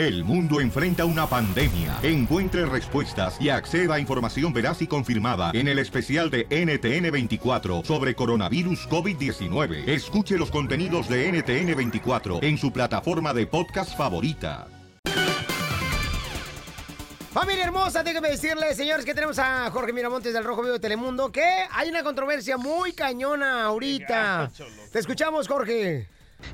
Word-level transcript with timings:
El 0.00 0.24
mundo 0.24 0.62
enfrenta 0.62 1.04
una 1.04 1.26
pandemia. 1.26 1.98
Encuentre 2.02 2.64
respuestas 2.64 3.38
y 3.38 3.50
acceda 3.50 3.96
a 3.96 4.00
información 4.00 4.50
veraz 4.50 4.80
y 4.80 4.86
confirmada 4.86 5.50
en 5.52 5.68
el 5.68 5.78
especial 5.78 6.30
de 6.30 6.48
NTN24 6.48 7.84
sobre 7.84 8.14
coronavirus 8.14 8.88
COVID-19. 8.88 9.86
Escuche 9.86 10.38
los 10.38 10.50
contenidos 10.50 11.06
de 11.06 11.30
NTN24 11.30 12.42
en 12.42 12.56
su 12.56 12.72
plataforma 12.72 13.34
de 13.34 13.46
podcast 13.46 13.94
favorita. 13.94 14.68
Familia 17.30 17.64
hermosa, 17.64 18.02
déjenme 18.02 18.30
decirles, 18.30 18.78
señores, 18.78 19.04
que 19.04 19.12
tenemos 19.12 19.38
a 19.38 19.70
Jorge 19.70 19.92
Miramontes 19.92 20.32
del 20.32 20.44
Rojo 20.44 20.62
Vivo 20.62 20.72
de 20.72 20.80
Telemundo, 20.80 21.30
que 21.30 21.44
hay 21.70 21.90
una 21.90 22.02
controversia 22.02 22.56
muy 22.56 22.94
cañona 22.94 23.64
ahorita. 23.64 24.50
Te 24.90 24.98
escuchamos, 24.98 25.46
Jorge. 25.46 26.08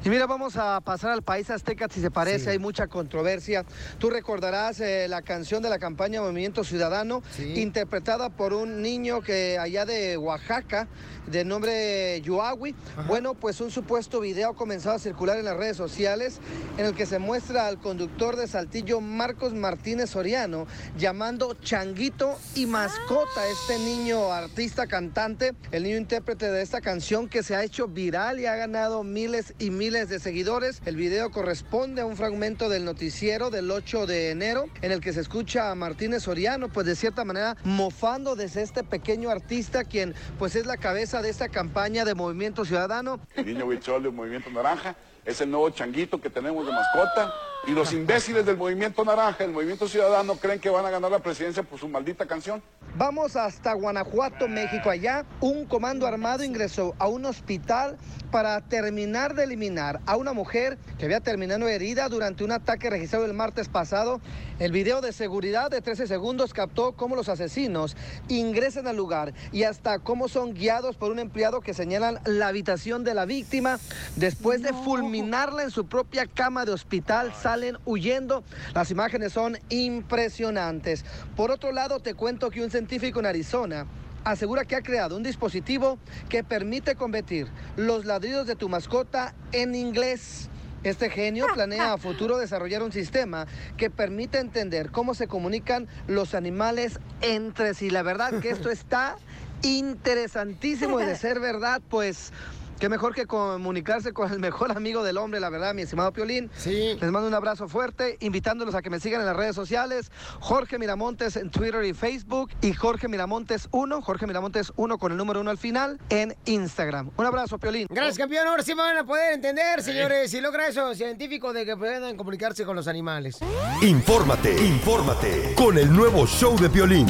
Y 0.04 0.08
mira, 0.08 0.26
vamos 0.26 0.56
a 0.56 0.80
pasar 0.80 1.10
al 1.10 1.22
país 1.22 1.50
azteca 1.50 1.88
si 1.90 2.00
se 2.00 2.10
parece, 2.10 2.50
hay 2.50 2.58
mucha 2.58 2.86
controversia. 2.86 3.64
Tú 3.98 4.10
recordarás 4.10 4.80
eh, 4.80 5.06
la 5.08 5.22
canción 5.22 5.62
de 5.62 5.68
la 5.68 5.78
campaña 5.78 6.20
Movimiento 6.20 6.64
Ciudadano, 6.64 7.22
interpretada 7.38 8.30
por 8.30 8.52
un 8.52 8.82
niño 8.82 9.20
que 9.20 9.58
allá 9.58 9.84
de 9.84 10.16
Oaxaca, 10.16 10.88
de 11.26 11.44
nombre 11.44 12.20
Yuawi. 12.22 12.74
Bueno, 13.06 13.34
pues 13.34 13.60
un 13.60 13.70
supuesto 13.70 14.20
video 14.20 14.50
ha 14.50 14.54
comenzado 14.54 14.96
a 14.96 14.98
circular 14.98 15.38
en 15.38 15.44
las 15.44 15.56
redes 15.56 15.76
sociales 15.76 16.40
en 16.78 16.86
el 16.86 16.94
que 16.94 17.06
se 17.06 17.18
muestra 17.18 17.66
al 17.66 17.78
conductor 17.78 18.36
de 18.36 18.46
Saltillo, 18.46 19.00
Marcos 19.00 19.54
Martínez 19.54 20.10
Soriano, 20.10 20.66
llamando 20.96 21.54
changuito 21.54 22.38
y 22.54 22.66
mascota 22.66 23.40
a 23.40 23.48
este 23.48 23.78
niño 23.78 24.32
artista 24.32 24.86
cantante, 24.86 25.54
el 25.72 25.82
niño 25.82 25.96
intérprete 25.96 26.50
de 26.50 26.62
esta 26.62 26.80
canción 26.80 27.28
que 27.28 27.42
se 27.42 27.56
ha 27.56 27.64
hecho 27.64 27.88
viral 27.88 28.40
y 28.40 28.46
ha 28.46 28.56
ganado 28.56 29.02
miles 29.02 29.54
y 29.58 29.70
miles 29.76 30.08
de 30.08 30.18
seguidores. 30.18 30.80
El 30.86 30.96
video 30.96 31.30
corresponde 31.30 32.02
a 32.02 32.06
un 32.06 32.16
fragmento 32.16 32.68
del 32.68 32.84
noticiero 32.84 33.50
del 33.50 33.70
8 33.70 34.06
de 34.06 34.30
enero 34.30 34.66
en 34.82 34.92
el 34.92 35.00
que 35.00 35.12
se 35.12 35.20
escucha 35.20 35.70
a 35.70 35.74
Martínez 35.74 36.24
Soriano, 36.24 36.68
pues 36.68 36.86
de 36.86 36.96
cierta 36.96 37.24
manera 37.24 37.56
mofando 37.64 38.34
desde 38.36 38.62
este 38.62 38.82
pequeño 38.82 39.30
artista 39.30 39.84
quien 39.84 40.14
pues 40.38 40.56
es 40.56 40.66
la 40.66 40.76
cabeza 40.76 41.22
de 41.22 41.28
esta 41.28 41.48
campaña 41.48 42.04
de 42.04 42.14
Movimiento 42.14 42.64
Ciudadano. 42.64 43.20
El 43.34 43.46
niño 43.46 43.66
Huichol 43.66 44.02
del 44.02 44.12
Movimiento 44.12 44.50
Naranja 44.50 44.96
es 45.24 45.40
el 45.40 45.50
nuevo 45.50 45.70
changuito 45.70 46.20
que 46.20 46.30
tenemos 46.30 46.66
de 46.66 46.72
mascota. 46.72 47.32
Y 47.66 47.72
los 47.72 47.92
imbéciles 47.92 48.46
del 48.46 48.56
Movimiento 48.56 49.04
Naranja, 49.04 49.42
el 49.42 49.50
Movimiento 49.50 49.88
Ciudadano, 49.88 50.36
creen 50.36 50.60
que 50.60 50.70
van 50.70 50.86
a 50.86 50.90
ganar 50.90 51.10
la 51.10 51.18
presidencia 51.18 51.64
por 51.64 51.80
su 51.80 51.88
maldita 51.88 52.24
canción. 52.24 52.62
Vamos 52.96 53.34
hasta 53.34 53.72
Guanajuato, 53.74 54.46
México. 54.46 54.88
Allá 54.88 55.26
un 55.40 55.66
comando 55.66 56.06
armado 56.06 56.44
ingresó 56.44 56.94
a 56.98 57.08
un 57.08 57.26
hospital 57.26 57.98
para 58.30 58.60
terminar 58.60 59.34
de 59.34 59.44
eliminar 59.44 60.00
a 60.06 60.16
una 60.16 60.32
mujer 60.32 60.78
que 60.98 61.04
había 61.04 61.20
terminado 61.20 61.68
herida 61.68 62.08
durante 62.08 62.44
un 62.44 62.52
ataque 62.52 62.88
registrado 62.88 63.24
el 63.24 63.34
martes 63.34 63.68
pasado. 63.68 64.20
El 64.58 64.72
video 64.72 65.00
de 65.00 65.12
seguridad 65.12 65.70
de 65.70 65.82
13 65.82 66.06
segundos 66.06 66.54
captó 66.54 66.92
cómo 66.92 67.16
los 67.16 67.28
asesinos 67.28 67.96
ingresan 68.28 68.86
al 68.86 68.96
lugar 68.96 69.34
y 69.52 69.64
hasta 69.64 69.98
cómo 69.98 70.28
son 70.28 70.54
guiados 70.54 70.96
por 70.96 71.10
un 71.10 71.18
empleado 71.18 71.60
que 71.60 71.74
señalan 71.74 72.20
la 72.24 72.48
habitación 72.48 73.04
de 73.04 73.14
la 73.14 73.26
víctima. 73.26 73.78
Después 74.16 74.62
de 74.62 74.72
fulminarla 74.72 75.62
en 75.62 75.70
su 75.70 75.86
propia 75.86 76.26
cama 76.26 76.64
de 76.64 76.72
hospital, 76.72 77.32
salen 77.56 77.78
huyendo. 77.86 78.44
Las 78.74 78.90
imágenes 78.90 79.32
son 79.32 79.58
impresionantes. 79.70 81.04
Por 81.34 81.50
otro 81.50 81.72
lado, 81.72 82.00
te 82.00 82.12
cuento 82.12 82.50
que 82.50 82.62
un 82.62 82.70
científico 82.70 83.20
en 83.20 83.26
Arizona 83.26 83.86
asegura 84.24 84.66
que 84.66 84.76
ha 84.76 84.82
creado 84.82 85.16
un 85.16 85.22
dispositivo 85.22 85.98
que 86.28 86.44
permite 86.44 86.96
convertir 86.96 87.48
los 87.76 88.04
ladridos 88.04 88.46
de 88.46 88.56
tu 88.56 88.68
mascota 88.68 89.34
en 89.52 89.74
inglés. 89.74 90.50
Este 90.82 91.08
genio 91.08 91.46
planea 91.54 91.94
a 91.94 91.98
futuro 91.98 92.36
desarrollar 92.36 92.82
un 92.82 92.92
sistema 92.92 93.46
que 93.78 93.88
permite 93.88 94.38
entender 94.38 94.90
cómo 94.90 95.14
se 95.14 95.26
comunican 95.26 95.88
los 96.06 96.34
animales 96.34 97.00
entre 97.22 97.72
sí. 97.72 97.88
La 97.88 98.02
verdad 98.02 98.38
que 98.40 98.50
esto 98.50 98.70
está 98.70 99.16
interesantísimo 99.62 101.00
y 101.00 101.06
de 101.06 101.16
ser 101.16 101.40
verdad, 101.40 101.80
pues 101.88 102.32
Qué 102.78 102.90
mejor 102.90 103.14
que 103.14 103.26
comunicarse 103.26 104.12
con 104.12 104.30
el 104.30 104.38
mejor 104.38 104.70
amigo 104.70 105.02
del 105.02 105.16
hombre, 105.16 105.40
la 105.40 105.48
verdad, 105.48 105.72
mi 105.72 105.82
estimado 105.82 106.12
Piolín. 106.12 106.50
Sí. 106.56 106.96
Les 107.00 107.10
mando 107.10 107.26
un 107.26 107.34
abrazo 107.34 107.68
fuerte, 107.68 108.18
invitándolos 108.20 108.74
a 108.74 108.82
que 108.82 108.90
me 108.90 109.00
sigan 109.00 109.20
en 109.20 109.26
las 109.26 109.36
redes 109.36 109.56
sociales. 109.56 110.10
Jorge 110.40 110.78
Miramontes 110.78 111.36
en 111.36 111.50
Twitter 111.50 111.84
y 111.84 111.94
Facebook. 111.94 112.50
Y 112.60 112.74
Jorge 112.74 113.08
Miramontes 113.08 113.68
1, 113.70 114.02
Jorge 114.02 114.26
Miramontes 114.26 114.72
1 114.76 114.98
con 114.98 115.12
el 115.12 115.18
número 115.18 115.40
1 115.40 115.50
al 115.50 115.58
final, 115.58 115.98
en 116.10 116.36
Instagram. 116.44 117.10
Un 117.16 117.24
abrazo, 117.24 117.58
Piolín. 117.58 117.86
Gracias, 117.88 118.18
campeón. 118.18 118.46
Ahora 118.46 118.62
sí 118.62 118.74
me 118.74 118.82
van 118.82 118.98
a 118.98 119.04
poder 119.04 119.32
entender, 119.32 119.82
señores, 119.82 120.30
si 120.30 120.40
logra 120.40 120.68
eso 120.68 120.94
científico 120.94 121.54
de 121.54 121.64
que 121.64 121.76
puedan 121.76 122.16
comunicarse 122.16 122.64
con 122.64 122.76
los 122.76 122.88
animales. 122.88 123.38
Infórmate, 123.80 124.52
infórmate 124.52 125.54
con 125.56 125.78
el 125.78 125.90
nuevo 125.90 126.26
show 126.26 126.58
de 126.58 126.68
Piolín. 126.68 127.06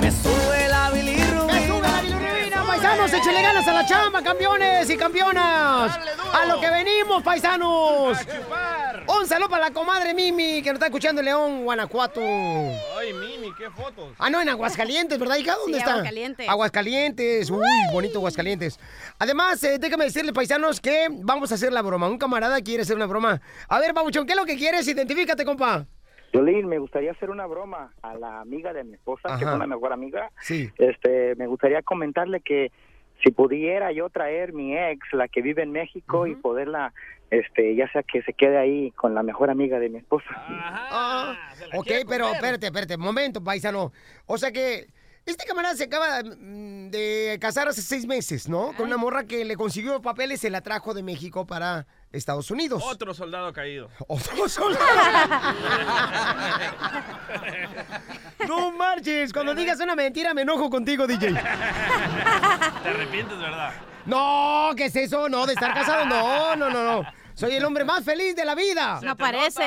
Me 0.00 0.10
sube 0.10 0.68
la 0.68 0.90
bilirrubina. 0.90 1.52
Me 1.52 1.66
sube 1.66 1.80
la 1.82 2.00
bilirrubina, 2.02 2.25
paisanos. 2.66 3.12
Échale 3.12 3.42
ganas 3.42 3.66
a 3.68 3.72
la 3.72 3.86
chamba, 3.86 4.22
campeones 4.22 4.90
y 4.90 4.96
campeonas. 4.96 5.98
A 6.32 6.44
lo 6.46 6.60
que 6.60 6.70
venimos, 6.70 7.22
paisanos. 7.22 8.18
Un 9.08 9.26
saludo 9.26 9.48
para 9.48 9.66
la 9.68 9.70
comadre 9.72 10.12
Mimi, 10.14 10.62
que 10.62 10.70
nos 10.70 10.74
está 10.74 10.86
escuchando 10.86 11.20
en 11.20 11.26
León, 11.26 11.64
Guanajuato. 11.64 12.20
Ay, 12.20 13.12
Mimi, 13.12 13.52
qué 13.56 13.70
fotos. 13.70 14.14
Ah, 14.18 14.28
no, 14.30 14.40
en 14.40 14.48
Aguascalientes, 14.48 15.18
¿verdad, 15.18 15.36
hija? 15.36 15.54
¿Dónde 15.54 15.74
Sí, 15.74 15.78
está? 15.78 15.92
Aguascalientes. 15.92 16.48
Aguascalientes. 16.48 17.50
Uy, 17.50 17.60
bonito 17.92 18.18
Aguascalientes. 18.18 18.78
Además, 19.18 19.62
eh, 19.62 19.78
déjame 19.78 20.04
decirle, 20.06 20.32
paisanos, 20.32 20.80
que 20.80 21.06
vamos 21.10 21.52
a 21.52 21.54
hacer 21.54 21.72
la 21.72 21.82
broma. 21.82 22.08
Un 22.08 22.18
camarada 22.18 22.60
quiere 22.60 22.82
hacer 22.82 22.96
una 22.96 23.06
broma. 23.06 23.40
A 23.68 23.78
ver, 23.78 23.92
Babuchón, 23.92 24.26
¿qué 24.26 24.32
es 24.32 24.36
lo 24.38 24.44
que 24.44 24.56
quieres? 24.56 24.86
Identifícate, 24.88 25.44
compa. 25.44 25.86
Violín, 26.44 26.68
me 26.68 26.78
gustaría 26.78 27.12
hacer 27.12 27.30
una 27.30 27.46
broma 27.46 27.92
a 28.02 28.14
la 28.14 28.40
amiga 28.40 28.72
de 28.72 28.84
mi 28.84 28.94
esposa, 28.94 29.36
que 29.36 29.44
es 29.44 29.46
Ajá. 29.46 29.56
una 29.56 29.66
mejor 29.66 29.92
amiga. 29.92 30.30
Sí. 30.40 30.70
Este, 30.78 31.34
me 31.36 31.46
gustaría 31.46 31.82
comentarle 31.82 32.40
que 32.40 32.70
si 33.24 33.30
pudiera 33.30 33.92
yo 33.92 34.10
traer 34.10 34.52
mi 34.52 34.76
ex, 34.76 35.00
la 35.12 35.28
que 35.28 35.42
vive 35.42 35.62
en 35.62 35.72
México, 35.72 36.26
y 36.26 36.34
poderla, 36.34 36.92
este, 37.30 37.74
ya 37.74 37.90
sea 37.90 38.02
que 38.02 38.22
se 38.22 38.34
quede 38.34 38.58
ahí 38.58 38.90
con 38.92 39.14
la 39.14 39.22
mejor 39.22 39.50
amiga 39.50 39.78
de 39.78 39.88
mi 39.88 39.98
esposa. 39.98 40.26
Ah, 40.36 41.36
ok, 41.74 41.90
pero 42.08 42.28
espérate, 42.28 42.66
espérate, 42.66 42.96
momento, 42.96 43.42
paisano. 43.42 43.92
O 44.26 44.36
sea 44.36 44.52
que 44.52 44.86
este 45.26 45.44
camarada 45.44 45.74
se 45.74 45.84
acaba 45.84 46.22
mm, 46.22 46.90
de 46.90 47.36
casar 47.40 47.66
hace 47.66 47.82
seis 47.82 48.06
meses, 48.06 48.48
¿no? 48.48 48.72
Con 48.76 48.86
una 48.86 48.96
morra 48.96 49.24
que 49.24 49.44
le 49.44 49.56
consiguió 49.56 50.00
papeles 50.00 50.44
y 50.44 50.50
la 50.50 50.60
trajo 50.60 50.94
de 50.94 51.02
México 51.02 51.46
para 51.46 51.86
Estados 52.16 52.50
Unidos. 52.50 52.82
Otro 52.84 53.14
soldado 53.14 53.52
caído. 53.52 53.88
Otro 54.08 54.48
soldado. 54.48 54.86
No 58.46 58.70
marches, 58.70 59.32
cuando 59.32 59.54
digas 59.54 59.80
una 59.80 59.96
mentira 59.96 60.32
me 60.32 60.42
enojo 60.42 60.70
contigo, 60.70 61.06
DJ. 61.06 61.32
Te 61.32 62.88
arrepientes, 62.88 63.36
¿verdad? 63.38 63.72
No, 64.04 64.70
¿qué 64.76 64.84
es 64.84 64.94
eso? 64.94 65.28
No, 65.28 65.46
de 65.46 65.54
estar 65.54 65.74
casado, 65.74 66.06
no, 66.06 66.54
no, 66.54 66.70
no, 66.70 67.02
no. 67.02 67.08
Soy 67.36 67.54
el 67.54 67.64
hombre 67.64 67.84
más 67.84 68.02
feliz 68.04 68.34
de 68.34 68.44
la 68.44 68.54
vida. 68.54 68.98
No 69.02 69.16
parece. 69.16 69.62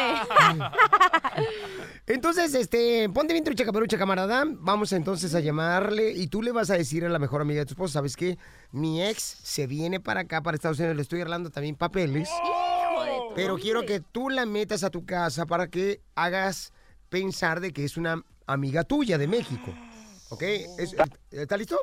Entonces, 2.08 2.54
este, 2.56 3.08
ponte 3.10 3.34
bien 3.34 3.44
trucha 3.46 3.64
caperucha, 3.66 3.98
camarada. 3.98 4.44
Vamos 4.48 4.92
entonces 4.94 5.36
a 5.36 5.40
llamarle 5.40 6.12
y 6.12 6.28
tú 6.28 6.42
le 6.42 6.52
vas 6.52 6.70
a 6.72 6.74
decir 6.76 7.06
a 7.06 7.10
la 7.10 7.20
mejor 7.20 7.42
amiga 7.42 7.60
de 7.60 7.66
tu 7.66 7.74
esposa, 7.74 7.94
¿sabes 7.94 8.16
qué? 8.16 8.38
Mi 8.72 9.04
ex 9.04 9.22
se 9.22 9.68
viene 9.68 10.00
para 10.00 10.22
acá, 10.22 10.42
para 10.42 10.56
Estados 10.56 10.80
Unidos, 10.80 10.96
le 10.96 11.02
estoy 11.04 11.22
arreglando 11.22 11.52
también 11.52 11.76
papeles. 11.76 12.30
Pero 13.36 13.58
quiero 13.58 13.86
que 13.86 14.00
tú 14.00 14.30
la 14.30 14.46
metas 14.46 14.84
a 14.84 14.90
tu 14.90 15.06
casa 15.06 15.46
para 15.46 15.68
que 15.68 16.02
hagas 16.16 16.74
pensar 17.10 17.60
de 17.60 17.72
que 17.72 17.86
es 17.86 17.96
una 17.98 18.24
amiga 18.48 18.84
tuya 18.84 19.18
de 19.20 19.28
México. 19.28 19.74
¿Ok? 20.30 20.42
Es- 20.80 20.96
¿Está 21.32 21.56
listo? 21.58 21.80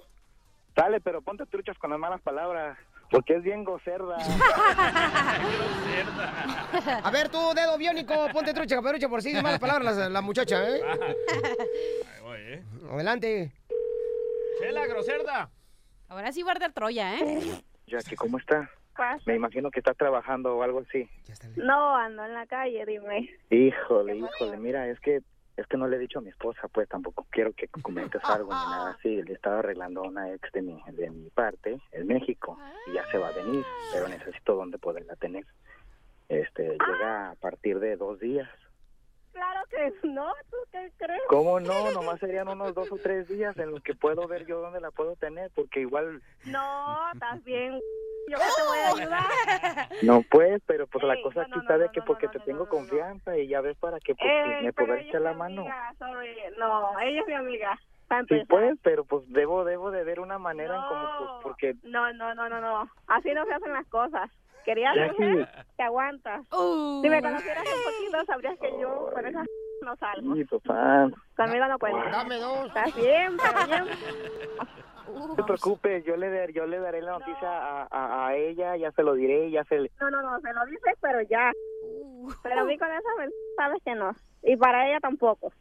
Dale, 0.74 1.00
pero 1.00 1.22
ponte 1.22 1.46
truchas 1.46 1.78
con 1.78 1.90
las 1.90 1.98
malas 1.98 2.20
palabras, 2.20 2.76
porque 3.10 3.36
es 3.36 3.42
bien 3.42 3.64
gocerda. 3.64 4.16
A 7.02 7.10
ver, 7.10 7.28
tú, 7.28 7.38
dedo 7.54 7.76
biónico, 7.78 8.14
ponte 8.32 8.52
trucha 8.54 8.76
caperucha 8.76 9.08
por 9.08 9.22
si 9.22 9.30
dice 9.30 9.42
malas 9.42 9.58
palabras 9.58 9.96
la, 9.96 10.08
la 10.08 10.20
muchacha, 10.20 10.68
¿eh? 10.68 10.80
Ahí 10.82 12.22
voy, 12.22 12.38
¿eh? 12.38 12.62
Adelante. 12.90 13.52
Chela, 14.60 14.86
groserda. 14.86 15.50
Ahora 16.08 16.32
sí 16.32 16.42
va 16.42 16.50
a 16.50 16.52
arder 16.52 16.72
Troya, 16.72 17.18
¿eh? 17.18 17.62
Jackie, 17.86 18.16
¿cómo 18.16 18.38
está? 18.38 18.70
Me 19.26 19.34
imagino 19.34 19.70
que 19.70 19.80
estás 19.80 19.96
trabajando 19.96 20.56
o 20.56 20.62
algo 20.62 20.80
así. 20.80 21.08
No, 21.56 21.96
ando 21.96 22.24
en 22.24 22.34
la 22.34 22.46
calle, 22.46 22.84
dime. 22.86 23.28
Híjole, 23.50 24.16
híjole, 24.16 24.56
mira, 24.56 24.88
es 24.88 24.98
que 25.00 25.20
es 25.56 25.66
que 25.66 25.76
no 25.76 25.88
le 25.88 25.96
he 25.96 25.98
dicho 25.98 26.18
a 26.18 26.22
mi 26.22 26.28
esposa, 26.28 26.68
pues 26.68 26.88
tampoco 26.88 27.26
quiero 27.30 27.52
que 27.52 27.68
comentes 27.68 28.20
algo 28.24 28.52
ni 28.52 28.70
nada 28.70 28.90
así. 28.90 29.22
Le 29.22 29.32
estaba 29.32 29.60
arreglando 29.60 30.02
a 30.02 30.08
una 30.08 30.32
ex 30.32 30.52
de 30.52 30.62
mi, 30.62 30.80
de 30.92 31.10
mi 31.10 31.30
parte 31.30 31.80
en 31.92 32.06
México 32.06 32.58
y 32.86 32.94
ya 32.94 33.04
se 33.10 33.18
va 33.18 33.28
a 33.28 33.32
venir, 33.32 33.64
pero 33.92 34.08
necesito 34.08 34.54
dónde 34.54 34.78
poderla 34.78 35.16
tener. 35.16 35.44
Este, 36.28 36.76
llega 36.86 37.30
a 37.30 37.34
partir 37.36 37.78
de 37.78 37.96
dos 37.96 38.18
días. 38.20 38.48
Claro 39.36 39.60
que 39.70 39.92
no. 40.08 40.32
¿Tú 40.50 40.56
qué 40.72 40.90
crees? 40.96 41.22
¿Cómo 41.28 41.60
no? 41.60 41.90
Nomás 41.92 42.18
serían 42.20 42.48
unos 42.48 42.74
dos 42.74 42.90
o 42.90 42.96
tres 42.96 43.28
días 43.28 43.56
en 43.58 43.70
los 43.70 43.82
que 43.82 43.94
puedo 43.94 44.26
ver 44.26 44.46
yo 44.46 44.60
dónde 44.60 44.80
la 44.80 44.90
puedo 44.90 45.16
tener, 45.16 45.50
porque 45.54 45.80
igual 45.80 46.22
No, 46.44 47.12
estás 47.12 47.42
bien. 47.44 47.80
Yo 48.28 48.38
te 48.38 48.62
voy 48.64 48.78
a 48.78 48.88
ayudar. 48.88 49.88
no 50.02 50.20
pues, 50.28 50.60
pero 50.66 50.88
pues 50.88 51.04
la 51.04 51.14
Ey, 51.14 51.22
cosa 51.22 51.42
no, 51.42 51.42
aquí 51.44 51.52
no, 51.54 51.60
está 51.60 51.78
de 51.78 51.86
no, 51.86 51.92
que 51.92 52.02
porque 52.02 52.26
te 52.26 52.40
tengo 52.40 52.68
confianza 52.68 53.38
y 53.38 53.46
ya 53.46 53.60
ves 53.60 53.76
para 53.78 54.00
que 54.00 54.16
pues, 54.16 54.28
Ey, 54.28 54.64
me 54.64 54.72
pueda 54.72 54.98
echar 54.98 55.20
la 55.20 55.32
mano. 55.32 55.60
amiga, 55.60 55.94
sorry. 55.96 56.36
No, 56.58 56.98
ella 56.98 57.20
es 57.20 57.26
mi 57.28 57.34
amiga. 57.34 57.78
Sí 58.28 58.42
pues, 58.48 58.76
pero 58.82 59.04
pues 59.04 59.22
debo 59.28 59.64
debo 59.64 59.92
de 59.92 60.02
ver 60.02 60.18
una 60.18 60.38
manera 60.38 60.74
en 60.74 60.82
como 60.82 61.08
pues 61.18 61.30
porque 61.44 61.74
No, 61.84 62.12
no, 62.14 62.34
no, 62.34 62.48
no, 62.48 62.60
no. 62.60 62.90
Así 63.06 63.32
no 63.32 63.44
se 63.46 63.52
hacen 63.54 63.72
las 63.72 63.86
cosas. 63.86 64.28
Querías 64.66 64.94
Jackie. 64.96 65.22
mujer, 65.24 65.48
te 65.76 65.82
aguantas. 65.84 66.40
Uh. 66.52 67.00
Si 67.02 67.08
me 67.08 67.22
conocieras 67.22 67.64
un 67.64 67.82
poquito, 67.84 68.24
sabrías 68.26 68.58
que 68.58 68.70
yo 68.80 69.10
con 69.14 69.24
esas 69.26 69.46
no 69.82 69.96
salgo. 69.96 70.34
sí, 70.34 70.44
papá, 70.44 71.08
Conmigo 71.36 71.66
no 71.68 71.78
cuenta. 71.78 72.10
Dame 72.10 72.36
dos. 72.36 72.66
Estás 72.66 72.94
bien, 72.96 73.36
pero 73.38 73.66
bien. 73.66 73.98
no 75.14 75.34
te 75.36 75.42
preocupes, 75.44 76.04
yo 76.04 76.16
le 76.16 76.30
dar- 76.30 76.50
yo 76.50 76.66
le 76.66 76.80
daré 76.80 77.00
la 77.00 77.12
noticia 77.12 77.48
a, 77.48 77.88
a, 77.90 78.26
a 78.26 78.34
ella, 78.34 78.76
ya 78.76 78.90
se 78.90 79.02
lo 79.04 79.14
diré, 79.14 79.50
ya 79.52 79.62
se 79.64 79.78
le... 79.78 79.90
No, 80.00 80.10
no, 80.10 80.20
no, 80.22 80.40
se 80.40 80.52
lo 80.52 80.66
dices, 80.66 80.94
pero 81.00 81.20
ya. 81.22 81.52
Pero 82.42 82.60
a 82.60 82.64
mí 82.64 82.76
con 82.76 82.90
esa 82.90 83.08
sabes 83.56 83.80
que 83.84 83.94
no. 83.94 84.10
Y 84.42 84.56
para 84.56 84.88
ella 84.88 84.98
tampoco. 84.98 85.52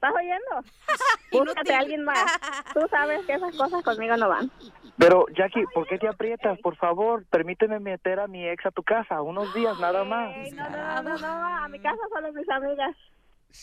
¿Estás 0.00 0.14
oyendo? 0.14 0.64
Búscate 1.30 1.74
a 1.74 1.78
alguien 1.80 2.04
más. 2.04 2.24
Tú 2.72 2.80
sabes 2.88 3.20
que 3.26 3.34
esas 3.34 3.54
cosas 3.54 3.84
conmigo 3.84 4.16
no 4.16 4.30
van. 4.30 4.50
Pero 4.96 5.26
Jackie, 5.36 5.66
¿por 5.74 5.86
qué 5.86 5.98
te 5.98 6.08
aprietas? 6.08 6.58
Por 6.60 6.74
favor, 6.76 7.26
permíteme 7.26 7.78
meter 7.80 8.18
a 8.18 8.26
mi 8.26 8.48
ex 8.48 8.64
a 8.64 8.70
tu 8.70 8.82
casa, 8.82 9.20
unos 9.20 9.52
días 9.52 9.78
nada 9.78 10.02
más. 10.04 10.34
No, 10.52 10.70
no, 10.70 11.02
no, 11.02 11.18
no, 11.18 11.18
no, 11.18 11.64
a 11.64 11.68
mi 11.68 11.78
casa 11.80 12.00
solo 12.10 12.32
mis 12.32 12.48
amigas. 12.48 12.96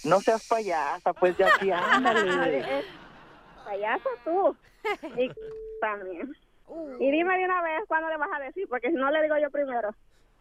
No 0.03 0.19
seas 0.19 0.47
payasa, 0.47 1.11
pues 1.13 1.35
Jackie, 1.37 1.71
ándale. 1.73 2.83
Payaso 3.65 4.09
tú. 4.23 4.55
Y 5.17 5.31
también. 5.81 6.35
Y 6.99 7.11
dime 7.11 7.37
de 7.37 7.45
una 7.45 7.61
vez 7.61 7.85
cuándo 7.87 8.09
le 8.09 8.17
vas 8.17 8.29
a 8.35 8.39
decir, 8.43 8.67
porque 8.67 8.89
si 8.89 8.95
no 8.95 9.09
le 9.09 9.23
digo 9.23 9.37
yo 9.37 9.49
primero. 9.49 9.89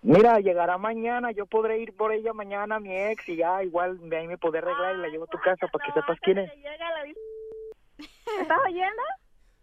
Mira, 0.02 0.38
llegará 0.40 0.78
mañana, 0.78 1.32
yo 1.32 1.46
podré 1.46 1.78
ir 1.78 1.96
por 1.96 2.12
ella 2.12 2.32
mañana, 2.32 2.78
mi 2.78 2.96
ex, 2.96 3.28
y 3.28 3.36
ya 3.36 3.62
igual 3.64 4.08
de 4.08 4.16
ahí 4.16 4.26
me 4.28 4.38
podré 4.38 4.58
arreglar 4.60 4.96
y 4.96 4.98
la 5.00 5.08
llevo 5.08 5.24
a 5.24 5.28
tu 5.28 5.38
casa 5.38 5.66
para 5.66 5.84
que 5.84 5.90
No, 5.90 5.94
sepas 6.00 6.18
quién 6.20 6.38
es. 6.38 6.52
¿Estás 8.40 8.58
oyendo? 8.66 9.02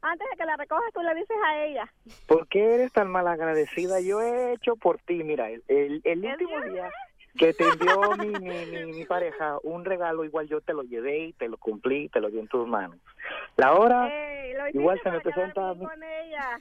Antes 0.02 0.28
de 0.30 0.36
que 0.36 0.46
la 0.46 0.58
recojas, 0.58 0.92
tú 0.94 1.02
le 1.02 1.16
dices 1.16 1.38
a 1.46 1.64
ella. 1.64 1.94
¿Por 2.28 2.48
qué 2.48 2.76
eres 2.76 2.92
tan 2.92 3.10
malagradecida? 3.10 4.02
Yo 4.02 4.22
he 4.22 4.52
hecho 4.54 4.76
por 4.76 4.98
ti, 5.00 5.24
mira, 5.24 5.50
el, 5.50 5.64
el, 5.70 6.02
el 6.04 6.26
último 6.26 6.62
día 6.62 6.92
que 7.38 7.54
te 7.54 7.68
envió 7.68 8.12
mi, 8.18 8.28
mi, 8.28 8.66
mi, 8.66 8.86
mi 8.94 9.06
pareja 9.06 9.58
un 9.64 9.86
regalo, 9.86 10.24
igual 10.24 10.48
yo 10.48 10.62
te 10.62 10.74
lo 10.74 10.84
llevé 10.84 11.26
y 11.26 11.34
te 11.34 11.48
lo 11.50 11.58
cumplí, 11.58 12.10
te 12.10 12.20
lo 12.20 12.30
di 12.30 12.40
en 12.40 12.48
tus 12.48 12.68
manos. 12.68 12.98
La 13.58 13.74
hora, 13.74 14.08
Ey, 14.08 14.54
lo 14.54 14.60
hiciste 14.64 14.80
igual 14.80 15.00
se 15.02 15.12
me 15.12 15.20
presenta 15.20 15.70
a 15.70 15.74
mí. 15.74 15.86
con 15.86 16.04
ella. 16.04 16.60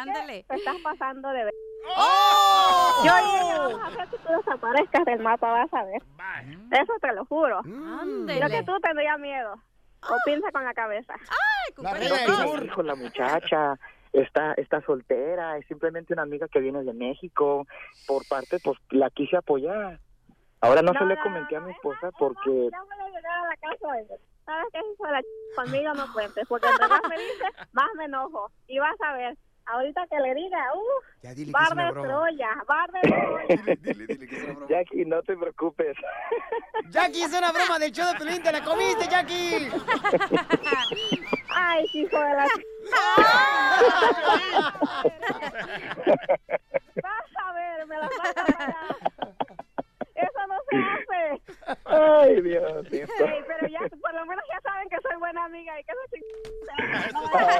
Ándale. 0.00 0.44
Te 0.48 0.54
estás 0.56 0.76
pasando 0.82 1.30
de 1.30 1.44
ver. 1.44 1.54
¡Oh! 1.96 3.02
Yo 3.04 3.10
ella 3.10 3.58
vamos 3.58 3.80
a 3.80 3.86
hacer 3.88 4.08
que 4.08 4.18
tú 4.18 4.32
desaparezcas 4.36 5.04
del 5.04 5.20
mapa, 5.20 5.50
vas 5.50 5.74
a 5.74 5.84
ver. 5.84 6.02
Eso 6.70 6.92
te 7.00 7.12
lo 7.12 7.24
juro. 7.24 7.58
Ándele. 7.60 8.38
Creo 8.40 8.50
que 8.60 8.64
tú 8.64 8.78
tendrías 8.80 9.18
miedo. 9.18 9.54
O 10.08 10.16
piensa 10.24 10.50
con 10.52 10.64
la 10.64 10.74
cabeza. 10.74 11.14
La 11.78 12.64
hijo, 12.64 12.82
la 12.82 12.94
muchacha 12.96 13.78
está 14.12 14.54
está 14.54 14.80
soltera, 14.82 15.56
es 15.58 15.66
simplemente 15.66 16.12
una 16.12 16.22
amiga 16.22 16.48
que 16.48 16.60
viene 16.60 16.82
de 16.82 16.92
México, 16.92 17.66
por 18.06 18.26
parte, 18.28 18.58
pues 18.62 18.78
la 18.90 19.10
quise 19.10 19.36
apoyar. 19.36 19.98
Ahora 20.60 20.80
no, 20.80 20.92
se 20.92 21.04
le 21.04 21.18
comenté 21.20 21.56
a 21.56 21.60
mi 21.60 21.72
esposa 21.72 22.10
porque 22.18 22.50
voy 22.50 22.70
a 22.72 23.08
llegar 23.08 23.38
a 23.38 23.48
la 23.48 23.56
casa. 23.56 24.16
¿Sabes 24.44 24.66
qué, 24.72 24.80
la 25.10 25.22
ch... 25.22 25.26
Conmigo 25.56 25.92
no 25.94 26.12
cuentes, 26.12 26.46
porque 26.48 26.68
entre 26.68 26.88
más 26.88 27.00
me 27.08 27.16
dices, 27.16 27.68
más 27.72 27.88
me 27.96 28.04
enojo. 28.04 28.50
Y 28.68 28.78
vas 28.78 29.00
a 29.00 29.12
ver, 29.14 29.36
ahorita 29.66 30.06
que 30.08 30.18
le 30.20 30.34
diga, 30.34 30.58
uff, 30.74 31.04
Ya 31.22 31.34
dile 31.34 31.52
bar 31.52 31.74
de. 31.74 31.92
Troya, 32.00 32.64
bar 32.66 32.90
de 32.92 33.00
Troya. 33.08 33.76
Dile, 33.76 34.06
dile 34.06 34.26
que 34.28 34.36
es 34.36 34.44
una 34.44 34.52
broma. 34.52 34.68
Jackie, 34.68 35.04
no 35.04 35.22
te 35.22 35.36
preocupes. 35.36 35.96
Jackie, 36.90 37.22
es 37.22 37.36
una 37.36 37.52
broma 37.52 37.78
del 37.78 37.92
show 37.92 38.06
de 38.12 38.18
Pelín. 38.18 38.42
¡Te 38.42 38.52
la 38.52 38.64
comiste, 38.64 39.08
Jackie! 39.08 39.68
Ay, 41.54 41.86
hijo 41.92 42.18
de 42.18 42.34
la. 42.34 42.46
Vas 47.02 47.30
a 47.44 47.52
ver, 47.52 47.86
me 47.86 47.96
la 47.96 48.08
vas 48.08 48.30
a 48.30 48.34
pagar. 48.34 48.96
Eso 50.14 50.46
no 50.48 50.56
se 50.68 50.76
hace. 50.76 51.42
Ay, 51.84 52.40
Dios 52.40 52.90
mío. 52.90 53.06
Pero 53.18 53.68
ya, 53.68 53.80
por 54.00 54.14
lo 54.14 54.26
menos 54.26 54.44
ya 54.52 54.60
saben 54.62 54.88
que 54.88 54.96
soy 55.00 55.16
buena 55.18 55.44
amiga 55.44 55.78
y 55.80 55.84
que 55.84 55.92
no 55.92 55.98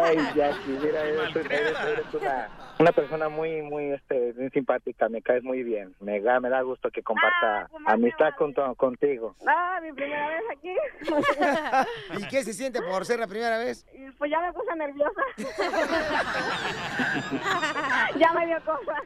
Ay, 0.03 0.17
Jackie, 0.35 0.79
mira, 0.83 1.03
eres, 1.05 1.37
eres- 1.37 1.77
eres 1.87 2.15
una, 2.15 2.49
una 2.79 2.93
persona 2.93 3.29
muy, 3.29 3.63
muy, 3.63 3.93
este, 3.93 4.33
muy 4.37 4.51
simpática, 4.51 5.09
me 5.09 5.23
caes 5.23 5.43
muy 5.45 5.63
bien. 5.63 5.95
Me 6.01 6.21
da, 6.21 6.41
me 6.41 6.49
da 6.49 6.63
gusto 6.63 6.91
que 6.91 7.03
comparta 7.03 7.63
Ah, 7.63 7.67
pues 7.71 7.83
amistad 7.87 8.31
con 8.39 8.55
tu- 8.55 8.75
contigo. 8.77 9.35
Ah, 9.47 9.79
mi 9.83 9.93
primera 9.93 10.29
vez 10.29 10.43
aquí. 10.51 10.75
¿Y 12.19 12.27
qué 12.29 12.43
se 12.43 12.53
siente 12.53 12.81
por 12.83 13.05
ser 13.05 13.21
la 13.21 13.27
primera 13.27 13.59
vez? 13.59 13.85
Pues 14.19 14.31
ya 14.31 14.41
me 14.41 14.53
puse 14.53 14.75
nerviosa. 14.77 15.23
ya 18.17 18.33
me 18.33 18.47
dio 18.47 18.61
cosa. 18.65 18.97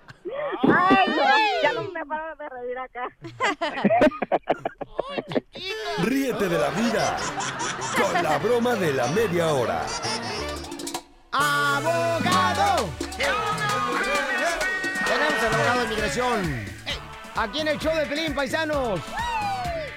Ay, 0.62 1.06
no, 1.08 1.24
ya 1.62 1.72
no 1.72 1.82
me 1.90 2.06
paro 2.06 2.36
de 2.36 2.48
reír 2.48 2.78
acá. 2.78 3.08
Ríete 5.98 6.48
de 6.48 6.58
la 6.58 6.70
vida 6.70 7.16
con 7.96 8.22
la 8.22 8.38
broma 8.38 8.74
de 8.74 8.92
la 8.92 9.06
media 9.08 9.48
hora. 9.48 9.84
¡Abogado! 11.32 12.88
Tenemos 15.04 15.42
al 15.42 15.54
abogado 15.54 15.78
de 15.78 15.84
inmigración. 15.84 16.66
Aquí 17.34 17.60
en 17.60 17.68
el 17.68 17.78
show 17.78 17.94
de 17.94 18.06
Pelín, 18.06 18.34
paisanos. 18.34 19.00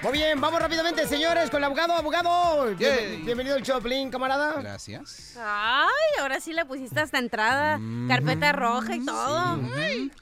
Muy 0.02 0.12
bien, 0.12 0.40
vamos 0.40 0.62
rápidamente, 0.62 1.06
señores, 1.06 1.50
con 1.50 1.58
el 1.58 1.64
abogado. 1.64 1.92
Abogado, 1.92 2.74
Bien- 2.74 3.22
bienvenido 3.22 3.56
al 3.56 3.82
Pelín, 3.82 4.10
camarada. 4.10 4.54
Gracias. 4.60 5.34
Ay, 5.38 6.20
ahora 6.20 6.40
sí 6.40 6.54
le 6.54 6.64
pusiste 6.64 6.98
hasta 7.00 7.18
entrada. 7.18 7.78
Carpeta 8.08 8.52
roja 8.52 8.96
y 8.96 9.04
todo. 9.04 9.58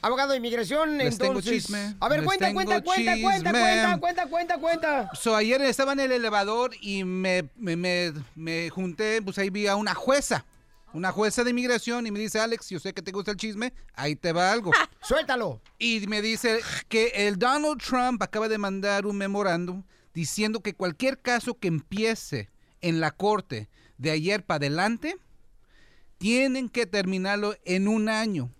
Abogado 0.02 0.32
de 0.32 0.38
inmigración, 0.38 0.98
Les 0.98 1.16
tengo 1.16 1.34
entonces. 1.38 1.62
chisme, 1.66 1.94
A 2.00 2.08
ver, 2.08 2.18
les 2.20 2.26
cuenta, 2.26 2.46
tengo 2.46 2.56
cuenta, 2.64 2.82
cuenta, 2.82 3.12
cuenta, 3.22 3.50
cuenta, 3.52 3.98
cuenta, 4.00 4.26
cuenta, 4.26 4.58
cuenta. 4.58 5.10
So, 5.14 5.36
ayer 5.36 5.62
estaba 5.62 5.92
en 5.92 6.00
el 6.00 6.10
elevador 6.12 6.72
y 6.80 7.04
me, 7.04 7.48
me, 7.56 7.76
me, 7.76 8.12
me 8.34 8.70
junté, 8.70 9.22
pues 9.22 9.38
ahí 9.38 9.50
vi 9.50 9.68
a 9.68 9.76
una 9.76 9.94
jueza. 9.94 10.44
Una 10.92 11.12
jueza 11.12 11.44
de 11.44 11.50
inmigración 11.50 12.06
y 12.06 12.10
me 12.10 12.18
dice, 12.18 12.40
Alex, 12.40 12.70
yo 12.70 12.80
sé 12.80 12.94
que 12.94 13.02
te 13.02 13.12
gusta 13.12 13.30
el 13.30 13.36
chisme, 13.36 13.74
ahí 13.94 14.16
te 14.16 14.32
va 14.32 14.52
algo. 14.52 14.72
Suéltalo. 15.02 15.60
Y 15.78 16.06
me 16.06 16.22
dice 16.22 16.60
que 16.88 17.12
el 17.14 17.38
Donald 17.38 17.80
Trump 17.82 18.22
acaba 18.22 18.48
de 18.48 18.58
mandar 18.58 19.06
un 19.06 19.16
memorándum 19.16 19.84
diciendo 20.14 20.60
que 20.60 20.74
cualquier 20.74 21.20
caso 21.20 21.58
que 21.58 21.68
empiece 21.68 22.50
en 22.80 23.00
la 23.00 23.10
corte 23.10 23.68
de 23.98 24.10
ayer 24.10 24.44
para 24.44 24.56
adelante, 24.56 25.16
tienen 26.18 26.68
que 26.68 26.86
terminarlo 26.86 27.54
en 27.64 27.88
un 27.88 28.08
año. 28.08 28.50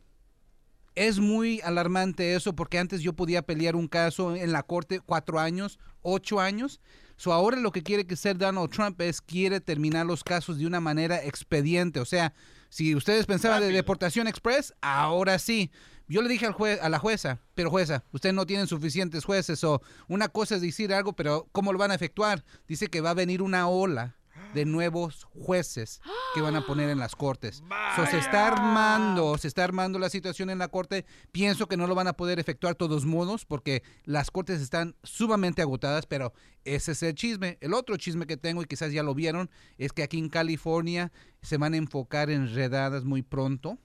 Es 0.94 1.20
muy 1.20 1.60
alarmante 1.62 2.34
eso 2.34 2.54
porque 2.54 2.78
antes 2.78 3.00
yo 3.00 3.12
podía 3.12 3.42
pelear 3.42 3.76
un 3.76 3.88
caso 3.88 4.34
en 4.34 4.52
la 4.52 4.64
corte 4.64 5.00
cuatro 5.00 5.38
años, 5.38 5.78
ocho 6.02 6.40
años. 6.40 6.80
So 7.18 7.32
ahora 7.34 7.58
lo 7.58 7.70
que 7.72 7.82
quiere 7.82 8.06
que 8.06 8.14
hacer 8.14 8.38
Donald 8.38 8.70
Trump 8.70 8.98
es 9.02 9.20
quiere 9.20 9.60
terminar 9.60 10.06
los 10.06 10.24
casos 10.24 10.56
de 10.56 10.66
una 10.66 10.80
manera 10.80 11.22
expediente. 11.22 12.00
O 12.00 12.04
sea, 12.06 12.32
si 12.70 12.94
ustedes 12.94 13.26
pensaban 13.26 13.60
de 13.60 13.70
deportación 13.72 14.26
express, 14.28 14.72
ahora 14.80 15.38
sí. 15.38 15.70
Yo 16.10 16.22
le 16.22 16.28
dije 16.30 16.46
al 16.46 16.54
jue- 16.54 16.78
a 16.80 16.88
la 16.88 16.98
jueza, 16.98 17.40
pero 17.54 17.68
jueza, 17.70 18.02
ustedes 18.12 18.34
no 18.34 18.46
tienen 18.46 18.66
suficientes 18.66 19.26
jueces 19.26 19.62
o 19.64 19.82
una 20.06 20.28
cosa 20.28 20.54
es 20.54 20.62
decir 20.62 20.94
algo, 20.94 21.12
pero 21.12 21.48
¿cómo 21.52 21.70
lo 21.70 21.78
van 21.78 21.90
a 21.90 21.94
efectuar? 21.96 22.44
Dice 22.66 22.86
que 22.86 23.02
va 23.02 23.10
a 23.10 23.14
venir 23.14 23.42
una 23.42 23.68
ola 23.68 24.16
de 24.54 24.64
nuevos 24.64 25.24
jueces 25.24 26.00
que 26.34 26.40
van 26.40 26.56
a 26.56 26.66
poner 26.66 26.90
en 26.90 26.98
las 26.98 27.14
cortes. 27.14 27.62
So, 27.96 28.06
se 28.06 28.18
está 28.18 28.46
armando, 28.46 29.36
se 29.38 29.48
está 29.48 29.64
armando 29.64 29.98
la 29.98 30.10
situación 30.10 30.50
en 30.50 30.58
la 30.58 30.68
corte. 30.68 31.04
Pienso 31.32 31.66
que 31.66 31.76
no 31.76 31.86
lo 31.86 31.94
van 31.94 32.08
a 32.08 32.14
poder 32.14 32.38
efectuar 32.38 32.74
todos 32.74 33.04
modos 33.04 33.44
porque 33.44 33.82
las 34.04 34.30
cortes 34.30 34.60
están 34.60 34.96
sumamente 35.02 35.62
agotadas, 35.62 36.06
pero 36.06 36.32
ese 36.64 36.92
es 36.92 37.02
el 37.02 37.14
chisme. 37.14 37.58
El 37.60 37.74
otro 37.74 37.96
chisme 37.96 38.26
que 38.26 38.36
tengo 38.36 38.62
y 38.62 38.66
quizás 38.66 38.92
ya 38.92 39.02
lo 39.02 39.14
vieron 39.14 39.50
es 39.76 39.92
que 39.92 40.02
aquí 40.02 40.18
en 40.18 40.28
California 40.28 41.12
se 41.42 41.56
van 41.56 41.74
a 41.74 41.78
enfocar 41.78 42.30
en 42.30 42.54
redadas 42.54 43.04
muy 43.04 43.22
pronto. 43.22 43.78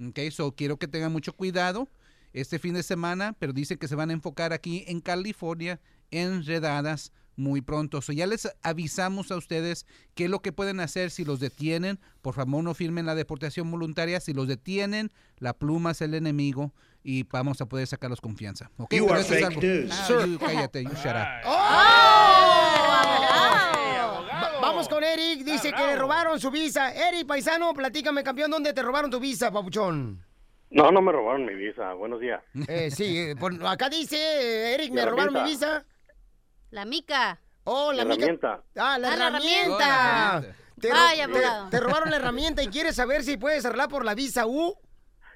Ok, 0.00 0.18
so 0.30 0.54
quiero 0.54 0.78
que 0.78 0.88
tengan 0.88 1.12
mucho 1.12 1.34
cuidado 1.34 1.88
este 2.32 2.58
fin 2.58 2.74
de 2.74 2.82
semana, 2.82 3.34
pero 3.38 3.52
dice 3.52 3.76
que 3.76 3.88
se 3.88 3.96
van 3.96 4.10
a 4.10 4.14
enfocar 4.14 4.52
aquí 4.52 4.84
en 4.86 5.00
California 5.00 5.80
en 6.10 6.44
redadas 6.44 7.12
muy 7.40 7.60
pronto. 7.62 8.00
So 8.02 8.12
ya 8.12 8.26
les 8.26 8.48
avisamos 8.62 9.30
a 9.32 9.36
ustedes 9.36 9.86
qué 10.14 10.24
es 10.24 10.30
lo 10.30 10.40
que 10.42 10.52
pueden 10.52 10.78
hacer 10.80 11.10
si 11.10 11.24
los 11.24 11.40
detienen. 11.40 11.98
Por 12.22 12.34
favor, 12.34 12.62
no 12.62 12.74
firmen 12.74 13.06
la 13.06 13.14
deportación 13.14 13.70
voluntaria. 13.70 14.20
Si 14.20 14.32
los 14.32 14.46
detienen, 14.46 15.10
la 15.38 15.54
pluma 15.54 15.92
es 15.92 16.00
el 16.02 16.14
enemigo 16.14 16.72
y 17.02 17.24
vamos 17.24 17.60
a 17.60 17.66
poder 17.66 17.86
sacarlos 17.86 18.20
confianza. 18.20 18.70
¿ok? 18.76 18.94
You 18.94 19.04
Pero 19.06 19.14
are 19.14 19.22
eso 19.22 19.34
es 19.34 19.40
fake 19.40 19.56
algo- 19.56 19.62
news. 19.62 19.90
Ah, 19.92 20.06
Sir. 20.06 20.26
you 20.28 20.38
cállate, 20.38 20.82
you 20.84 20.90
shut 20.90 21.16
up. 21.16 21.46
¡Oh! 21.46 21.56
vamos 24.62 24.88
con 24.88 25.02
Eric. 25.02 25.44
Dice 25.44 25.72
que 25.72 25.86
le 25.86 25.96
robaron 25.96 26.38
su 26.38 26.50
visa. 26.50 26.92
Eric, 26.94 27.26
paisano, 27.26 27.72
platícame, 27.74 28.22
campeón, 28.22 28.50
¿dónde 28.50 28.72
te 28.72 28.82
robaron 28.82 29.10
tu 29.10 29.18
visa, 29.20 29.50
papuchón? 29.50 30.24
No, 30.70 30.92
no 30.92 31.02
me 31.02 31.10
robaron 31.10 31.46
mi 31.46 31.54
visa. 31.54 31.92
Buenos 31.94 32.20
días. 32.20 32.40
Eh, 32.68 32.90
sí, 32.92 33.18
eh, 33.18 33.36
por- 33.36 33.54
acá 33.66 33.88
dice, 33.88 34.74
Eric, 34.74 34.92
me 34.92 35.04
robaron 35.04 35.34
mi 35.34 35.42
visa. 35.50 35.84
La 36.70 36.84
mica. 36.84 37.38
Oh, 37.64 37.92
la, 37.92 37.98
La 37.98 38.04
mica- 38.04 38.14
herramienta. 38.24 38.62
Ah, 38.76 38.98
la 38.98 39.12
Ah, 39.12 39.16
la 39.16 39.26
herramienta. 39.26 40.40
ro- 41.64 41.68
te 41.70 41.80
robaron 41.80 42.10
la 42.10 42.16
herramienta 42.16 42.62
y 42.62 42.68
quieres 42.68 42.96
saber 42.96 43.22
si 43.22 43.36
puedes 43.36 43.64
arreglar 43.64 43.88
por 43.88 44.04
la 44.04 44.14
visa 44.14 44.46
U. 44.46 44.74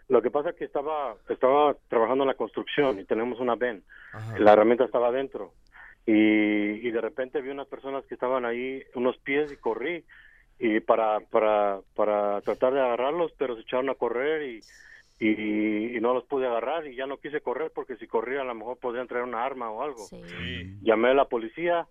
Lo 0.08 0.20
que 0.22 0.30
pasa 0.30 0.50
es 0.50 0.56
que 0.56 0.64
estaba, 0.64 1.16
estaba 1.28 1.74
trabajando 1.88 2.24
en 2.24 2.28
la 2.28 2.34
construcción 2.34 2.98
y 3.00 3.04
tenemos 3.04 3.40
una 3.40 3.54
VEN. 3.54 3.84
La 4.38 4.52
herramienta 4.52 4.84
estaba 4.84 5.08
adentro. 5.08 5.54
Y, 6.06 6.12
y 6.86 6.90
de 6.90 7.00
repente 7.00 7.40
vi 7.40 7.48
unas 7.50 7.66
personas 7.66 8.04
que 8.06 8.14
estaban 8.14 8.44
ahí, 8.44 8.82
unos 8.94 9.16
pies, 9.18 9.50
y 9.52 9.56
corrí 9.56 10.04
y 10.58 10.80
para, 10.80 11.20
para, 11.20 11.80
para 11.94 12.40
tratar 12.42 12.74
de 12.74 12.80
agarrarlos, 12.80 13.32
pero 13.38 13.54
se 13.56 13.62
echaron 13.62 13.88
a 13.90 13.94
correr 13.94 14.42
y, 14.42 14.60
y, 15.18 15.96
y 15.96 16.00
no 16.00 16.12
los 16.14 16.24
pude 16.24 16.46
agarrar 16.46 16.86
y 16.86 16.96
ya 16.96 17.06
no 17.06 17.18
quise 17.18 17.40
correr 17.40 17.70
porque 17.74 17.96
si 17.96 18.06
corría 18.06 18.40
a 18.40 18.44
lo 18.44 18.54
mejor 18.54 18.78
podrían 18.78 19.06
traer 19.06 19.24
una 19.24 19.44
arma 19.44 19.70
o 19.70 19.82
algo. 19.82 20.08
Llamé 20.82 21.08
a 21.10 21.14
la 21.14 21.26
policía 21.28 21.86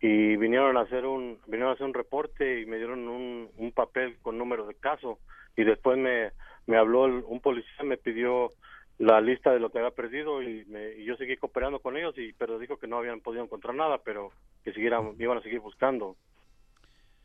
y 0.00 0.36
vinieron 0.36 0.76
a 0.76 0.82
hacer 0.82 1.04
un 1.06 1.40
vinieron 1.46 1.70
a 1.70 1.74
hacer 1.74 1.86
un 1.86 1.94
reporte 1.94 2.60
y 2.60 2.66
me 2.66 2.76
dieron 2.76 3.08
un, 3.08 3.50
un 3.56 3.72
papel 3.72 4.18
con 4.22 4.38
números 4.38 4.68
de 4.68 4.74
caso. 4.76 5.18
Y 5.56 5.64
después 5.64 5.98
me, 5.98 6.30
me 6.66 6.76
habló 6.76 7.06
el- 7.06 7.24
un 7.26 7.40
policía 7.40 7.82
me 7.84 7.96
pidió 7.96 8.52
la 8.98 9.20
lista 9.20 9.52
de 9.52 9.60
lo 9.60 9.70
que 9.70 9.78
había 9.78 9.90
perdido 9.90 10.42
y, 10.42 10.64
me- 10.66 10.92
y 10.94 11.04
yo 11.04 11.16
seguí 11.16 11.36
cooperando 11.36 11.80
con 11.80 11.96
ellos 11.96 12.16
y 12.18 12.32
pero 12.32 12.58
dijo 12.58 12.76
que 12.78 12.86
no 12.86 12.96
habían 12.98 13.20
podido 13.20 13.44
encontrar 13.44 13.74
nada 13.74 13.98
pero 14.04 14.30
que 14.64 14.72
siguieran 14.72 15.14
iban 15.18 15.38
a 15.38 15.42
seguir 15.42 15.60
buscando 15.60 16.16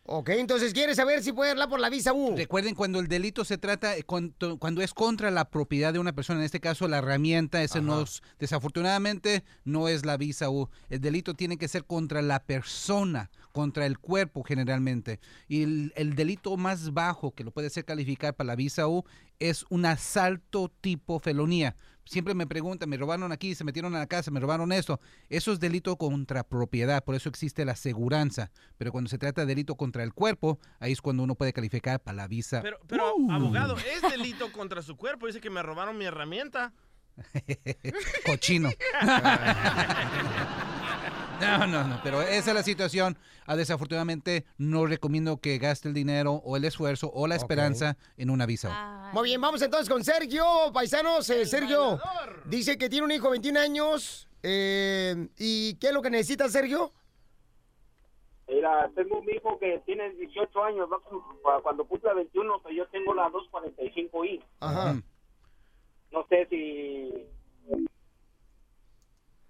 Ok, 0.05 0.29
entonces 0.31 0.73
quieres 0.73 0.97
saber 0.97 1.23
si 1.23 1.31
puede 1.31 1.51
arreglar 1.51 1.69
por 1.69 1.79
la 1.79 1.89
visa 1.89 2.11
U. 2.11 2.35
Recuerden, 2.35 2.75
cuando 2.75 2.99
el 2.99 3.07
delito 3.07 3.45
se 3.45 3.57
trata, 3.57 3.95
eh, 3.95 4.03
cuando, 4.03 4.57
cuando 4.57 4.81
es 4.81 4.93
contra 4.93 5.31
la 5.31 5.49
propiedad 5.49 5.93
de 5.93 5.99
una 5.99 6.11
persona, 6.11 6.39
en 6.39 6.45
este 6.45 6.59
caso 6.59 6.89
la 6.89 6.97
herramienta, 6.97 7.63
ese 7.63 7.79
no 7.79 8.01
es- 8.01 8.21
desafortunadamente 8.37 9.45
no 9.63 9.87
es 9.87 10.05
la 10.05 10.17
visa 10.17 10.49
U. 10.49 10.69
El 10.89 10.99
delito 10.99 11.35
tiene 11.35 11.57
que 11.57 11.69
ser 11.69 11.85
contra 11.85 12.21
la 12.21 12.43
persona, 12.43 13.31
contra 13.53 13.85
el 13.85 13.97
cuerpo 13.97 14.43
generalmente. 14.43 15.21
Y 15.47 15.63
el, 15.63 15.93
el 15.95 16.15
delito 16.15 16.57
más 16.57 16.91
bajo 16.93 17.31
que 17.31 17.45
lo 17.45 17.51
puede 17.51 17.69
ser 17.69 17.85
calificar 17.85 18.35
para 18.35 18.47
la 18.47 18.55
visa 18.57 18.87
U 18.89 19.05
es 19.39 19.65
un 19.69 19.85
asalto 19.85 20.69
tipo 20.81 21.19
felonía. 21.19 21.77
Siempre 22.05 22.33
me 22.33 22.45
preguntan, 22.45 22.89
me 22.89 22.97
robaron 22.97 23.31
aquí, 23.31 23.55
se 23.55 23.63
metieron 23.63 23.95
a 23.95 23.99
la 23.99 24.07
casa, 24.07 24.31
me 24.31 24.39
robaron 24.39 24.71
esto. 24.71 24.99
Eso 25.29 25.51
es 25.51 25.59
delito 25.59 25.95
contra 25.97 26.43
propiedad, 26.43 27.03
por 27.03 27.15
eso 27.15 27.29
existe 27.29 27.63
la 27.65 27.73
aseguranza. 27.73 28.51
Pero 28.77 28.91
cuando 28.91 29.09
se 29.09 29.17
trata 29.17 29.41
de 29.41 29.47
delito 29.47 29.75
contra 29.75 30.03
el 30.03 30.13
cuerpo, 30.13 30.59
ahí 30.79 30.91
es 30.91 31.01
cuando 31.01 31.23
uno 31.23 31.35
puede 31.35 31.53
calificar 31.53 32.01
para 32.01 32.17
la 32.17 32.27
visa. 32.27 32.61
Pero, 32.61 32.79
pero 32.87 33.15
abogado, 33.31 33.77
es 33.77 34.01
delito 34.11 34.51
contra 34.51 34.81
su 34.81 34.97
cuerpo. 34.97 35.27
Dice 35.27 35.39
que 35.41 35.49
me 35.49 35.63
robaron 35.63 35.97
mi 35.97 36.05
herramienta. 36.05 36.73
Cochino. 38.25 38.71
No, 41.41 41.67
no, 41.67 41.83
no, 41.83 41.99
pero 42.03 42.21
esa 42.21 42.51
es 42.51 42.55
la 42.55 42.63
situación. 42.63 43.17
Ah, 43.45 43.55
desafortunadamente, 43.55 44.45
no 44.57 44.85
recomiendo 44.85 45.37
que 45.37 45.57
gaste 45.57 45.89
el 45.89 45.93
dinero 45.93 46.33
o 46.45 46.55
el 46.55 46.63
esfuerzo 46.65 47.11
o 47.13 47.27
la 47.27 47.35
esperanza 47.35 47.97
en 48.17 48.29
una 48.29 48.45
visa. 48.45 49.09
Muy 49.13 49.25
bien, 49.29 49.41
vamos 49.41 49.61
entonces 49.61 49.89
con 49.89 50.03
Sergio, 50.03 50.45
paisanos. 50.73 51.29
Eh, 51.29 51.45
Sergio 51.45 51.99
dice 52.45 52.77
que 52.77 52.89
tiene 52.89 53.05
un 53.05 53.11
hijo 53.11 53.25
de 53.25 53.31
21 53.31 53.57
años. 53.59 54.27
eh, 54.43 55.27
¿Y 55.37 55.75
qué 55.75 55.87
es 55.87 55.93
lo 55.93 56.01
que 56.01 56.09
necesita, 56.09 56.47
Sergio? 56.49 56.91
Mira, 58.47 58.89
tengo 58.95 59.19
un 59.19 59.29
hijo 59.29 59.57
que 59.59 59.81
tiene 59.85 60.09
18 60.11 60.63
años, 60.63 60.87
va 60.91 60.99
cum- 60.99 61.21
cuando 61.63 61.85
cumpla 61.85 62.13
21, 62.13 62.59
pues 62.61 62.75
yo 62.75 62.85
tengo 62.87 63.13
la 63.13 63.29
245i. 63.29 64.41
Ajá. 64.59 65.01
No 66.11 66.25
sé 66.29 66.45
si... 66.49 67.11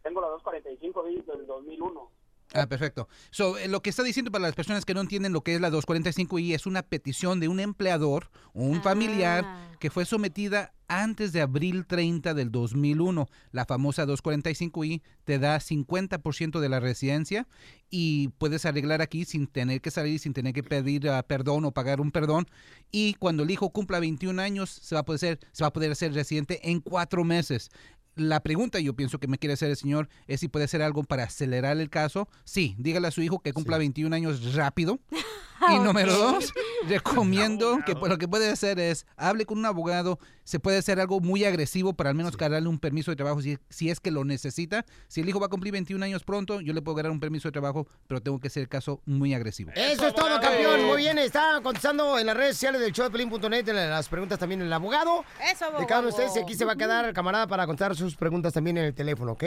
Tengo 0.03 0.21
la 0.21 0.27
245i 0.27 1.25
del 1.25 1.47
2001. 1.47 2.11
Ah, 2.53 2.67
perfecto. 2.67 3.07
So, 3.31 3.57
eh, 3.57 3.67
lo 3.67 3.81
que 3.81 3.89
está 3.89 4.03
diciendo 4.03 4.31
para 4.31 4.43
las 4.43 4.53
personas 4.53 4.85
que 4.85 4.93
no 4.93 5.01
entienden 5.01 5.33
lo 5.33 5.41
que 5.41 5.55
es 5.55 5.61
la 5.61 5.71
245i 5.71 6.53
es 6.53 6.67
una 6.67 6.83
petición 6.83 7.39
de 7.39 7.47
un 7.47 7.59
empleador 7.59 8.29
o 8.53 8.63
un 8.63 8.83
familiar 8.83 9.43
que 9.79 9.89
fue 9.89 10.05
sometida 10.05 10.71
antes 10.87 11.33
de 11.33 11.41
abril 11.41 11.87
30 11.87 12.35
del 12.35 12.51
2001. 12.51 13.27
La 13.51 13.65
famosa 13.65 14.05
245i 14.05 15.01
te 15.23 15.39
da 15.39 15.57
50% 15.57 16.59
de 16.59 16.69
la 16.69 16.79
residencia 16.79 17.47
y 17.89 18.27
puedes 18.37 18.65
arreglar 18.65 19.01
aquí 19.01 19.25
sin 19.25 19.47
tener 19.47 19.81
que 19.81 19.89
salir, 19.89 20.19
sin 20.19 20.33
tener 20.33 20.53
que 20.53 20.61
pedir 20.61 21.09
ah, 21.09 21.23
perdón 21.23 21.65
o 21.65 21.71
pagar 21.71 22.01
un 22.01 22.11
perdón. 22.11 22.45
Y 22.91 23.15
cuando 23.15 23.41
el 23.43 23.49
hijo 23.49 23.71
cumpla 23.71 23.99
21 23.99 24.39
años, 24.39 24.69
se 24.69 24.93
va 24.93 25.01
a 25.01 25.05
poder 25.05 25.19
ser, 25.19 25.39
se 25.53 25.63
va 25.63 25.69
a 25.69 25.73
poder 25.73 25.95
ser 25.95 26.13
residente 26.13 26.69
en 26.69 26.81
cuatro 26.81 27.23
meses. 27.23 27.71
La 28.15 28.43
pregunta 28.43 28.79
yo 28.79 28.93
pienso 28.95 29.19
que 29.19 29.27
me 29.27 29.39
quiere 29.39 29.53
hacer 29.53 29.69
el 29.69 29.77
señor 29.77 30.07
es 30.27 30.39
si 30.39 30.47
puede 30.47 30.65
hacer 30.65 30.81
algo 30.81 31.03
para 31.03 31.23
acelerar 31.23 31.77
el 31.77 31.89
caso. 31.89 32.29
Sí, 32.43 32.75
dígale 32.77 33.07
a 33.07 33.11
su 33.11 33.21
hijo 33.21 33.39
que 33.39 33.53
cumpla 33.53 33.77
21 33.77 34.15
años 34.15 34.53
rápido. 34.53 34.99
Y 35.71 35.79
número 35.79 36.13
dos, 36.17 36.53
recomiendo 36.87 37.79
que 37.85 37.95
pues, 37.95 38.11
lo 38.11 38.17
que 38.17 38.27
puede 38.27 38.49
hacer 38.49 38.79
es 38.79 39.05
hable 39.17 39.45
con 39.45 39.57
un 39.57 39.65
abogado. 39.65 40.19
Se 40.43 40.59
puede 40.59 40.77
hacer 40.77 40.99
algo 40.99 41.21
muy 41.21 41.45
agresivo 41.45 41.93
para 41.93 42.09
al 42.09 42.15
menos 42.15 42.35
darle 42.37 42.67
un 42.67 42.79
permiso 42.79 43.11
de 43.11 43.15
trabajo 43.15 43.41
si, 43.41 43.57
si 43.69 43.89
es 43.89 43.99
que 43.99 44.11
lo 44.11 44.25
necesita. 44.25 44.85
Si 45.07 45.21
el 45.21 45.29
hijo 45.29 45.39
va 45.39 45.45
a 45.45 45.49
cumplir 45.49 45.71
21 45.71 46.03
años 46.03 46.23
pronto, 46.23 46.59
yo 46.59 46.73
le 46.73 46.81
puedo 46.81 47.01
dar 47.01 47.11
un 47.11 47.19
permiso 47.19 47.47
de 47.47 47.53
trabajo, 47.53 47.87
pero 48.07 48.21
tengo 48.21 48.39
que 48.39 48.49
ser 48.49 48.63
el 48.63 48.69
caso 48.69 49.01
muy 49.05 49.33
agresivo. 49.33 49.71
Eso 49.75 50.07
es 50.07 50.13
todo, 50.13 50.39
campeón. 50.41 50.83
Muy 50.85 50.97
bien, 50.97 51.17
está 51.17 51.61
contestando 51.63 52.19
en 52.19 52.25
las 52.25 52.35
redes 52.35 52.55
sociales 52.55 52.81
del 52.81 52.91
show 52.91 53.05
de 53.05 53.11
Pelín.net 53.11 53.67
en 53.69 53.75
las 53.75 54.09
preguntas 54.09 54.37
también 54.37 54.61
el 54.61 54.73
abogado. 54.73 55.23
Eso, 55.49 55.65
De 55.79 55.85
cada 55.85 56.01
uno 56.01 56.09
de 56.09 56.13
ustedes, 56.13 56.35
y 56.35 56.39
aquí 56.39 56.55
se 56.55 56.65
va 56.65 56.73
a 56.73 56.75
quedar 56.75 57.05
el 57.05 57.13
camarada 57.13 57.47
para 57.47 57.65
contestar 57.65 57.95
sus 57.95 58.15
preguntas 58.15 58.53
también 58.53 58.77
en 58.77 58.85
el 58.85 58.93
teléfono, 58.93 59.33
¿ok? 59.33 59.43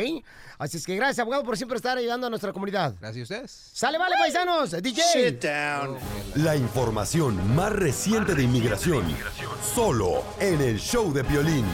Así 0.58 0.78
es 0.78 0.86
que 0.86 0.96
gracias, 0.96 1.18
abogado, 1.20 1.44
por 1.44 1.56
siempre 1.56 1.76
estar 1.76 1.98
ayudando 1.98 2.26
a 2.26 2.30
nuestra 2.30 2.52
comunidad. 2.52 2.94
Gracias 3.00 3.30
a 3.30 3.34
ustedes. 3.34 3.70
Sale, 3.74 3.98
vale, 3.98 4.14
paisanos. 4.18 4.70
DJ. 4.70 5.02
Sit 5.12 5.42
down. 5.42 5.98
La 6.34 6.56
información 6.56 7.54
más 7.54 7.72
reciente 7.72 8.34
de 8.34 8.42
inmigración. 8.42 9.04
Solo 9.74 10.22
en 10.38 10.60
el 10.60 10.78
show 10.78 11.12
de 11.12 11.24
Piolín. 11.24 11.64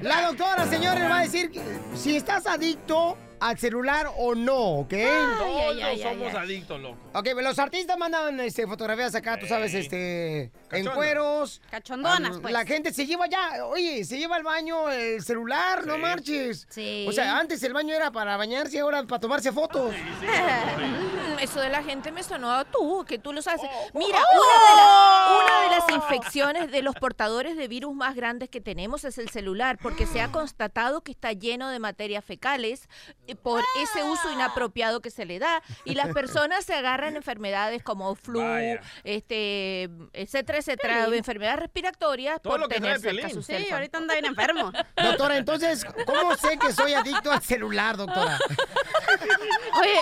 La 0.00 0.26
doctora, 0.26 0.66
señores, 0.66 1.04
va 1.04 1.18
a 1.18 1.22
decir 1.22 1.50
que 1.50 1.62
si 1.94 2.16
estás 2.16 2.46
adicto 2.46 3.16
al 3.40 3.58
celular 3.58 4.10
o 4.16 4.34
no, 4.34 4.80
¿ok? 4.80 4.94
Todos 5.38 6.00
somos 6.00 6.34
adictos, 6.34 6.80
loco. 6.80 6.98
Ok, 7.14 7.28
los 7.40 7.58
artistas 7.58 7.96
mandan 7.98 8.38
este, 8.40 8.66
fotografías 8.66 9.14
acá, 9.14 9.38
tú 9.38 9.46
sabes, 9.46 9.74
este, 9.74 10.50
en 10.70 10.86
cueros. 10.86 11.60
Cachondonas, 11.70 12.38
pues. 12.40 12.52
La 12.52 12.64
gente 12.64 12.92
se 12.92 13.06
lleva 13.06 13.26
ya, 13.26 13.64
oye, 13.66 14.04
se 14.04 14.18
lleva 14.18 14.36
al 14.36 14.42
baño 14.42 14.90
el 14.90 15.22
celular, 15.22 15.86
no 15.86 15.98
marches. 15.98 16.66
Sí. 16.70 17.06
O 17.08 17.12
sea, 17.12 17.38
antes 17.38 17.62
el 17.62 17.72
baño 17.72 17.94
era 17.94 18.10
para 18.10 18.36
bañarse 18.36 18.76
y 18.76 18.80
ahora 18.80 19.02
para 19.04 19.20
tomarse 19.20 19.52
fotos. 19.52 19.94
Eso 21.40 21.60
de 21.60 21.68
la 21.68 21.84
gente 21.84 22.10
me 22.10 22.22
sonó 22.24 22.50
a 22.50 22.64
tú, 22.64 23.04
que 23.06 23.18
tú 23.18 23.32
lo 23.32 23.42
sabes. 23.42 23.60
Mira, 23.94 24.18
oh. 24.18 24.36
una, 24.36 24.70
de 24.70 24.76
la- 24.76 25.40
una 25.44 25.62
de 25.62 25.76
las 25.78 25.90
infecciones 25.90 26.70
de 26.72 26.82
los 26.82 26.96
portadores 26.96 27.56
de 27.56 27.68
virus 27.68 27.94
más 27.94 28.16
grandes 28.16 28.48
que 28.48 28.60
tenemos 28.60 29.04
es 29.04 29.18
el 29.18 29.28
celular, 29.28 29.78
porque 29.80 30.06
se 30.06 30.20
ha 30.20 30.32
constatado 30.32 31.02
que 31.02 31.12
está 31.12 31.32
lleno 31.32 31.68
de 31.68 31.78
materias 31.78 32.24
fecales 32.24 32.88
eh, 33.28 33.36
por 33.36 33.62
ese 33.80 34.02
uso 34.02 34.32
inapropiado 34.32 35.00
que 35.00 35.10
se 35.10 35.24
le 35.24 35.38
da. 35.38 35.62
Y 35.84 35.94
las 35.94 36.08
personas 36.12 36.64
se 36.64 36.74
agarran 36.74 37.16
enfermedades 37.16 37.82
como 37.82 38.14
flu, 38.14 38.40
Vaya. 38.40 38.80
este, 39.04 39.90
etcétera, 40.12 40.58
etcétera, 40.58 41.04
enfermedades 41.06 41.60
respiratorias 41.60 42.40
Todo 42.42 42.54
por 42.54 42.60
lo 42.60 42.68
que 42.68 42.76
tener 42.76 43.00
cerca 43.00 43.28
su 43.28 43.42
Sí, 43.42 43.70
ahorita 43.70 43.98
anda 43.98 44.14
bien 44.14 44.24
enfermo. 44.24 44.72
Doctora, 44.96 45.36
entonces, 45.36 45.84
¿cómo 46.06 46.34
sé 46.36 46.58
que 46.58 46.72
soy 46.72 46.94
adicto 46.94 47.30
al 47.30 47.42
celular, 47.42 47.96
doctora? 47.96 48.38
Oye, 49.80 50.00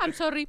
I'm 0.00 0.12
sorry. 0.12 0.48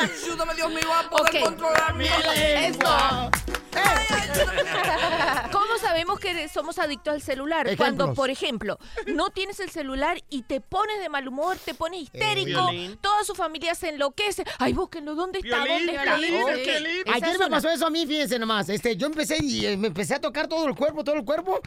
Ayúdame, 0.00 0.54
Dios 0.54 0.70
mío, 0.70 0.92
a 0.92 1.08
poder 1.08 1.40
controlar 1.42 1.94
mi 1.94 2.06
Esto. 2.06 3.30
¿Cómo 5.52 5.78
sabemos 5.78 6.18
que 6.20 6.48
somos 6.48 6.78
adictos 6.78 7.14
al 7.14 7.22
celular? 7.22 7.76
Cuando, 7.76 8.14
por 8.14 8.30
ejemplo, 8.30 8.78
no 9.06 9.30
tienes 9.30 9.60
el 9.60 9.70
celular 9.70 10.18
y 10.30 10.42
te 10.42 10.60
pones 10.60 10.98
de 11.00 11.08
mal 11.08 11.26
humor, 11.28 11.56
te 11.64 11.74
pones 11.74 12.02
histérico, 12.02 12.68
Piolín. 12.68 12.96
toda 12.98 13.24
su 13.24 13.34
familia 13.34 13.74
se 13.74 13.90
enloquece. 13.90 14.44
Ay, 14.58 14.72
búsquenlo, 14.72 15.14
¿dónde 15.14 15.38
está? 15.40 15.64
Piolín, 15.64 15.86
¿Dónde 15.86 16.02
está? 16.02 16.16
Piolín, 16.16 16.42
Ok, 16.42 16.48
Piolín. 16.64 17.02
esa 17.06 17.14
Ayer 17.14 17.38
me 17.38 17.48
pasó 17.48 17.70
eso 17.70 17.86
a 17.86 17.90
mí, 17.90 18.06
fíjense 18.06 18.38
nomás. 18.38 18.68
Este, 18.68 18.96
yo 18.96 19.06
empecé 19.06 19.38
y 19.42 19.66
eh, 19.66 19.76
me 19.76 19.88
empecé 19.88 20.14
a 20.14 20.20
tocar 20.20 20.48
todo 20.48 20.66
el 20.66 20.74
cuerpo, 20.74 21.04
todo 21.04 21.16
el 21.16 21.24
cuerpo. 21.24 21.60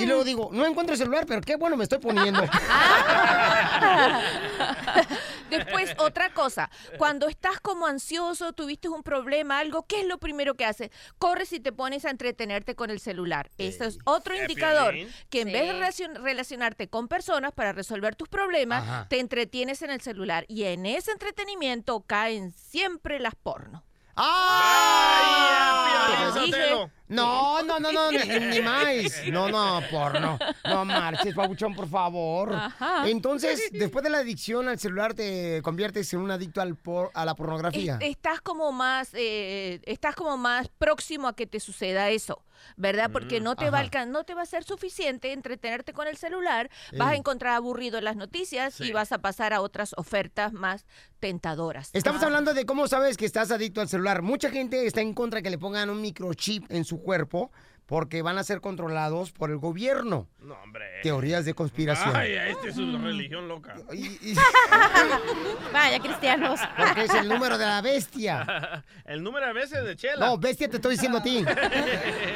Y 0.00 0.06
luego 0.06 0.24
digo, 0.24 0.50
no 0.52 0.64
encuentro 0.66 0.94
el 0.94 0.98
celular, 0.98 1.24
pero 1.26 1.40
qué 1.40 1.56
bueno 1.56 1.76
me 1.76 1.84
estoy 1.84 1.98
poniendo. 1.98 2.42
Después, 5.50 5.94
otra 5.98 6.32
cosa, 6.32 6.70
cuando 6.98 7.28
estás 7.28 7.60
como 7.60 7.86
ansioso, 7.86 8.52
tuviste 8.52 8.88
un 8.88 9.02
problema, 9.02 9.58
algo, 9.58 9.84
¿qué 9.86 10.00
es 10.00 10.06
lo 10.06 10.18
primero 10.18 10.54
que 10.54 10.64
haces? 10.64 10.90
Corres 11.18 11.43
y 11.52 11.60
te 11.60 11.72
pones 11.72 12.04
a 12.04 12.10
entretenerte 12.10 12.74
con 12.74 12.90
el 12.90 13.00
celular. 13.00 13.50
Eso 13.58 13.84
es 13.84 13.98
otro 14.04 14.34
indicador, 14.36 14.94
que 15.30 15.40
en 15.42 15.48
Sí. 15.48 15.52
vez 15.54 15.66
de 15.68 15.72
relacion- 15.74 16.22
relacionarte 16.22 16.88
con 16.88 17.08
personas 17.08 17.52
para 17.52 17.72
resolver 17.72 18.14
tus 18.16 18.28
problemas, 18.28 18.82
Ajá. 18.82 19.06
te 19.08 19.20
entretienes 19.20 19.82
en 19.82 19.90
el 19.90 20.00
celular. 20.00 20.44
Y 20.48 20.64
en 20.64 20.86
ese 20.86 21.12
entretenimiento 21.12 22.00
caen 22.06 22.52
siempre 22.52 23.18
las 23.20 23.34
porno. 23.34 23.84
¡Ah! 24.16 26.30
Dije. 26.44 26.90
No, 27.08 27.62
no, 27.62 27.78
no, 27.80 27.92
no, 27.92 28.10
ni, 28.12 28.18
ni 28.18 28.60
más. 28.62 28.86
No, 29.30 29.48
no, 29.48 29.80
porno. 29.90 30.38
No 30.64 30.84
marches, 30.84 31.34
babuchón, 31.34 31.74
por 31.74 31.88
favor. 31.88 32.54
Ajá. 32.54 33.08
Entonces, 33.08 33.60
después 33.72 34.02
de 34.02 34.10
la 34.10 34.18
adicción 34.18 34.68
al 34.68 34.78
celular, 34.78 35.14
te 35.14 35.60
conviertes 35.62 36.12
en 36.14 36.20
un 36.20 36.30
adicto 36.30 36.60
al 36.60 36.76
por- 36.76 37.10
a 37.14 37.24
la 37.24 37.34
pornografía. 37.34 37.98
Es- 38.00 38.10
estás 38.10 38.40
como 38.40 38.72
más 38.72 39.10
eh, 39.12 39.80
estás 39.84 40.14
como 40.16 40.36
más 40.38 40.68
próximo 40.68 41.28
a 41.28 41.36
que 41.36 41.46
te 41.46 41.60
suceda 41.60 42.08
eso 42.10 42.42
verdad 42.76 43.10
porque 43.12 43.40
no 43.40 43.56
te 43.56 43.68
va 43.68 43.80
alcan- 43.84 44.08
no 44.08 44.24
te 44.24 44.32
va 44.32 44.40
a 44.42 44.46
ser 44.46 44.64
suficiente 44.64 45.32
entretenerte 45.32 45.92
con 45.92 46.06
el 46.08 46.16
celular 46.16 46.70
vas 46.96 47.10
a 47.10 47.14
encontrar 47.16 47.54
aburrido 47.56 48.00
las 48.00 48.16
noticias 48.16 48.80
y 48.80 48.92
vas 48.92 49.12
a 49.12 49.18
pasar 49.18 49.52
a 49.52 49.60
otras 49.60 49.92
ofertas 49.98 50.52
más 50.54 50.86
tentadoras 51.20 51.90
Estamos 51.92 52.22
Ah. 52.22 52.26
hablando 52.26 52.54
de 52.54 52.64
cómo 52.64 52.86
sabes 52.88 53.16
que 53.16 53.26
estás 53.26 53.50
adicto 53.50 53.80
al 53.80 53.88
celular. 53.88 54.22
Mucha 54.22 54.50
gente 54.50 54.86
está 54.86 55.00
en 55.00 55.14
contra 55.14 55.38
de 55.38 55.42
que 55.42 55.50
le 55.50 55.58
pongan 55.58 55.90
un 55.90 56.00
microchip 56.00 56.70
en 56.70 56.84
su 56.84 56.93
cuerpo 56.98 57.50
porque 57.86 58.22
van 58.22 58.38
a 58.38 58.44
ser 58.44 58.60
controlados 58.60 59.30
por 59.32 59.50
el 59.50 59.58
gobierno. 59.58 60.26
No, 60.38 60.54
hombre. 60.54 60.86
Teorías 61.02 61.44
de 61.44 61.54
conspiración. 61.54 62.16
Ay, 62.16 62.32
esta 62.32 62.68
es 62.68 62.74
su 62.76 62.98
religión 62.98 63.46
loca. 63.46 63.76
Vaya, 65.72 66.00
cristianos. 66.00 66.60
Porque 66.76 67.04
es 67.04 67.14
el 67.14 67.28
número 67.28 67.58
de 67.58 67.66
la 67.66 67.82
bestia. 67.82 68.84
El 69.04 69.22
número 69.22 69.44
a 69.46 69.52
veces 69.52 69.84
de 69.84 69.96
Chela. 69.96 70.26
No, 70.26 70.38
bestia 70.38 70.68
te 70.68 70.76
estoy 70.76 70.92
diciendo 70.92 71.18
a 71.18 71.22
ti. 71.22 71.44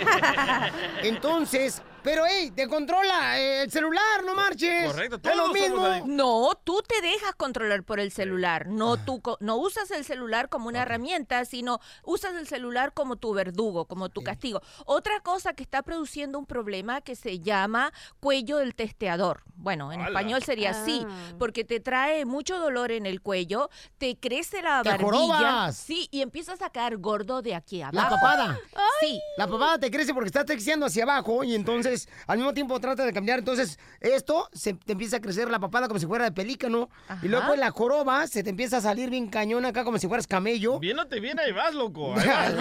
Entonces, 1.03 1.83
pero 2.03 2.25
hey, 2.29 2.53
te 2.55 2.69
controla 2.69 3.39
eh, 3.39 3.63
el 3.63 3.71
celular, 3.71 4.25
no 4.25 4.35
marches. 4.35 4.91
Correcto, 4.93 5.17
Es 5.17 5.37
lo 5.37 5.45
todos 5.53 5.59
somos 5.59 5.91
mismo. 6.01 6.07
No, 6.07 6.51
tú 6.65 6.83
te 6.87 7.01
dejas 7.01 7.35
controlar 7.37 7.83
por 7.85 8.01
el 8.01 8.11
celular. 8.13 8.67
No, 8.69 8.97
tú 8.97 9.21
no 9.41 9.57
usas 9.57 9.91
el 9.91 10.05
celular 10.05 10.49
como 10.49 10.69
una 10.69 10.83
herramienta, 10.83 11.45
sino 11.45 11.81
usas 12.05 12.35
el 12.35 12.47
celular 12.47 12.93
como 12.95 13.17
tu 13.17 13.33
verdugo, 13.35 13.87
como 13.87 14.09
tu 14.09 14.23
castigo. 14.23 14.61
Otra 14.87 15.21
cosa 15.21 15.53
que 15.55 15.63
está 15.63 15.83
produciendo 15.83 16.39
un 16.39 16.47
problema 16.47 17.01
que 17.01 17.17
se 17.17 17.41
llama 17.41 17.93
cuello 18.21 18.59
del 18.59 18.75
testeador. 18.75 19.43
Bueno, 19.57 19.93
en 19.93 20.01
español 20.01 20.43
sería 20.43 20.71
así, 20.71 21.05
Ah. 21.09 21.33
porque 21.39 21.65
te 21.65 21.81
trae 21.81 22.25
mucho 22.25 22.59
dolor 22.59 22.93
en 22.93 23.07
el 23.07 23.21
cuello, 23.21 23.71
te 23.99 24.17
crece 24.17 24.63
la 24.63 24.83
¡Te 24.83 24.91
barbilla. 24.91 25.05
jorobas! 25.05 25.77
Sí, 25.77 26.09
y 26.13 26.23
empiezas 26.23 26.63
a 26.63 26.71
caer 26.71 26.97
gordo 26.99 27.43
de 27.43 27.55
aquí 27.57 27.83
abajo. 27.83 27.97
La 27.97 28.09
papada. 28.09 28.59
Sí. 29.01 29.21
La 29.37 29.47
papada 29.49 29.79
te 29.79 29.91
crece 29.91 30.15
porque 30.15 30.29
estás 30.29 30.47
texteando 30.47 30.87
hacia 30.87 31.03
abajo 31.05 31.43
y 31.45 31.55
entonces 31.55 31.88
al 32.27 32.39
mismo 32.39 32.55
tiempo 32.55 32.81
trata 32.81 33.05
de 33.05 33.13
cambiar. 33.13 33.41
Entonces 33.41 33.79
esto 34.01 34.49
se 34.53 34.73
te 34.75 34.93
empieza 34.93 35.17
a 35.17 35.21
crecer 35.21 35.51
la 35.51 35.59
papada 35.59 35.89
como 35.89 36.01
si 36.01 36.07
fuera 36.07 36.25
de 36.25 36.33
pelícano. 36.33 36.89
Y 37.23 37.29
luego 37.29 37.49
pues, 37.49 37.59
la 37.59 37.71
joroba 37.71 38.27
se 38.27 38.43
te 38.43 38.51
empieza 38.51 38.79
a 38.79 38.81
salir 38.81 39.11
bien 39.11 39.29
cañón 39.29 39.65
acá 39.65 39.85
como 39.85 39.99
si 39.99 40.09
fueras 40.09 40.27
camello. 40.27 40.79
Bien, 40.79 40.99
ahí 41.39 41.53
vas, 41.53 41.75
loco. 41.75 42.15
Ahí 42.17 42.29
vas, 42.29 42.55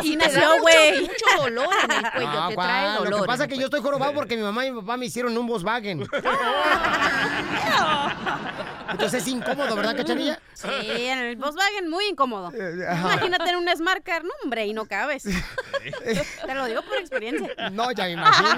ahí. 0.00 0.12
Y 0.12 0.16
te 0.16 0.32
da 0.32 0.56
mucho, 0.58 1.00
mucho 1.00 1.42
dolor 1.42 1.68
en 1.84 1.90
el 1.90 2.12
cuello, 2.12 2.32
No, 2.32 2.48
te 2.48 2.54
trae 2.54 2.96
dolor. 2.96 3.10
Lo 3.10 3.20
que 3.20 3.26
pasa 3.26 3.44
es 3.44 3.48
que 3.48 3.56
yo 3.56 3.66
estoy 3.66 3.80
jorobado 3.80 4.12
porque 4.14 4.36
mi 4.36 4.42
mamá 4.42 4.66
y 4.66 4.72
mi 4.72 4.80
papá 4.80 4.96
me 4.96 5.06
hicieron 5.06 5.36
un 5.36 5.46
Volkswagen. 5.46 6.06
Entonces 8.92 9.22
es 9.22 9.28
incómodo, 9.28 9.74
¿verdad, 9.74 9.96
cachanilla? 9.96 10.38
Sí, 10.52 10.68
en 10.68 11.18
el 11.18 11.36
Volkswagen 11.36 11.88
muy 11.88 12.04
incómodo. 12.06 12.52
Eh, 12.52 12.86
ajá. 12.86 13.14
Imagínate 13.14 13.50
en 13.50 13.56
un 13.56 13.76
Smart 13.76 14.04
Car, 14.04 14.22
no, 14.22 14.30
hombre, 14.44 14.66
y 14.66 14.74
no 14.74 14.84
cabes. 14.84 15.24
Te 15.24 16.54
lo 16.54 16.66
digo 16.66 16.82
por 16.82 16.98
experiencia. 16.98 17.70
No, 17.70 17.90
ya 17.92 18.04
me 18.04 18.12
imagino. 18.12 18.51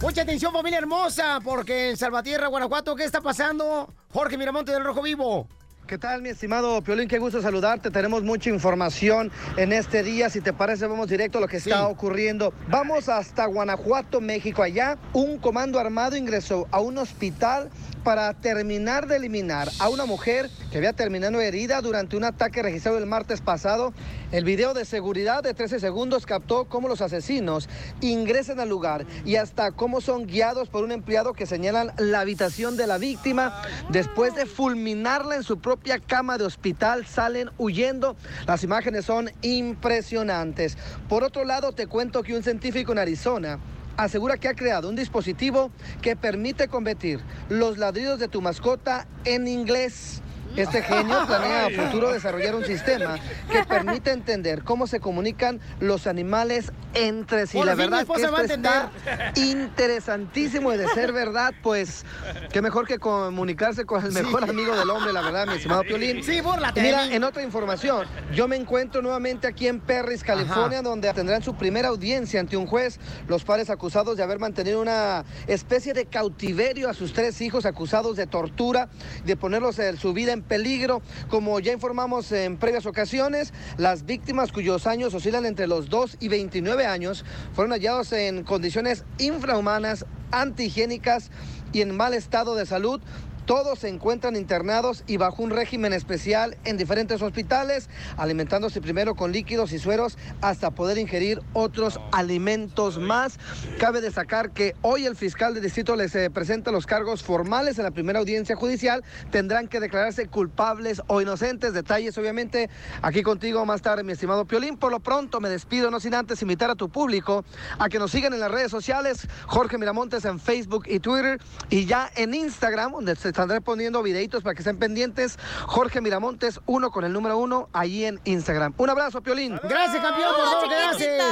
Mucha 0.00 0.22
atención, 0.22 0.52
familia 0.52 0.78
hermosa, 0.78 1.40
porque 1.42 1.90
en 1.90 1.96
Salvatierra, 1.96 2.48
Guanajuato, 2.48 2.94
¿qué 2.96 3.04
está 3.04 3.20
pasando? 3.20 3.92
Jorge 4.12 4.38
Miramonte 4.38 4.72
del 4.72 4.84
Rojo 4.84 5.02
Vivo. 5.02 5.48
¿Qué 5.86 5.98
tal, 5.98 6.22
mi 6.22 6.30
estimado 6.30 6.80
Piolín? 6.82 7.08
Qué 7.08 7.18
gusto 7.18 7.42
saludarte. 7.42 7.90
Tenemos 7.90 8.22
mucha 8.22 8.48
información 8.48 9.30
en 9.58 9.70
este 9.72 10.02
día. 10.02 10.30
Si 10.30 10.40
te 10.40 10.54
parece, 10.54 10.86
vamos 10.86 11.08
directo 11.08 11.36
a 11.38 11.40
lo 11.42 11.48
que 11.48 11.58
está 11.58 11.86
ocurriendo. 11.88 12.54
Vamos 12.68 13.10
hasta 13.10 13.44
Guanajuato, 13.44 14.22
México. 14.22 14.62
Allá, 14.62 14.96
un 15.12 15.38
comando 15.38 15.78
armado 15.78 16.16
ingresó 16.16 16.66
a 16.70 16.80
un 16.80 16.96
hospital 16.96 17.70
para 18.04 18.34
terminar 18.34 19.06
de 19.08 19.16
eliminar 19.16 19.70
a 19.78 19.88
una 19.88 20.04
mujer 20.04 20.50
que 20.70 20.76
había 20.76 20.92
terminado 20.92 21.40
herida 21.40 21.80
durante 21.80 22.16
un 22.16 22.24
ataque 22.24 22.62
registrado 22.62 22.98
el 22.98 23.06
martes 23.06 23.40
pasado. 23.40 23.94
El 24.30 24.44
video 24.44 24.74
de 24.74 24.84
seguridad 24.84 25.42
de 25.42 25.54
13 25.54 25.80
segundos 25.80 26.26
captó 26.26 26.66
cómo 26.66 26.86
los 26.86 27.00
asesinos 27.00 27.68
ingresan 28.02 28.60
al 28.60 28.68
lugar 28.68 29.06
y 29.24 29.36
hasta 29.36 29.72
cómo 29.72 30.02
son 30.02 30.26
guiados 30.26 30.68
por 30.68 30.84
un 30.84 30.92
empleado 30.92 31.32
que 31.32 31.46
señalan 31.46 31.92
la 31.96 32.20
habitación 32.20 32.76
de 32.76 32.86
la 32.86 32.98
víctima. 32.98 33.62
Después 33.88 34.34
de 34.34 34.44
fulminarla 34.44 35.36
en 35.36 35.42
su 35.42 35.58
propia 35.58 35.98
cama 35.98 36.36
de 36.36 36.44
hospital, 36.44 37.06
salen 37.06 37.50
huyendo. 37.56 38.16
Las 38.46 38.62
imágenes 38.62 39.06
son 39.06 39.30
impresionantes. 39.40 40.76
Por 41.08 41.24
otro 41.24 41.44
lado, 41.44 41.72
te 41.72 41.86
cuento 41.86 42.22
que 42.22 42.36
un 42.36 42.42
científico 42.42 42.92
en 42.92 42.98
Arizona 42.98 43.58
asegura 43.96 44.36
que 44.36 44.48
ha 44.48 44.54
creado 44.54 44.88
un 44.88 44.96
dispositivo 44.96 45.70
que 46.02 46.16
permite 46.16 46.68
convertir 46.68 47.20
los 47.48 47.78
ladridos 47.78 48.18
de 48.18 48.28
tu 48.28 48.40
mascota 48.42 49.06
en 49.24 49.48
inglés. 49.48 50.22
Este 50.56 50.82
genio 50.82 51.26
planea 51.26 51.66
a 51.66 51.70
futuro 51.70 52.12
desarrollar 52.12 52.54
un 52.54 52.64
sistema 52.64 53.18
que 53.50 53.64
permite 53.64 54.12
entender 54.12 54.62
cómo 54.62 54.86
se 54.86 55.00
comunican 55.00 55.60
los 55.80 56.06
animales 56.06 56.70
entre 56.94 57.48
sí. 57.48 57.58
Por 57.58 57.66
La 57.66 57.74
verdad 57.74 58.06
que 58.06 58.22
esto 58.22 58.40
está 58.40 58.90
interesantísimo 59.34 60.72
y 60.72 60.76
de 60.76 60.86
ser 60.88 61.12
verdad, 61.12 61.52
pues 61.60 62.04
qué 62.52 62.62
mejor 62.62 62.86
que 62.86 62.98
comunicarse 62.98 63.84
con 63.84 64.04
el 64.04 64.12
mejor 64.12 64.48
amigo 64.48 64.76
del 64.76 64.88
hombre, 64.90 65.12
la 65.12 65.22
verdad, 65.22 65.46
mi 65.48 65.54
estimado 65.54 65.82
Piolín. 65.82 66.22
Sí, 66.22 66.40
bórlate 66.40 66.80
Mira, 66.80 67.12
en 67.12 67.24
otra 67.24 67.42
información, 67.42 68.06
yo 68.32 68.46
me 68.46 68.54
encuentro 68.54 69.02
nuevamente 69.02 69.48
aquí 69.48 69.66
en 69.66 69.80
Perris, 69.80 70.22
California, 70.22 70.82
donde 70.82 71.12
tendrán 71.12 71.42
su 71.42 71.56
primera 71.56 71.88
audiencia 71.88 72.38
ante 72.38 72.56
un 72.56 72.66
juez. 72.66 73.00
Los 73.26 73.42
padres 73.44 73.70
acusados 73.70 74.16
de 74.16 74.22
haber 74.22 74.38
mantenido 74.38 74.80
una 74.80 75.24
especie 75.48 75.94
de 75.94 76.06
cautiverio 76.06 76.88
a 76.88 76.94
sus 76.94 77.12
tres 77.12 77.40
hijos 77.40 77.66
acusados 77.66 78.16
de 78.16 78.26
tortura, 78.26 78.88
de 79.24 79.36
ponerlos 79.36 79.80
en 79.80 79.96
su 79.96 80.12
vida 80.12 80.32
en 80.32 80.43
peligro. 80.48 81.02
Como 81.28 81.58
ya 81.60 81.72
informamos 81.72 82.30
en 82.32 82.56
previas 82.56 82.86
ocasiones, 82.86 83.52
las 83.76 84.04
víctimas 84.06 84.52
cuyos 84.52 84.86
años 84.86 85.14
oscilan 85.14 85.46
entre 85.46 85.66
los 85.66 85.88
2 85.88 86.18
y 86.20 86.28
29 86.28 86.86
años 86.86 87.24
fueron 87.54 87.72
hallados 87.72 88.12
en 88.12 88.44
condiciones 88.44 89.04
infrahumanas, 89.18 90.06
antihigiénicas 90.30 91.30
y 91.72 91.82
en 91.82 91.96
mal 91.96 92.14
estado 92.14 92.54
de 92.54 92.66
salud. 92.66 93.00
Todos 93.46 93.80
se 93.80 93.88
encuentran 93.88 94.36
internados 94.36 95.04
y 95.06 95.18
bajo 95.18 95.42
un 95.42 95.50
régimen 95.50 95.92
especial 95.92 96.56
en 96.64 96.78
diferentes 96.78 97.20
hospitales, 97.20 97.90
alimentándose 98.16 98.80
primero 98.80 99.14
con 99.14 99.32
líquidos 99.32 99.72
y 99.72 99.78
sueros 99.78 100.16
hasta 100.40 100.70
poder 100.70 100.96
ingerir 100.96 101.42
otros 101.52 102.00
alimentos 102.10 102.98
más. 102.98 103.38
Cabe 103.78 104.00
destacar 104.00 104.52
que 104.52 104.74
hoy 104.80 105.04
el 105.04 105.14
fiscal 105.14 105.52
de 105.52 105.60
distrito 105.60 105.94
les 105.94 106.14
eh, 106.14 106.30
presenta 106.30 106.72
los 106.72 106.86
cargos 106.86 107.22
formales 107.22 107.76
en 107.76 107.84
la 107.84 107.90
primera 107.90 108.18
audiencia 108.18 108.56
judicial. 108.56 109.04
Tendrán 109.30 109.68
que 109.68 109.78
declararse 109.78 110.26
culpables 110.26 111.02
o 111.08 111.20
inocentes. 111.20 111.74
Detalles, 111.74 112.16
obviamente, 112.16 112.70
aquí 113.02 113.22
contigo 113.22 113.66
más 113.66 113.82
tarde, 113.82 114.04
mi 114.04 114.12
estimado 114.12 114.46
Piolín. 114.46 114.78
Por 114.78 114.90
lo 114.90 115.00
pronto 115.00 115.40
me 115.40 115.50
despido, 115.50 115.90
no 115.90 116.00
sin 116.00 116.14
antes 116.14 116.40
invitar 116.40 116.70
a 116.70 116.76
tu 116.76 116.88
público 116.88 117.44
a 117.78 117.90
que 117.90 117.98
nos 117.98 118.10
sigan 118.10 118.32
en 118.32 118.40
las 118.40 118.50
redes 118.50 118.70
sociales. 118.70 119.28
Jorge 119.46 119.76
Miramontes 119.76 120.24
en 120.24 120.40
Facebook 120.40 120.84
y 120.86 120.98
Twitter 120.98 121.38
y 121.68 121.84
ya 121.84 122.10
en 122.16 122.32
Instagram, 122.32 122.92
donde 122.92 123.16
se 123.16 123.33
están 123.40 123.62
poniendo 123.62 124.02
videitos 124.02 124.42
para 124.42 124.54
que 124.54 124.60
estén 124.62 124.78
pendientes. 124.78 125.38
Jorge 125.66 126.00
Miramontes, 126.00 126.60
uno 126.66 126.90
con 126.90 127.04
el 127.04 127.12
número 127.12 127.38
uno, 127.38 127.68
ahí 127.72 128.04
en 128.04 128.20
Instagram. 128.24 128.74
Un 128.76 128.90
abrazo, 128.90 129.22
Piolín. 129.22 129.58
Gracias, 129.62 130.02
campeón, 130.02 130.34
por 130.36 130.44
todo 130.44 130.62
lo 130.62 130.68
que 130.68 130.74
haces. 130.74 131.22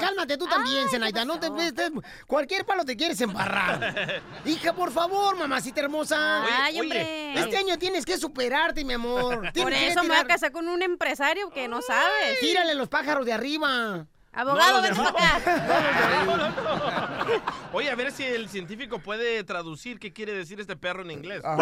cálmate 0.00 0.36
tú 0.36 0.46
también, 0.46 0.88
Zenaida. 0.88 1.24
No 1.24 1.38
te 1.40 1.48
estés- 1.48 1.92
Cualquier 2.26 2.64
palo 2.64 2.84
te 2.84 2.96
quieres 2.96 3.20
embarrar. 3.20 4.22
Hija, 4.44 4.72
por 4.74 4.90
favor, 4.92 5.36
mamacita 5.36 5.80
hermosa. 5.80 6.44
Ay, 6.64 6.80
hombre. 6.80 7.34
Este 7.38 7.56
año 7.56 7.78
tienes 7.78 8.04
que 8.04 8.18
superarte, 8.18 8.84
mi 8.84 8.94
amor. 8.94 9.36
Por 9.42 9.52
Tienes 9.52 9.78
que 9.78 9.88
eso 9.88 10.02
me 10.02 10.08
voy 10.08 10.18
a 10.18 10.24
casar 10.24 10.52
con 10.52 10.68
un 10.68 10.82
empresario 10.82 11.50
que 11.50 11.68
no 11.68 11.80
sabes. 11.82 12.40
Tírale 12.40 12.74
los 12.74 12.88
pájaros 12.88 13.24
de 13.26 13.32
arriba. 13.32 14.06
Abogado, 14.38 14.76
No, 14.76 14.82
ven 14.82 14.94
para 14.94 15.36
acá. 15.36 16.14
Oye, 17.72 17.90
a 17.90 17.96
ver 17.96 18.12
si 18.12 18.22
el 18.22 18.48
científico 18.48 19.00
puede 19.00 19.42
traducir 19.42 19.98
qué 19.98 20.12
quiere 20.12 20.32
decir 20.32 20.60
este 20.60 20.76
perro 20.76 21.02
en 21.02 21.10
inglés. 21.10 21.42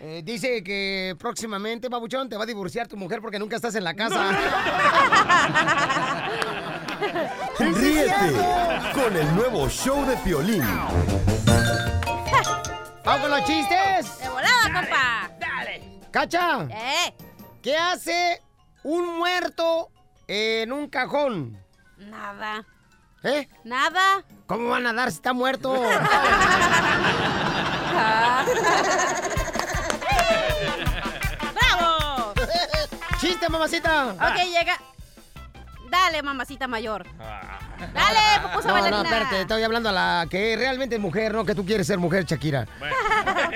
Eh, 0.00 0.22
dice 0.24 0.62
que 0.64 1.14
próximamente, 1.18 1.88
babuchón, 1.88 2.28
te 2.28 2.36
va 2.36 2.42
a 2.42 2.46
divorciar 2.46 2.88
tu 2.88 2.96
mujer 2.96 3.20
porque 3.20 3.38
nunca 3.38 3.56
estás 3.56 3.74
en 3.76 3.84
la 3.84 3.94
casa. 3.94 4.32
Ríete 7.58 8.12
con 8.92 9.16
el 9.16 9.34
nuevo 9.36 9.68
show 9.68 10.04
de 10.04 10.16
Piolín. 10.18 10.62
¡Vamos 13.04 13.20
con 13.20 13.30
los 13.30 13.44
chistes! 13.44 14.18
De 14.18 14.28
volada, 14.28 14.64
compa. 14.64 15.30
¡Dale! 15.38 16.00
¡Cacha! 16.10 16.62
¿Eh? 16.70 17.14
¿Qué 17.62 17.76
hace 17.76 18.42
un 18.82 19.18
muerto 19.18 19.91
en 20.34 20.72
un 20.72 20.88
cajón? 20.88 21.58
Nada. 21.98 22.64
¿Eh? 23.22 23.46
Nada. 23.64 24.24
¿Cómo 24.46 24.70
van 24.70 24.86
a 24.86 24.94
dar 24.94 25.10
si 25.10 25.16
está 25.16 25.34
muerto? 25.34 25.74
¡Bravo! 31.54 32.32
¡Chiste, 33.20 33.48
mamacita! 33.48 34.08
Ok, 34.14 34.36
llega. 34.46 34.78
Dale, 35.90 36.22
mamacita 36.22 36.66
mayor. 36.66 37.04
Dale, 37.18 38.40
pupusa 38.42 38.68
No, 38.68 38.74
no, 38.76 38.80
bailarina. 38.82 39.02
espérate, 39.02 39.40
estoy 39.42 39.62
hablando 39.62 39.90
a 39.90 39.92
la 39.92 40.26
que 40.30 40.56
realmente 40.56 40.94
es 40.96 41.00
mujer, 41.00 41.34
no 41.34 41.44
que 41.44 41.54
tú 41.54 41.66
quieres 41.66 41.86
ser 41.86 41.98
mujer, 41.98 42.24
Shakira. 42.24 42.66
Ok. 43.22 43.54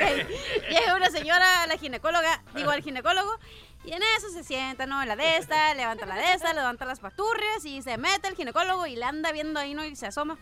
Llega 0.70 0.94
una 0.94 1.10
señora 1.10 1.62
a 1.62 1.66
la 1.66 1.76
ginecóloga, 1.78 2.42
digo 2.54 2.70
al 2.70 2.82
ginecólogo, 2.82 3.38
y 3.86 3.92
en 3.92 4.02
eso 4.02 4.28
se 4.30 4.42
sienta, 4.42 4.84
¿no? 4.84 5.04
La 5.04 5.16
de 5.16 5.36
esta, 5.36 5.72
levanta 5.76 6.04
la 6.04 6.16
de 6.16 6.32
esta, 6.34 6.52
levanta 6.52 6.84
las 6.84 7.00
paturrias 7.00 7.64
y 7.64 7.80
se 7.82 7.96
mete 7.96 8.28
el 8.28 8.34
ginecólogo 8.34 8.86
y 8.86 8.96
le 8.96 9.04
anda 9.04 9.32
viendo 9.32 9.60
ahí, 9.60 9.74
¿no? 9.74 9.84
Y 9.84 9.94
se 9.96 10.06
asoma. 10.08 10.38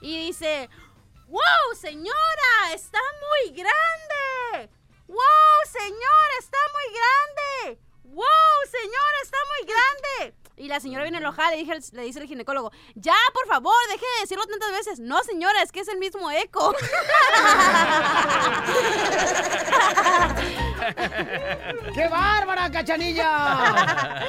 Y 0.00 0.26
dice, 0.26 0.68
¡Wow, 1.28 1.74
señora! 1.74 2.72
¡Está 2.72 3.00
muy 3.20 3.54
grande! 3.54 4.70
¡Wow, 5.08 5.16
señora! 5.70 6.34
¡Está 6.38 6.58
muy 6.72 6.94
grande! 6.94 7.80
¡Wow, 8.04 8.70
señora! 8.70 9.18
¡Está 9.22 9.38
muy 9.48 9.66
grande! 9.66 10.45
Y 10.58 10.68
la 10.68 10.80
señora 10.80 11.02
viene 11.04 11.18
enojada 11.18 11.54
y 11.54 11.64
le, 11.64 11.74
dije- 11.74 11.92
le 11.92 12.02
dice 12.02 12.18
el 12.20 12.26
ginecólogo, 12.26 12.72
ya, 12.94 13.12
por 13.34 13.46
favor, 13.46 13.74
deje 13.90 14.04
de 14.16 14.20
decirlo 14.22 14.46
tantas 14.46 14.70
veces. 14.72 14.98
No, 15.00 15.22
señora, 15.22 15.60
es 15.62 15.70
que 15.70 15.80
es 15.80 15.88
el 15.88 15.98
mismo 15.98 16.30
eco. 16.30 16.74
¡Qué 21.94 22.08
bárbara, 22.08 22.70
cachanilla! 22.70 24.22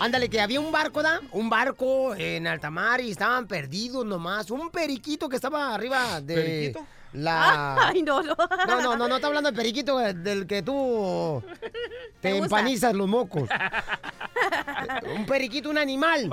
Ándale, 0.00 0.28
que 0.28 0.40
había 0.40 0.60
un 0.60 0.72
barco, 0.72 1.02
¿da? 1.02 1.20
Un 1.32 1.48
barco 1.50 2.14
en 2.14 2.46
alta 2.46 2.70
mar 2.70 3.00
y 3.00 3.10
estaban 3.10 3.46
perdidos 3.46 4.04
nomás. 4.04 4.50
Un 4.50 4.70
periquito 4.70 5.28
que 5.28 5.36
estaba 5.36 5.74
arriba 5.74 6.20
de 6.20 6.34
¿Periquito? 6.34 6.86
La... 7.12 7.76
Ay, 7.88 8.02
no, 8.02 8.22
no. 8.22 8.34
No, 8.66 8.80
no, 8.82 8.96
no, 8.96 9.08
no 9.08 9.16
está 9.16 9.28
hablando 9.28 9.50
de 9.50 9.56
periquito 9.56 9.98
del 9.98 10.46
que 10.46 10.62
tú 10.62 11.42
te, 12.20 12.36
empanizas 12.36 12.94
los 12.94 13.08
mocos. 13.08 13.48
un 15.16 15.26
periquito, 15.26 15.70
un 15.70 15.78
animal. 15.78 16.30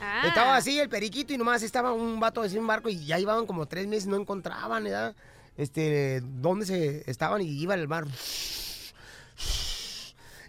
Ah. 0.00 0.24
Estaba 0.26 0.56
así 0.56 0.78
el 0.78 0.88
periquito 0.88 1.32
y 1.32 1.38
nomás 1.38 1.62
estaba 1.62 1.92
un 1.92 2.20
vato 2.20 2.42
así 2.42 2.56
en 2.56 2.62
un 2.62 2.66
barco 2.66 2.88
y 2.88 3.04
ya 3.04 3.18
iban 3.18 3.46
como 3.46 3.66
tres 3.66 3.86
meses, 3.86 4.06
no 4.06 4.16
encontraban, 4.16 4.84
¿verdad? 4.84 5.14
Este, 5.56 6.20
dónde 6.22 6.66
se 6.66 7.10
estaban 7.10 7.40
y 7.40 7.48
iban 7.48 7.80
al 7.80 7.88
mar. 7.88 8.04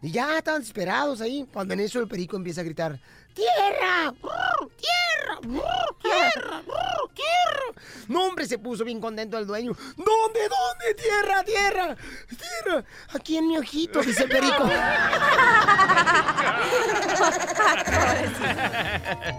Y 0.02 0.12
ya 0.12 0.38
estaban 0.38 0.62
desesperados 0.62 1.22
ahí. 1.22 1.48
Cuando 1.52 1.74
en 1.74 1.80
eso 1.80 2.00
el 2.00 2.08
perico 2.08 2.36
empieza 2.36 2.62
a 2.62 2.64
gritar, 2.64 3.00
¡Tierra! 3.38 4.12
¡Brr! 4.20 4.72
¡Tierra! 4.78 5.40
¡Brr! 5.44 5.96
¡Tierra! 6.02 6.62
¡Brr! 6.66 7.14
¡Tierra! 7.14 7.84
No, 8.08 8.26
hombre, 8.26 8.48
se 8.48 8.58
puso 8.58 8.84
bien 8.84 9.00
contento 9.00 9.38
el 9.38 9.46
dueño. 9.46 9.74
¿Dónde? 9.96 10.40
¿Dónde? 10.50 10.96
¡Tierra! 10.96 11.44
¡Tierra! 11.44 11.96
¡Tierra! 12.28 12.84
Aquí 13.14 13.38
en 13.38 13.48
mi 13.48 13.58
ojito, 13.60 14.02
dice 14.02 14.24
el 14.24 14.30
perico. 14.30 14.68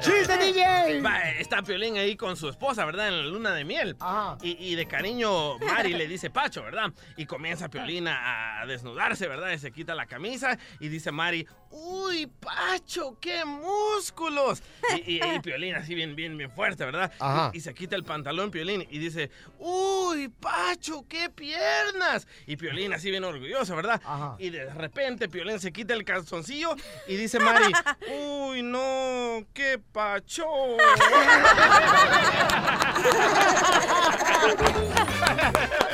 ¡Chiste, 0.01 0.39
DJ! 0.39 1.01
Va, 1.03 1.31
está 1.31 1.63
Piolín 1.63 1.97
ahí 1.97 2.17
con 2.17 2.37
su 2.37 2.49
esposa, 2.49 2.85
¿verdad? 2.85 3.09
En 3.09 3.19
la 3.19 3.25
luna 3.25 3.53
de 3.53 3.65
miel. 3.65 3.97
Y, 4.43 4.73
y 4.73 4.75
de 4.77 4.87
cariño, 4.87 5.59
Mari 5.59 5.95
le 5.95 6.07
dice 6.07 6.31
Pacho, 6.31 6.63
¿verdad? 6.63 6.93
Y 7.17 7.27
comienza 7.27 7.69
Piolín 7.69 8.07
a, 8.07 8.61
a 8.61 8.67
desnudarse, 8.67 9.27
¿verdad? 9.27 9.51
Y 9.51 9.59
se 9.59 9.73
quita 9.73 9.95
la 9.95 10.07
camisa 10.07 10.57
y 10.79 10.89
dice 10.89 11.11
Mari, 11.11 11.47
¡Uy, 11.71 12.27
Pacho, 12.27 13.17
qué 13.21 13.45
músculos! 13.45 14.63
Y, 15.05 15.17
y, 15.17 15.21
y 15.23 15.41
Piolín 15.43 15.75
así 15.75 15.95
bien, 15.95 16.17
bien, 16.17 16.37
bien 16.37 16.51
fuerte, 16.51 16.85
¿verdad? 16.85 17.13
Ajá. 17.19 17.51
Y, 17.53 17.59
y 17.59 17.61
se 17.61 17.75
quita 17.75 17.97
el 17.97 18.05
pantalón 18.05 18.51
Piolín 18.51 18.87
y 18.91 18.99
dice, 18.99 19.31
¡Uy, 19.59 20.29
Pacho, 20.29 21.05
qué 21.09 21.31
piernas! 21.31 22.27
Y 22.47 22.57
Piolín 22.57 22.93
así 22.93 23.11
bien 23.11 23.25
orgulloso, 23.25 23.77
¿verdad? 23.77 24.01
Y 24.39 24.51
de 24.51 24.73
repente 24.73 25.29
Piolín 25.29 25.61
se 25.61 25.73
quita 25.73 25.95
el 25.95 26.05
calzoncillo 26.05 26.75
y 27.07 27.17
dice 27.17 27.39
Mari, 27.39 27.73
¡Uy, 28.11 28.63
no, 28.63 29.45
qué 29.53 29.79
pacho! 29.93 30.47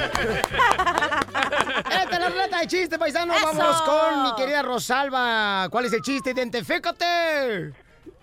Esta 1.91 2.11
es 2.13 2.21
la 2.21 2.29
ruleta 2.29 2.61
de 2.61 2.67
chiste, 2.67 2.99
paisano. 2.99 3.35
Eso. 3.35 3.47
Vamos 3.57 3.83
con 3.83 4.23
mi 4.25 4.35
querida 4.35 4.63
Rosalba. 4.63 5.69
¿Cuál 5.71 5.87
es 5.87 5.93
el 5.93 6.03
chiste? 6.03 6.31
Identifícate. 6.31 7.73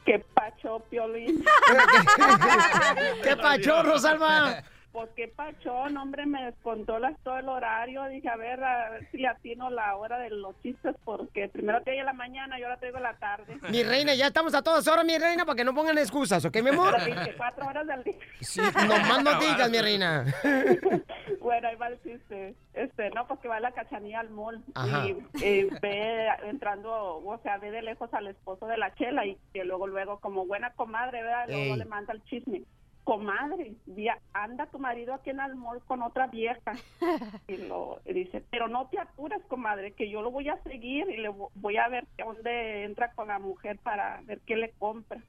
¿Qué 0.05 0.25
pacho, 0.33 0.79
Piolín? 0.89 1.45
¿Qué 3.23 3.37
pacho, 3.37 3.83
Rosalba? 3.83 4.63
Pues 4.91 5.09
qué 5.15 5.27
pachón, 5.29 5.95
hombre, 5.95 6.25
me 6.25 6.43
descontó 6.45 6.99
las, 6.99 7.17
todo 7.23 7.37
el 7.37 7.47
horario. 7.47 8.03
Dije, 8.05 8.27
a 8.27 8.35
ver, 8.35 8.61
a 8.61 8.89
ver 8.89 9.09
si 9.11 9.25
atino 9.25 9.69
la 9.69 9.95
hora 9.95 10.19
de 10.19 10.29
los 10.29 10.59
chistes, 10.61 10.95
porque 11.05 11.47
primero 11.47 11.81
te 11.81 11.97
en 11.97 12.05
la 12.05 12.13
mañana 12.13 12.59
y 12.59 12.63
ahora 12.63 12.77
te 12.77 12.87
digo 12.87 12.99
la 12.99 13.13
tarde. 13.13 13.57
Mi 13.69 13.83
reina, 13.83 14.13
ya 14.15 14.27
estamos 14.27 14.53
a 14.53 14.61
todas 14.61 14.87
horas, 14.87 15.05
mi 15.05 15.17
reina, 15.17 15.45
para 15.45 15.55
que 15.55 15.63
no 15.63 15.73
pongan 15.73 15.97
excusas, 15.97 16.43
¿ok, 16.43 16.61
mi 16.61 16.69
amor? 16.69 16.91
Las 16.91 17.05
24 17.05 17.67
horas 17.67 17.87
del 17.87 18.03
día. 18.03 18.15
Sí, 18.41 18.59
nomás 18.59 19.23
no 19.23 19.39
digas, 19.39 19.69
mi 19.69 19.79
reina. 19.79 20.25
Bueno, 21.41 21.67
ahí 21.67 21.75
va 21.75 21.87
el 21.87 22.01
chiste. 22.03 22.55
Este, 22.73 23.09
no, 23.09 23.27
pues 23.27 23.39
que 23.39 23.47
va 23.47 23.59
la 23.59 23.71
cachanilla 23.71 24.19
al 24.19 24.29
mall 24.29 24.63
Ajá. 24.75 25.07
y 25.07 25.17
eh, 25.43 25.67
ve 25.81 26.27
entrando, 26.43 27.17
o 27.17 27.39
sea, 27.41 27.57
ve 27.57 27.71
de 27.71 27.81
lejos 27.81 28.13
al 28.13 28.27
esposo 28.27 28.67
de 28.67 28.77
la 28.77 28.93
chela 28.93 29.25
y 29.25 29.37
que 29.51 29.65
luego, 29.65 29.87
luego, 29.87 30.19
como 30.19 30.45
buena 30.45 30.71
comadre, 30.73 31.23
¿verdad? 31.23 31.45
Luego 31.47 31.73
Ey. 31.73 31.77
le 31.77 31.85
manda 31.85 32.13
el 32.13 32.23
chisme. 32.25 32.61
Comadre, 33.03 33.73
anda 34.33 34.67
tu 34.67 34.77
marido 34.79 35.13
aquí 35.13 35.31
en 35.31 35.39
el 35.39 35.55
mall 35.55 35.83
con 35.85 36.01
otra 36.03 36.27
vieja. 36.27 36.73
Y 37.47 37.57
lo 37.57 37.99
y 38.05 38.13
dice, 38.13 38.43
pero 38.49 38.67
no 38.67 38.87
te 38.89 38.99
apures, 38.99 39.43
comadre, 39.47 39.93
que 39.93 40.09
yo 40.09 40.21
lo 40.21 40.31
voy 40.31 40.47
a 40.49 40.61
seguir 40.63 41.09
y 41.09 41.17
le 41.17 41.29
vo- 41.29 41.49
voy 41.55 41.77
a 41.77 41.87
ver 41.89 42.05
dónde 42.17 42.83
entra 42.85 43.11
con 43.13 43.27
la 43.27 43.39
mujer 43.39 43.79
para 43.79 44.21
ver 44.23 44.39
qué 44.45 44.55
le 44.55 44.71
compra. 44.73 45.21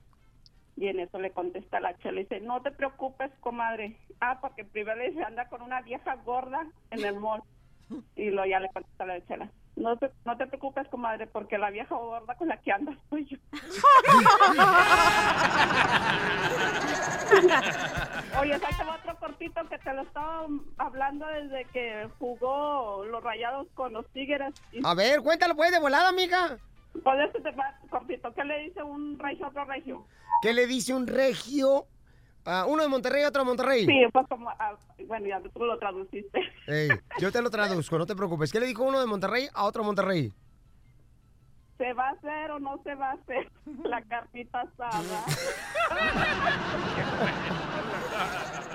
Y 0.77 0.87
en 0.89 1.01
eso 1.01 1.19
le 1.19 1.33
contesta 1.33 1.81
la 1.81 1.97
chela 1.99 2.21
y 2.21 2.25
dice, 2.25 2.41
no 2.41 2.63
te 2.63 2.71
preocupes, 2.71 3.31
comadre. 3.41 3.97
Ah, 4.21 4.39
porque 4.41 4.65
primero 4.65 4.97
le 4.99 5.11
dice, 5.11 5.23
anda 5.25 5.49
con 5.49 5.63
una 5.63 5.81
vieja 5.83 6.15
gorda 6.17 6.67
en 6.91 7.05
el 7.05 7.19
mall. 7.19 7.43
Y 8.17 8.31
luego 8.31 8.47
ya 8.47 8.61
le 8.61 8.69
contesta 8.71 9.05
la 9.05 9.21
Chela. 9.27 9.51
No 9.77 9.97
te, 9.97 10.11
no 10.25 10.37
te 10.37 10.47
preocupes, 10.47 10.87
comadre, 10.89 11.27
porque 11.27 11.57
la 11.57 11.71
vieja 11.71 11.95
gorda 11.95 12.35
con 12.37 12.49
la 12.49 12.59
que 12.59 12.73
andas 12.73 12.97
soy 13.09 13.25
yo. 13.27 13.39
Oye, 18.41 18.59
sácame 18.59 18.91
otro 18.91 19.17
cortito 19.19 19.67
que 19.69 19.79
te 19.79 19.95
lo 19.95 20.03
estaba 20.03 20.47
hablando 20.79 21.27
desde 21.27 21.65
que 21.73 22.09
jugó 22.19 23.05
los 23.07 23.23
rayados 23.23 23.67
con 23.75 23.93
los 23.95 24.07
tigres. 24.09 24.53
Y 24.73 24.81
A 24.85 24.95
ver, 24.95 25.23
cuéntalo 25.23 25.55
pues 25.57 25.71
de 25.73 25.79
volada, 25.79 26.09
amiga. 26.09 26.59
Por 27.03 27.19
eso 27.21 27.39
te 27.43 27.51
va 27.53 27.75
cortito. 27.89 28.33
¿Qué 28.35 28.45
le 28.45 28.59
dice 28.65 28.83
un 28.83 29.19
regio 29.19 29.47
a 29.47 29.49
otro 29.49 29.65
regio? 29.65 30.05
¿Qué 30.43 30.53
le 30.53 30.67
dice 30.67 30.93
un 30.93 31.07
regio? 31.07 31.87
A 32.45 32.67
uno 32.67 32.83
de 32.83 32.89
Monterrey, 32.89 33.25
otro 33.25 33.43
de 33.43 33.47
Monterrey. 33.47 33.87
Sí, 33.87 34.01
pues 34.13 34.27
como... 34.29 34.51
ah, 34.51 34.77
bueno, 35.07 35.27
ya 35.27 35.41
tú 35.41 35.65
lo 35.65 35.79
traduciste. 35.79 36.41
Ey, 36.67 36.89
yo 37.19 37.33
te 37.33 37.43
lo 37.43 37.51
traduzco, 37.51 37.99
no 37.99 38.07
te 38.07 38.17
preocupes. 38.17 38.53
¿Qué 38.53 38.61
le 38.61 38.67
dijo 38.67 38.85
uno 38.85 39.01
de 39.01 39.07
Monterrey 39.07 39.49
a 39.53 39.65
otro 39.65 39.83
de 39.83 39.87
Monterrey? 39.87 40.33
¿Se 41.79 41.93
va 41.95 42.09
a 42.09 42.13
hacer 42.13 42.51
o 42.53 42.61
no 42.61 42.81
se 42.85 42.95
va 42.95 43.11
a 43.11 43.15
hacer 43.15 43.51
la 43.85 44.03
carnita 44.03 44.61
asada? 44.61 44.93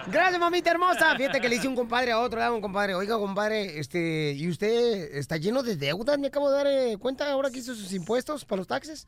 Gracias, 0.10 0.40
mamita 0.40 0.72
hermosa. 0.72 1.16
Fíjate 1.16 1.42
que 1.42 1.50
le 1.50 1.58
hice 1.58 1.68
un 1.68 1.76
compadre 1.76 2.12
a 2.12 2.20
otro, 2.20 2.40
¿verdad? 2.40 2.54
un 2.54 2.62
compadre. 2.62 2.96
Oiga, 2.96 3.18
compadre, 3.18 3.78
este, 3.78 4.34
¿y 4.34 4.50
usted 4.50 5.16
está 5.16 5.38
lleno 5.38 5.64
de 5.64 5.76
deudas? 5.76 6.18
Me 6.18 6.28
acabo 6.28 6.50
de 6.50 6.56
dar 6.56 6.68
eh, 6.68 6.98
cuenta 6.98 7.30
ahora 7.30 7.50
que 7.50 7.60
hizo 7.60 7.76
sus 7.76 7.92
impuestos 7.92 8.46
para 8.46 8.60
los 8.60 8.68
taxes. 8.68 9.06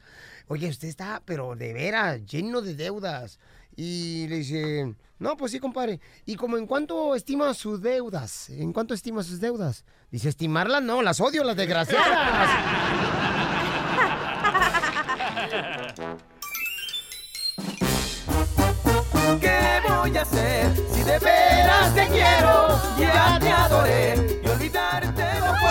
Oye, 0.47 0.67
usted 0.67 0.89
está, 0.89 1.21
pero 1.23 1.55
de 1.55 1.73
veras, 1.73 2.25
lleno 2.25 2.61
de 2.61 2.75
deudas. 2.75 3.39
Y 3.75 4.27
le 4.27 4.37
dice, 4.37 4.95
no, 5.19 5.37
pues 5.37 5.51
sí, 5.51 5.59
compadre. 5.59 5.99
¿Y 6.25 6.35
como 6.35 6.57
en 6.57 6.65
cuánto 6.65 7.15
estima 7.15 7.53
sus 7.53 7.81
deudas? 7.81 8.49
¿En 8.49 8.73
cuánto 8.73 8.93
estima 8.93 9.23
sus 9.23 9.39
deudas? 9.39 9.85
Dice, 10.11 10.29
estimarlas 10.29 10.81
no, 10.83 11.01
las 11.01 11.19
odio, 11.21 11.43
las 11.43 11.55
desgraciadas. 11.55 12.49
¿Qué 20.19 20.25
voy 20.25 20.41
a 20.41 20.41
hacer 20.43 20.75
si 20.93 21.03
de 21.03 21.19
veras 21.19 21.95
te 21.95 22.05
quiero? 22.07 22.81
Ya 22.99 23.39
te 23.39 23.49
adoré 23.49 24.41
y 24.43 24.49
olvidarte 24.49 25.23
no 25.39 25.53
puedo. 25.61 25.69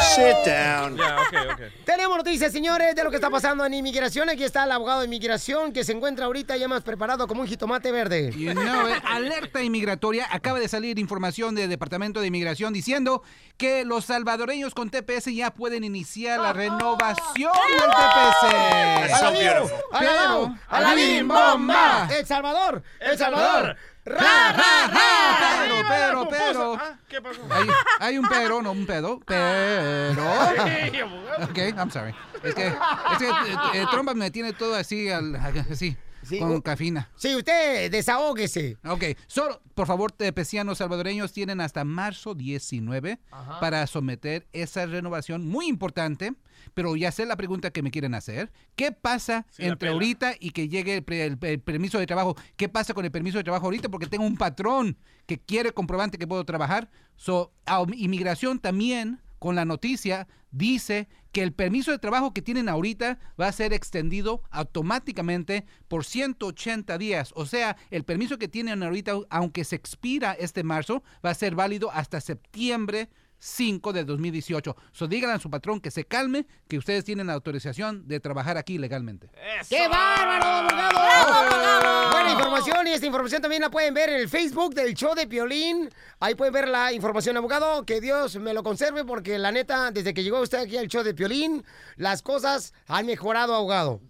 Tenemos 1.85 2.17
noticias, 2.17 2.51
señores, 2.51 2.95
de 2.95 3.05
lo 3.05 3.11
que 3.11 3.17
está 3.17 3.29
pasando 3.29 3.67
en 3.67 3.75
inmigración. 3.75 4.31
Aquí 4.31 4.45
está 4.45 4.65
el 4.65 4.73
abogado 4.73 5.01
de 5.01 5.07
inmigración 5.07 5.73
que 5.73 5.85
se 5.85 5.93
encuentra 5.93 6.25
ahorita 6.25 6.57
ya 6.57 6.67
más 6.67 6.83
preparado 6.83 7.27
como 7.29 7.43
un 7.43 7.47
jitomate 7.47 7.93
verde. 7.93 8.33
You 8.33 8.55
know 8.55 8.87
alerta 9.05 9.63
inmigratoria. 9.63 10.27
Acaba 10.31 10.59
de 10.59 10.69
salir 10.69 10.99
información 10.99 11.55
del 11.55 11.69
Departamento 11.69 12.23
de 12.23 12.29
Inmigración 12.29 12.73
diciendo 12.73 13.23
que 13.59 13.85
los 13.85 14.07
salvadoreños 14.07 14.73
con 14.73 14.89
TPS 14.89 15.27
ya 15.35 15.51
pueden 15.51 15.85
iniciar 15.85 16.41
la 16.41 16.55
renovación 16.55 17.53
del 17.71 17.91
TPS. 17.91 19.23
¡Alabao! 19.23 19.71
¡Alabao! 19.93 20.57
¡Alabim, 20.69 21.29
bomba! 21.29 22.09
¡El 22.11 22.25
Salvador! 22.25 22.83
¡El 22.99 23.19
Salvador! 23.19 23.77
¡Ra, 24.09 24.53
ra, 24.53 24.87
ra! 24.89 25.59
Pero, 25.61 25.75
pero, 25.89 26.29
pero. 26.29 26.75
Ah, 26.81 26.95
¿Qué 27.09 27.21
pasó? 27.21 27.41
Hay, 27.51 27.69
hay 28.01 28.19
un 28.19 28.29
pero, 28.29 28.63
no 28.63 28.73
un 28.73 28.87
pedo. 28.87 29.21
Pero. 29.27 30.23
Ay, 30.59 31.01
abogado. 31.01 31.45
Ok, 31.45 31.59
I'm 31.77 31.91
sorry. 31.91 32.15
Es 32.43 32.55
que, 32.55 32.67
es 32.69 33.19
que 33.19 33.29
eh, 33.29 33.57
eh, 33.75 33.85
Trump 33.91 34.13
me 34.15 34.31
tiene 34.31 34.53
todo 34.53 34.75
así, 34.77 35.11
al- 35.11 35.37
así, 35.71 35.97
con 36.39 36.61
cafina. 36.61 37.11
Sí, 37.17 37.35
usted 37.35 37.91
desahógese. 37.91 38.77
Ok, 38.85 39.05
solo, 39.27 39.61
por 39.75 39.87
favor, 39.87 40.13
tepecianos 40.13 40.79
salvadoreños 40.79 41.33
tienen 41.33 41.61
hasta 41.61 41.85
marzo 41.85 42.35
19 42.35 43.19
Ajá. 43.31 43.61
para 43.61 43.87
someter 43.87 44.47
esa 44.53 44.85
renovación 44.87 45.47
muy 45.47 45.67
importante, 45.69 46.35
pero 46.75 46.97
ya 46.97 47.13
sé 47.13 47.25
la 47.25 47.37
pregunta 47.37 47.71
que 47.71 47.83
me 47.83 47.91
quieren 47.91 48.15
hacer. 48.15 48.51
¿Qué 48.77 48.93
pasa 48.93 49.47
Sí, 49.51 49.65
entre 49.65 49.89
ahorita 49.91 50.35
y 50.39 50.51
que 50.51 50.69
llegue 50.69 50.97
el, 50.97 51.03
pre- 51.05 51.25
el- 51.27 51.39
el 51.41 51.61
permiso 51.61 51.99
de 51.99 52.07
trabajo? 52.07 52.37
¿Qué 52.57 52.69
pasa 52.69 52.95
con 52.95 53.05
el 53.05 53.11
permiso 53.11 53.39
de 53.39 53.45
trabajo 53.45 53.67
ahorita? 53.67 53.89
Porque 53.89 54.07
tengo 54.07 54.25
un 54.27 54.37
patrón 54.37 54.97
que 55.27 55.39
quiere 55.39 55.73
comprobante 55.73 56.19
que 56.19 56.27
puedo 56.27 56.45
trabajar. 56.45 56.91
So, 57.17 57.53
a 57.67 57.85
inmigración 57.95 58.59
también, 58.59 59.21
con 59.39 59.55
la 59.55 59.65
noticia, 59.65 60.27
dice 60.51 61.09
que 61.33 61.43
el 61.43 61.53
permiso 61.53 61.91
de 61.91 61.99
trabajo 61.99 62.33
que 62.33 62.43
tienen 62.43 62.69
ahorita 62.69 63.19
va 63.41 63.49
a 63.49 63.53
ser 63.53 63.73
extendido 63.73 64.43
automáticamente 64.51 65.67
por 65.89 66.05
180 66.05 66.99
días. 66.99 67.33
O 67.35 67.47
sea, 67.47 67.77
el 67.91 68.05
permiso 68.05 68.39
que 68.39 68.49
tienen 68.49 68.83
ahorita, 68.83 69.13
aunque 69.31 69.65
se 69.65 69.77
expira 69.77 70.33
este 70.33 70.63
marzo, 70.63 71.03
va 71.25 71.31
a 71.31 71.35
ser 71.35 71.55
válido 71.55 71.91
hasta 71.93 72.21
septiembre 72.21 73.09
5 73.39 73.93
de 73.93 74.05
2018. 74.05 74.77
So 74.93 75.07
díganle 75.07 75.37
a 75.37 75.39
su 75.39 75.51
patrón 75.51 75.81
que 75.81 75.91
se 75.91 76.05
calme, 76.05 76.47
que 76.69 76.79
ustedes 76.79 77.05
tienen 77.05 77.29
la 77.29 77.35
autorización 77.35 78.07
de 78.07 78.21
trabajar 78.21 78.57
aquí 78.57 78.79
legalmente. 78.79 79.31
¡Qué 79.69 79.89
bárbaro, 79.89 80.45
abogado! 80.45 82.11
Buena 82.11 82.33
información 82.33 82.87
y 82.87 82.91
esta 82.91 83.07
información 83.07 83.43
también 83.43 83.63
la 83.63 83.71
pueden 83.71 83.95
ver 83.95 84.09
en 84.11 84.17
el 84.17 84.29
Facebook 84.29 84.75
del 84.75 84.95
show 84.95 85.15
de 85.15 85.27
Piolín. 85.27 85.89
Ahí 86.21 86.35
pueden 86.35 86.53
ver 86.53 86.69
la 86.69 86.93
información, 86.93 87.37
abogado. 87.37 87.85
Que 87.85 88.01
Dios 88.01 88.37
me 88.37 88.53
lo 88.55 88.63
conserve 88.63 89.05
porque 89.05 89.39
la 89.39 89.53
neta, 89.53 89.91
desde 89.91 90.15
que 90.15 90.23
llegó 90.23 90.41
usted 90.41 90.59
aquí 90.59 90.77
al 90.77 90.89
show 90.89 91.03
de 91.03 91.15
Piolín, 91.15 91.65
las 91.97 92.23
cosas 92.23 92.75
han 92.87 93.07
mejorado, 93.07 93.55
abogado. 93.55 94.01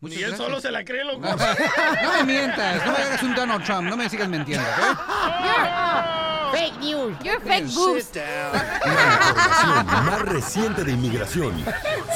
Ni 0.00 0.14
él 0.22 0.36
solo 0.36 0.60
se 0.60 0.70
la 0.70 0.84
cree, 0.84 1.04
loco. 1.04 1.18
No, 1.20 1.36
no 1.36 2.12
me 2.18 2.24
mientas, 2.24 2.86
no 2.86 2.92
me 2.92 2.98
hagas 2.98 3.22
un 3.22 3.34
Donald 3.34 3.64
Trump, 3.64 3.88
no 3.88 3.96
me 3.96 4.08
sigas 4.08 4.28
mintiendo, 4.28 4.64
¿ok? 4.64 6.24
Fake 6.52 6.78
news. 6.80 7.16
You're 7.22 7.40
fake 7.40 7.74
goose. 7.74 8.10
La 8.14 9.84
información 9.84 10.06
más 10.06 10.22
reciente 10.22 10.84
de 10.84 10.92
inmigración. 10.92 11.52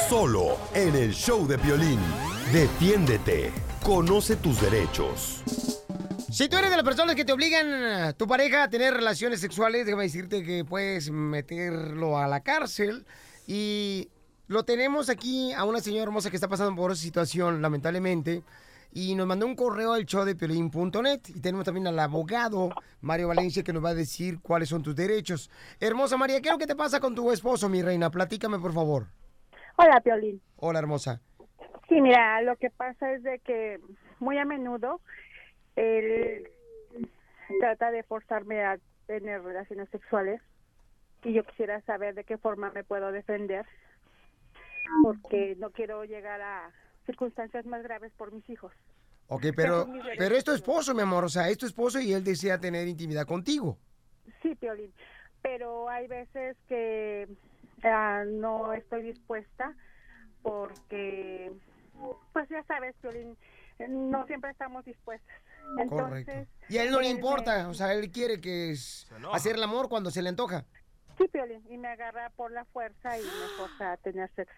Solo 0.09 0.57
en 0.73 0.95
el 0.95 1.13
show 1.13 1.47
de 1.47 1.57
Piolín. 1.57 1.99
Defiéndete. 2.51 3.51
Conoce 3.83 4.35
tus 4.35 4.61
derechos. 4.61 5.43
Si 6.31 6.49
tú 6.49 6.57
eres 6.57 6.71
de 6.71 6.77
las 6.77 6.85
personas 6.85 7.15
que 7.15 7.25
te 7.25 7.33
obligan 7.33 7.71
a 7.71 8.13
tu 8.13 8.27
pareja 8.27 8.63
a 8.63 8.69
tener 8.69 8.93
relaciones 8.93 9.39
sexuales, 9.39 9.85
déjame 9.85 10.03
decirte 10.03 10.43
que 10.43 10.65
puedes 10.65 11.11
meterlo 11.11 12.17
a 12.17 12.27
la 12.27 12.41
cárcel. 12.41 13.05
Y 13.45 14.09
lo 14.47 14.63
tenemos 14.63 15.09
aquí 15.09 15.53
a 15.53 15.63
una 15.63 15.79
señora 15.79 16.03
hermosa 16.03 16.29
que 16.29 16.37
está 16.37 16.47
pasando 16.47 16.75
por 16.75 16.91
esa 16.91 17.01
situación, 17.01 17.61
lamentablemente. 17.61 18.43
Y 18.95 19.15
nos 19.15 19.25
mandó 19.25 19.47
un 19.47 19.55
correo 19.55 19.93
al 19.93 20.05
show 20.05 20.23
de 20.23 20.35
Piolín.net. 20.35 21.21
Y 21.27 21.41
tenemos 21.41 21.65
también 21.65 21.87
al 21.87 21.97
abogado 21.97 22.69
Mario 23.01 23.29
Valencia 23.29 23.63
que 23.63 23.73
nos 23.73 23.83
va 23.83 23.89
a 23.89 23.95
decir 23.95 24.39
cuáles 24.41 24.69
son 24.69 24.83
tus 24.83 24.95
derechos. 24.95 25.49
Hermosa 25.79 26.15
María, 26.15 26.41
¿qué 26.41 26.49
es 26.49 26.53
lo 26.53 26.59
que 26.59 26.67
te 26.67 26.75
pasa 26.75 26.99
con 26.99 27.15
tu 27.15 27.31
esposo, 27.31 27.69
mi 27.69 27.81
reina? 27.81 28.11
Platícame, 28.11 28.59
por 28.59 28.71
favor. 28.71 29.07
Hola, 29.77 29.99
Piolín. 30.01 30.39
Hola, 30.57 30.77
hermosa. 30.79 31.19
Sí, 31.89 32.01
mira, 32.01 32.41
lo 32.43 32.55
que 32.57 32.69
pasa 32.69 33.11
es 33.13 33.23
de 33.23 33.39
que 33.39 33.79
muy 34.19 34.37
a 34.37 34.45
menudo 34.45 35.01
él 35.75 36.47
trata 37.59 37.89
de 37.89 38.03
forzarme 38.03 38.63
a 38.63 38.77
tener 39.07 39.41
relaciones 39.41 39.89
sexuales 39.89 40.39
y 41.23 41.33
yo 41.33 41.43
quisiera 41.43 41.81
saber 41.81 42.13
de 42.13 42.23
qué 42.23 42.37
forma 42.37 42.71
me 42.71 42.83
puedo 42.83 43.11
defender 43.11 43.65
porque 45.03 45.55
no 45.57 45.71
quiero 45.71 46.03
llegar 46.05 46.41
a 46.41 46.71
circunstancias 47.05 47.65
más 47.65 47.83
graves 47.83 48.11
por 48.17 48.31
mis 48.31 48.47
hijos. 48.49 48.71
Ok, 49.27 49.45
pero, 49.55 49.87
pero 50.17 50.35
es 50.35 50.43
tu 50.43 50.51
esposo, 50.51 50.93
mi 50.93 51.01
amor. 51.01 51.23
O 51.23 51.29
sea, 51.29 51.49
es 51.49 51.57
tu 51.57 51.65
esposo 51.65 51.99
y 51.99 52.13
él 52.13 52.23
desea 52.23 52.59
tener 52.59 52.87
intimidad 52.87 53.25
contigo. 53.25 53.77
Sí, 54.41 54.55
Piolín, 54.55 54.93
pero 55.41 55.89
hay 55.89 56.07
veces 56.07 56.57
que 56.67 57.27
ah, 57.83 58.23
no 58.27 58.73
estoy 58.73 59.03
dispuesta 59.03 59.75
porque, 60.41 61.51
pues 62.33 62.49
ya 62.49 62.63
sabes, 62.63 62.95
Piolín, 63.01 63.37
no 63.89 64.25
siempre 64.27 64.51
estamos 64.51 64.83
dispuestas. 64.85 65.35
Entonces, 65.79 66.25
Correcto. 66.25 66.49
Y 66.69 66.77
a 66.77 66.83
él 66.83 66.91
no 66.91 66.99
le 66.99 67.07
me- 67.07 67.15
importa, 67.15 67.69
o 67.69 67.73
sea, 67.73 67.93
él 67.93 68.11
quiere 68.11 68.41
que 68.41 68.71
es 68.71 69.07
hacer 69.31 69.55
el 69.55 69.63
amor 69.63 69.87
cuando 69.89 70.11
se 70.11 70.21
le 70.21 70.29
antoja. 70.29 70.65
Sí, 71.17 71.27
Piolín, 71.27 71.63
y 71.69 71.77
me 71.77 71.87
agarra 71.89 72.29
por 72.31 72.51
la 72.51 72.65
fuerza 72.65 73.17
y 73.17 73.21
me 73.21 73.47
forza 73.57 73.93
a 73.93 73.97
tener 73.97 74.29
sexo. 74.35 74.53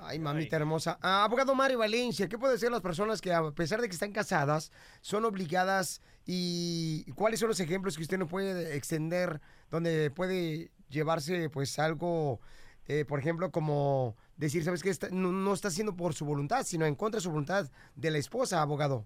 Ay, 0.00 0.18
mamita 0.18 0.56
hermosa. 0.56 0.98
Ah, 1.02 1.24
abogado 1.24 1.54
Mario 1.54 1.78
Valencia, 1.78 2.28
¿qué 2.28 2.38
puede 2.38 2.54
decir 2.54 2.70
las 2.70 2.80
personas 2.80 3.20
que 3.20 3.32
a 3.32 3.50
pesar 3.52 3.80
de 3.80 3.88
que 3.88 3.94
están 3.94 4.12
casadas, 4.12 4.72
son 5.00 5.24
obligadas 5.24 6.00
y 6.24 7.10
cuáles 7.12 7.40
son 7.40 7.48
los 7.48 7.60
ejemplos 7.60 7.96
que 7.96 8.02
usted 8.02 8.18
nos 8.18 8.28
puede 8.30 8.74
extender 8.76 9.40
donde 9.70 10.10
puede 10.10 10.70
llevarse 10.88 11.50
pues 11.50 11.78
algo, 11.78 12.40
eh, 12.86 13.04
por 13.04 13.18
ejemplo, 13.18 13.50
como 13.50 14.16
decir, 14.36 14.64
¿sabes 14.64 14.82
qué? 14.82 14.90
Está- 14.90 15.08
no, 15.10 15.30
no 15.30 15.52
está 15.52 15.68
haciendo 15.68 15.94
por 15.94 16.14
su 16.14 16.24
voluntad, 16.24 16.62
sino 16.64 16.86
en 16.86 16.94
contra 16.94 17.18
de 17.18 17.22
su 17.22 17.30
voluntad 17.30 17.68
de 17.96 18.10
la 18.10 18.18
esposa, 18.18 18.62
abogado. 18.62 19.04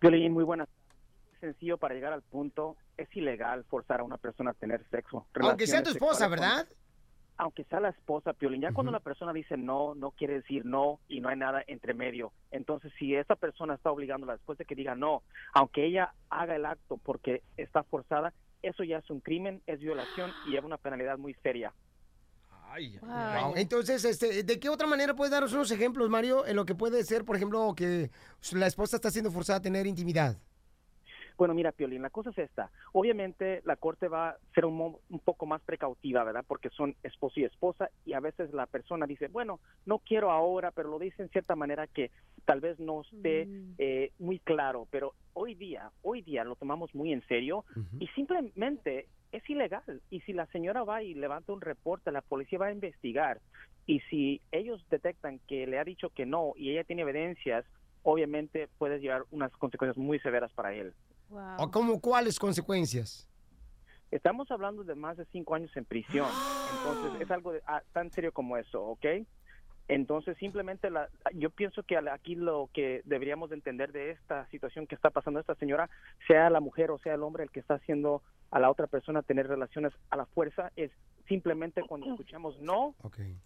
Violín, 0.00 0.32
muy 0.32 0.44
buenas. 0.44 0.68
Sencillo 1.40 1.78
para 1.78 1.94
llegar 1.94 2.12
al 2.12 2.22
punto, 2.22 2.76
es 2.96 3.14
ilegal 3.16 3.64
forzar 3.64 4.00
a 4.00 4.04
una 4.04 4.16
persona 4.16 4.50
a 4.50 4.54
tener 4.54 4.84
sexo. 4.90 5.26
Aunque 5.40 5.66
sea 5.66 5.82
tu 5.82 5.90
esposa, 5.90 6.24
con- 6.24 6.30
¿verdad? 6.32 6.68
Aunque 7.38 7.64
sea 7.64 7.80
la 7.80 7.90
esposa, 7.90 8.32
Piolín, 8.32 8.62
ya 8.62 8.72
cuando 8.72 8.88
una 8.90 9.00
persona 9.00 9.32
dice 9.34 9.58
no, 9.58 9.94
no 9.94 10.12
quiere 10.12 10.34
decir 10.34 10.64
no 10.64 11.00
y 11.06 11.20
no 11.20 11.28
hay 11.28 11.36
nada 11.36 11.62
entre 11.66 11.92
medio. 11.92 12.32
Entonces, 12.50 12.90
si 12.98 13.14
esa 13.14 13.36
persona 13.36 13.74
está 13.74 13.90
obligándola 13.90 14.32
después 14.32 14.56
de 14.56 14.64
que 14.64 14.74
diga 14.74 14.94
no, 14.94 15.22
aunque 15.52 15.84
ella 15.84 16.14
haga 16.30 16.56
el 16.56 16.64
acto 16.64 16.96
porque 16.96 17.42
está 17.58 17.82
forzada, 17.82 18.32
eso 18.62 18.84
ya 18.84 18.98
es 18.98 19.10
un 19.10 19.20
crimen, 19.20 19.62
es 19.66 19.80
violación 19.80 20.30
y 20.46 20.52
lleva 20.52 20.66
una 20.66 20.78
penalidad 20.78 21.18
muy 21.18 21.34
seria. 21.42 21.74
Wow. 23.00 23.54
Entonces, 23.56 24.04
este, 24.04 24.42
¿de 24.42 24.60
qué 24.60 24.68
otra 24.68 24.86
manera 24.86 25.14
puedes 25.14 25.30
darnos 25.30 25.52
unos 25.52 25.70
ejemplos, 25.70 26.10
Mario, 26.10 26.46
en 26.46 26.56
lo 26.56 26.66
que 26.66 26.74
puede 26.74 27.02
ser, 27.04 27.24
por 27.24 27.36
ejemplo, 27.36 27.74
que 27.74 28.10
la 28.52 28.66
esposa 28.66 28.96
está 28.96 29.10
siendo 29.10 29.30
forzada 29.30 29.58
a 29.58 29.62
tener 29.62 29.86
intimidad? 29.86 30.36
Bueno, 31.38 31.52
mira, 31.54 31.72
Piolín, 31.72 32.00
la 32.02 32.10
cosa 32.10 32.30
es 32.30 32.38
esta. 32.38 32.70
Obviamente 32.92 33.60
la 33.64 33.76
corte 33.76 34.08
va 34.08 34.30
a 34.30 34.36
ser 34.54 34.64
un, 34.64 34.74
mo- 34.76 35.00
un 35.10 35.20
poco 35.20 35.44
más 35.46 35.60
precautiva, 35.62 36.24
¿verdad? 36.24 36.44
Porque 36.48 36.70
son 36.70 36.94
esposo 37.02 37.40
y 37.40 37.44
esposa 37.44 37.90
y 38.04 38.14
a 38.14 38.20
veces 38.20 38.52
la 38.54 38.66
persona 38.66 39.06
dice, 39.06 39.28
bueno, 39.28 39.60
no 39.84 39.98
quiero 39.98 40.30
ahora, 40.30 40.70
pero 40.70 40.88
lo 40.88 40.98
dice 40.98 41.22
en 41.22 41.28
cierta 41.28 41.54
manera 41.54 41.86
que 41.88 42.10
tal 42.46 42.60
vez 42.60 42.78
no 42.78 43.02
esté 43.02 43.42
eh, 43.78 44.10
muy 44.18 44.38
claro. 44.38 44.88
Pero 44.90 45.12
hoy 45.34 45.54
día, 45.54 45.90
hoy 46.02 46.22
día 46.22 46.42
lo 46.44 46.56
tomamos 46.56 46.94
muy 46.94 47.12
en 47.12 47.20
serio 47.26 47.64
y 48.00 48.06
simplemente 48.08 49.08
es 49.32 49.48
ilegal. 49.50 50.00
Y 50.08 50.20
si 50.20 50.32
la 50.32 50.46
señora 50.46 50.84
va 50.84 51.02
y 51.02 51.12
levanta 51.14 51.52
un 51.52 51.60
reporte, 51.60 52.10
la 52.12 52.22
policía 52.22 52.58
va 52.58 52.66
a 52.68 52.72
investigar. 52.72 53.40
Y 53.84 54.00
si 54.08 54.40
ellos 54.50 54.84
detectan 54.90 55.40
que 55.46 55.66
le 55.66 55.78
ha 55.78 55.84
dicho 55.84 56.08
que 56.10 56.24
no 56.26 56.54
y 56.56 56.70
ella 56.70 56.84
tiene 56.84 57.02
evidencias, 57.02 57.66
obviamente 58.06 58.68
puede 58.78 59.00
llevar 59.00 59.24
unas 59.32 59.50
consecuencias 59.56 59.96
muy 59.98 60.20
severas 60.20 60.52
para 60.52 60.72
él. 60.72 60.94
¿O 61.58 61.68
cómo, 61.72 62.00
cuáles 62.00 62.38
consecuencias? 62.38 63.28
Estamos 64.12 64.48
hablando 64.52 64.84
de 64.84 64.94
más 64.94 65.16
de 65.16 65.24
cinco 65.32 65.56
años 65.56 65.76
en 65.76 65.84
prisión. 65.84 66.28
Entonces, 66.78 67.20
es 67.20 67.30
algo 67.32 67.50
de- 67.50 67.62
ah, 67.66 67.82
tan 67.92 68.12
serio 68.12 68.30
como 68.32 68.56
eso, 68.56 68.80
¿ok? 68.80 69.04
Entonces, 69.88 70.36
simplemente 70.38 70.88
la, 70.88 71.08
yo 71.34 71.50
pienso 71.50 71.82
que 71.82 71.96
aquí 71.96 72.36
lo 72.36 72.70
que 72.72 73.02
deberíamos 73.04 73.50
de 73.50 73.56
entender 73.56 73.90
de 73.90 74.12
esta 74.12 74.46
situación 74.50 74.86
que 74.86 74.94
está 74.94 75.10
pasando 75.10 75.38
a 75.38 75.40
esta 75.40 75.56
señora, 75.56 75.90
sea 76.28 76.48
la 76.48 76.60
mujer 76.60 76.92
o 76.92 76.98
sea 76.98 77.14
el 77.14 77.22
hombre 77.24 77.42
el 77.42 77.50
que 77.50 77.58
está 77.60 77.74
haciendo 77.74 78.22
a 78.52 78.60
la 78.60 78.70
otra 78.70 78.86
persona 78.86 79.22
tener 79.22 79.48
relaciones 79.48 79.92
a 80.10 80.16
la 80.16 80.26
fuerza, 80.26 80.70
es 80.76 80.92
simplemente 81.28 81.82
cuando 81.82 82.06
escuchamos 82.10 82.60
no, 82.60 82.94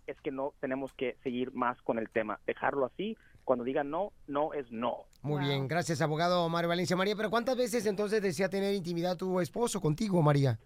es 0.07 0.21
que 0.21 0.31
no 0.31 0.53
tenemos 0.61 0.93
que 0.93 1.17
seguir 1.23 1.53
más 1.55 1.81
con 1.81 1.99
el 1.99 2.11
tema. 2.11 2.39
Dejarlo 2.47 2.85
así, 2.87 3.17
cuando 3.45 3.65
diga 3.65 3.85
no, 3.85 4.13
no 4.27 4.53
es 4.55 4.71
no. 4.71 5.05
Muy 5.23 5.45
bien, 5.45 5.69
gracias, 5.69 6.01
abogado 6.01 6.49
Mario 6.49 6.69
Valencia. 6.69 6.97
María, 6.97 7.17
¿pero 7.17 7.31
cuántas 7.31 7.57
veces 7.57 7.85
entonces 7.87 8.23
desea 8.23 8.49
tener 8.49 8.75
intimidad 8.75 9.17
tu 9.17 9.41
esposo 9.41 9.81
contigo, 9.81 10.23
María? 10.23 10.59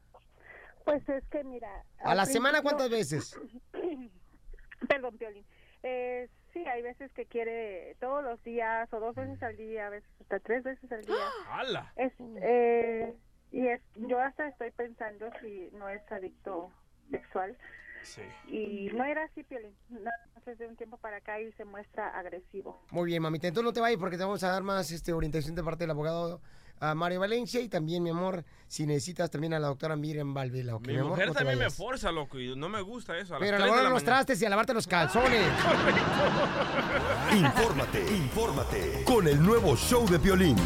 Pues 0.85 1.09
es 1.09 1.25
que 1.29 1.43
mira. 1.45 1.85
¿A 1.99 2.15
la 2.15 2.27
semana 2.27 2.63
cuántas 2.63 2.91
veces? 2.91 3.39
Perdón, 4.89 5.17
Piolín. 5.17 5.45
Eh, 5.83 6.29
sí, 6.53 6.65
hay 6.67 6.83
veces 6.83 7.13
que 7.13 7.27
quiere 7.27 7.97
todos 8.01 8.23
los 8.23 8.43
días 8.43 8.93
o 8.93 9.01
dos 9.01 9.15
veces 9.15 9.43
al 9.43 9.57
día, 9.57 9.87
a 9.87 9.91
veces 9.91 10.09
hasta 10.21 10.41
tres 10.41 10.63
veces 10.63 10.91
al 10.91 11.05
día. 11.05 11.15
¡Hala! 11.51 11.93
Es, 11.97 12.13
eh, 12.21 13.15
y 13.53 13.69
es, 13.69 13.81
yo 13.95 14.19
hasta 14.21 14.49
estoy 14.49 14.71
pensando 14.71 15.31
si 15.41 15.71
no 15.73 15.89
es 15.89 16.01
adicto 16.11 16.71
sexual. 17.11 17.57
Sí. 18.05 18.23
Y 18.49 18.91
no 18.95 19.05
era 19.05 19.25
así, 19.25 19.43
Piolín. 19.43 19.75
No, 19.89 20.11
desde 20.47 20.69
un 20.69 20.77
tiempo 20.77 20.97
para 20.99 21.17
acá 21.19 21.41
y 21.41 21.51
se 21.53 21.65
muestra 21.65 22.09
agresivo. 22.09 22.83
Muy 22.91 23.07
bien, 23.07 23.23
mamita. 23.23 23.49
Entonces 23.49 23.65
no 23.65 23.73
te 23.73 23.81
vayas 23.81 23.99
porque 23.99 24.17
te 24.17 24.25
vamos 24.25 24.43
a 24.45 24.49
dar 24.49 24.63
más 24.63 24.91
este, 24.91 25.13
orientación 25.13 25.55
de 25.55 25.63
parte 25.65 25.85
del 25.85 25.91
abogado 25.91 26.41
a 26.81 26.95
Mario 26.95 27.21
Valencia 27.21 27.61
y 27.61 27.69
también, 27.69 28.03
mi 28.03 28.11
amor, 28.11 28.45
si 28.69 28.85
necesitas 28.87 29.31
también 29.31 29.55
a 29.55 29.59
la 29.59 29.69
doctora 29.69 29.97
Miriam 29.97 30.35
Valvela. 30.35 30.75
¿ok, 30.77 30.87
Mi 30.87 30.99
mujer 30.99 31.33
también 31.33 31.59
me 31.59 31.71
forza, 31.71 32.11
loco, 32.13 32.39
y 32.39 32.55
no 32.57 32.69
me 32.69 32.83
gusta 32.83 33.17
eso. 33.17 33.37
A 33.37 33.39
Pero 33.39 33.57
a 33.57 33.59
3 33.59 33.63
de 33.63 33.67
lavar 33.71 33.85
la 33.85 33.91
los 33.91 34.03
mañana. 34.03 34.17
trastes 34.17 34.43
y 34.43 34.45
a 34.45 34.51
lavarte 34.51 34.75
los 34.75 34.87
calzones. 34.87 35.41
Infórmate, 37.33 38.01
infórmate 38.17 39.05
con 39.05 39.27
el 39.27 39.43
nuevo 39.43 39.77
show 39.77 40.07
de 40.09 40.19
Piolín. 40.19 40.57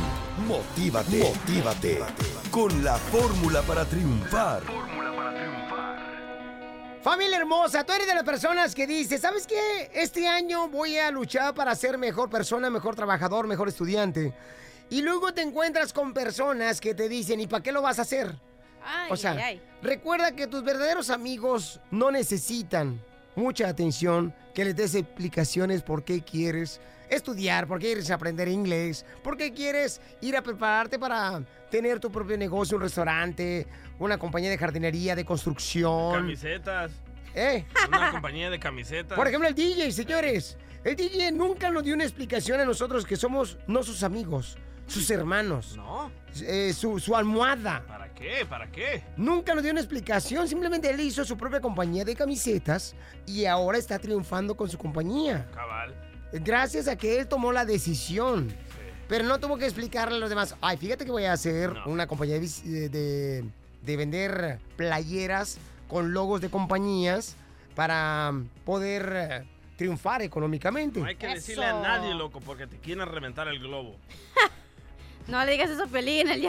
Motívate, 0.47 1.19
motívate 1.23 2.01
con 2.51 2.83
la 2.83 2.97
fórmula 2.97 3.63
para 3.63 3.85
triunfar. 3.85 4.63
Familia 7.09 7.39
hermosa, 7.39 7.85
tú 7.85 7.95
eres 7.95 8.07
de 8.07 8.15
las 8.15 8.23
personas 8.23 8.75
que 8.75 8.87
dice, 8.87 9.17
¿sabes 9.17 9.47
qué? 9.47 9.91
Este 9.95 10.29
año 10.29 10.69
voy 10.69 10.99
a 10.99 11.11
luchar 11.11 11.55
para 11.55 11.75
ser 11.75 11.97
mejor 11.97 12.29
persona, 12.29 12.69
mejor 12.69 12.95
trabajador, 12.95 13.47
mejor 13.47 13.69
estudiante. 13.69 14.35
Y 14.91 15.01
luego 15.01 15.33
te 15.33 15.41
encuentras 15.41 15.95
con 15.95 16.13
personas 16.13 16.83
que 16.83 16.95
te 16.95 17.09
dicen, 17.09 17.41
¿y 17.41 17.47
para 17.47 17.63
qué 17.63 17.73
lo 17.73 17.81
vas 17.81 17.99
a 17.99 18.03
hacer? 18.03 18.37
Ay, 18.85 19.11
o 19.11 19.17
sea, 19.17 19.31
ay, 19.31 19.41
ay. 19.43 19.63
recuerda 19.81 20.33
que 20.33 20.47
tus 20.49 20.63
verdaderos 20.63 21.09
amigos 21.09 21.81
no 21.91 22.11
necesitan 22.11 23.03
mucha 23.37 23.69
atención, 23.69 24.35
que 24.55 24.67
les 24.67 24.77
des 24.77 24.95
explicaciones 24.95 25.81
por 25.81 26.05
qué 26.05 26.21
quieres 26.21 26.79
estudiar, 27.09 27.67
por 27.67 27.79
qué 27.79 27.87
quieres 27.87 28.11
aprender 28.11 28.49
inglés, 28.49 29.07
por 29.25 29.39
qué 29.39 29.55
quieres 29.55 30.03
ir 30.21 30.37
a 30.37 30.43
prepararte 30.43 30.99
para 30.99 31.43
tener 31.71 32.01
tu 32.01 32.11
propio 32.11 32.37
negocio, 32.37 32.77
un 32.77 32.83
restaurante, 32.83 33.67
una 33.99 34.19
compañía 34.19 34.51
de 34.51 34.59
jardinería, 34.59 35.15
de 35.17 35.25
construcción. 35.25 36.13
Camisetas. 36.15 36.91
¿Eh? 37.35 37.65
Una 37.89 38.11
compañía 38.11 38.51
de 38.51 38.59
camisetas. 38.59 39.17
Por 39.17 39.27
ejemplo, 39.29 39.49
el 39.49 39.55
DJ, 39.55 39.93
señores. 39.93 40.57
El 40.85 40.97
DJ 40.97 41.33
nunca 41.33 41.71
nos 41.71 41.83
dio 41.85 41.95
una 41.95 42.05
explicación 42.05 42.61
a 42.61 42.65
nosotros 42.65 43.05
que 43.05 43.17
somos 43.17 43.59
no 43.67 43.83
sus 43.83 44.03
amigos, 44.03 44.57
sus 44.87 45.11
hermanos. 45.11 45.77
No. 45.77 46.11
Eh, 46.43 46.73
su, 46.73 46.99
su 46.99 47.15
almohada. 47.17 47.85
¿Para 47.87 48.13
qué? 48.15 48.47
¿Para 48.49 48.71
qué? 48.71 49.03
Nunca 49.17 49.55
nos 49.55 49.63
dio 49.63 49.73
una 49.73 49.81
explicación, 49.81 50.47
simplemente 50.49 50.91
él 50.91 51.01
hizo 51.01 51.25
su 51.25 51.37
propia 51.37 51.61
compañía 51.61 52.05
de 52.05 52.15
camisetas 52.15 52.95
y 53.27 53.45
ahora 53.45 53.79
está 53.79 53.99
triunfando 53.99 54.57
con 54.57 54.69
su 54.69 54.79
compañía. 54.79 55.49
Cabal. 55.53 55.95
Gracias 56.33 56.89
a 56.89 56.97
que 56.97 57.19
él 57.21 57.27
tomó 57.29 57.53
la 57.53 57.65
decisión. 57.65 58.53
Pero 59.09 59.25
no 59.25 59.41
tuvo 59.41 59.57
que 59.57 59.65
explicarle 59.65 60.17
a 60.17 60.19
los 60.21 60.29
demás, 60.29 60.55
ay, 60.61 60.77
fíjate 60.77 61.07
que 61.07 61.11
voy 61.11 61.25
a 61.25 61.33
hacer 61.33 61.73
una 61.87 62.07
compañía 62.07 62.39
de, 62.39 62.89
de- 62.91 63.45
de- 63.83 63.87
de 63.87 63.97
vender 63.97 64.59
playeras 64.77 65.59
con 65.89 66.13
logos 66.13 66.41
de 66.41 66.51
compañías 66.51 67.37
para 67.75 68.33
poder 68.65 69.13
eh, 69.15 69.45
triunfar 69.77 70.23
económicamente. 70.23 71.01
No 71.01 71.07
hay 71.07 71.17
que 71.17 71.29
decirle 71.29 71.67
a 71.67 71.81
nadie, 71.81 72.15
loco, 72.15 72.41
porque 72.41 72.67
te 72.67 72.79
quieren 72.79 73.07
reventar 73.07 73.49
el 73.49 73.59
globo. 73.59 73.97
No 75.29 75.45
le 75.45 75.53
digas 75.53 75.69
eso 75.69 75.85
a 75.85 75.87
Pelín, 75.87 76.27
el, 76.31 76.41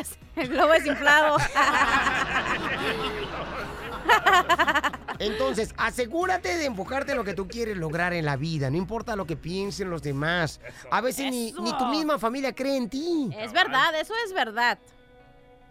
globo 0.48 0.74
es 0.74 0.86
inflado. 0.86 1.36
Entonces, 5.20 5.74
asegúrate 5.76 6.58
de 6.58 6.66
enfocarte 6.66 7.12
en 7.12 7.18
lo 7.18 7.26
que 7.26 7.34
tú 7.34 7.50
quieres 7.50 7.76
lograr 7.76 8.14
en 8.14 8.24
la 8.24 8.38
vida, 8.38 8.70
no 8.70 8.78
importa 8.78 9.18
lo 9.18 9.26
que 9.26 9.36
piensen 9.36 9.90
los 9.90 10.02
demás. 10.02 10.62
A 10.92 11.02
veces 11.02 11.30
ni, 11.30 11.52
ni 11.52 11.78
tu 11.78 11.88
misma 11.88 12.18
familia 12.18 12.56
cree 12.56 12.78
en 12.78 12.90
ti. 12.90 13.30
Es 13.38 13.52
verdad, 13.52 14.00
eso 14.00 14.14
es 14.26 14.34
verdad. 14.34 14.80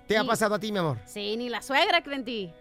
¿Te 0.09 0.17
ha 0.19 0.25
pasado 0.25 0.55
a 0.55 0.59
ti, 0.59 0.73
mi 0.73 0.79
amor? 0.79 0.99
Sí, 1.05 1.37
ni 1.37 1.49
la 1.49 1.63
suegra 1.63 2.03
cree 2.03 2.17
en 2.17 2.25
ti. 2.25 2.53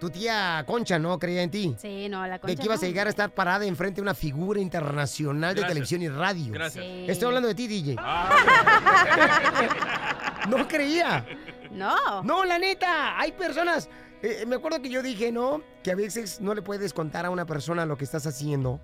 Tu 0.00 0.10
tía 0.10 0.62
Concha 0.66 0.98
no 0.98 1.18
creía 1.18 1.42
en 1.42 1.50
ti. 1.50 1.74
Sí, 1.78 2.08
no, 2.08 2.24
la 2.26 2.34
de 2.34 2.40
concha 2.40 2.56
que 2.56 2.64
ibas 2.64 2.78
a 2.78 2.82
no. 2.82 2.88
llegar 2.88 3.06
a 3.08 3.10
estar 3.10 3.30
parada 3.30 3.66
enfrente 3.66 3.96
de 3.96 4.02
una 4.02 4.14
figura 4.14 4.60
internacional 4.60 5.54
de 5.56 5.64
televisión 5.64 6.02
y 6.02 6.08
radio. 6.08 6.52
Gracias. 6.52 6.84
Sí. 6.84 7.04
Estoy 7.08 7.26
hablando 7.26 7.48
de 7.48 7.54
ti, 7.56 7.66
DJ. 7.66 7.96
no 10.48 10.68
creía. 10.68 11.26
No. 11.70 12.22
No, 12.22 12.44
la 12.44 12.58
neta, 12.58 13.18
hay 13.18 13.32
personas. 13.32 13.88
eh, 14.22 14.44
me 14.46 14.56
acuerdo 14.56 14.80
que 14.80 14.88
yo 14.88 15.02
dije, 15.02 15.30
¿no? 15.32 15.62
Que 15.82 15.90
a 15.92 15.96
veces 15.96 16.40
no 16.40 16.54
le 16.54 16.62
puedes 16.62 16.92
contar 16.94 17.26
a 17.26 17.30
una 17.30 17.44
persona 17.44 17.84
lo 17.84 17.96
que 17.98 18.04
estás 18.04 18.26
haciendo. 18.26 18.80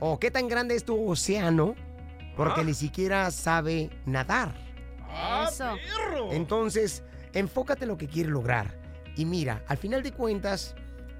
O 0.00 0.18
qué 0.18 0.30
tan 0.30 0.48
grande 0.48 0.74
es 0.74 0.84
tu 0.84 1.08
océano. 1.10 1.74
Porque 2.36 2.60
Ah. 2.62 2.64
ni 2.64 2.74
siquiera 2.74 3.30
sabe 3.30 3.88
nadar. 4.04 4.54
Eso. 5.48 5.76
Entonces, 6.32 7.02
enfócate 7.32 7.84
en 7.84 7.88
lo 7.88 7.96
que 7.96 8.08
quieres 8.08 8.32
lograr. 8.32 8.78
Y 9.16 9.24
mira, 9.24 9.62
al 9.68 9.76
final 9.78 10.02
de 10.02 10.12
cuentas, 10.12 10.74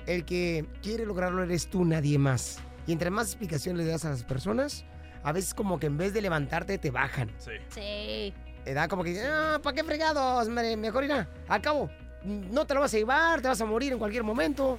el 0.07 0.25
que 0.25 0.67
quiere 0.83 1.07
lograrlo 1.07 1.43
eres 1.43 1.69
tú, 1.69 1.85
nadie 1.85 2.19
más. 2.19 2.59
Y 2.87 2.93
entre 2.93 3.11
más 3.11 3.29
explicaciones 3.29 3.85
le 3.85 3.91
das 3.91 4.05
a 4.05 4.11
las 4.11 4.23
personas, 4.25 4.85
a 5.23 5.33
veces 5.33 5.55
como 5.55 5.79
que 5.79 5.87
en 5.87 5.97
vez 5.97 6.13
de 6.13 6.21
levantarte 6.21 6.79
te 6.79 6.91
bajan. 6.91 7.31
Sí. 7.39 7.53
Sí. 7.71 8.35
Te 8.65 8.75
da 8.75 8.89
como 8.89 9.03
que, 9.05 9.21
ah, 9.23 9.59
¿para 9.63 9.75
qué 9.75 9.85
fregados? 9.85 10.49
Me- 10.49 10.77
Mejor 10.77 11.05
irá. 11.05 11.29
Al 11.49 11.61
cabo, 11.63 11.89
no 12.25 12.67
te 12.67 12.75
lo 12.75 12.81
vas 12.81 12.93
a 12.95 12.99
llevar, 12.99 13.41
te 13.41 13.49
vas 13.49 13.61
a 13.61 13.65
morir 13.65 13.93
en 13.93 13.99
cualquier 13.99 14.23
momento. 14.25 14.79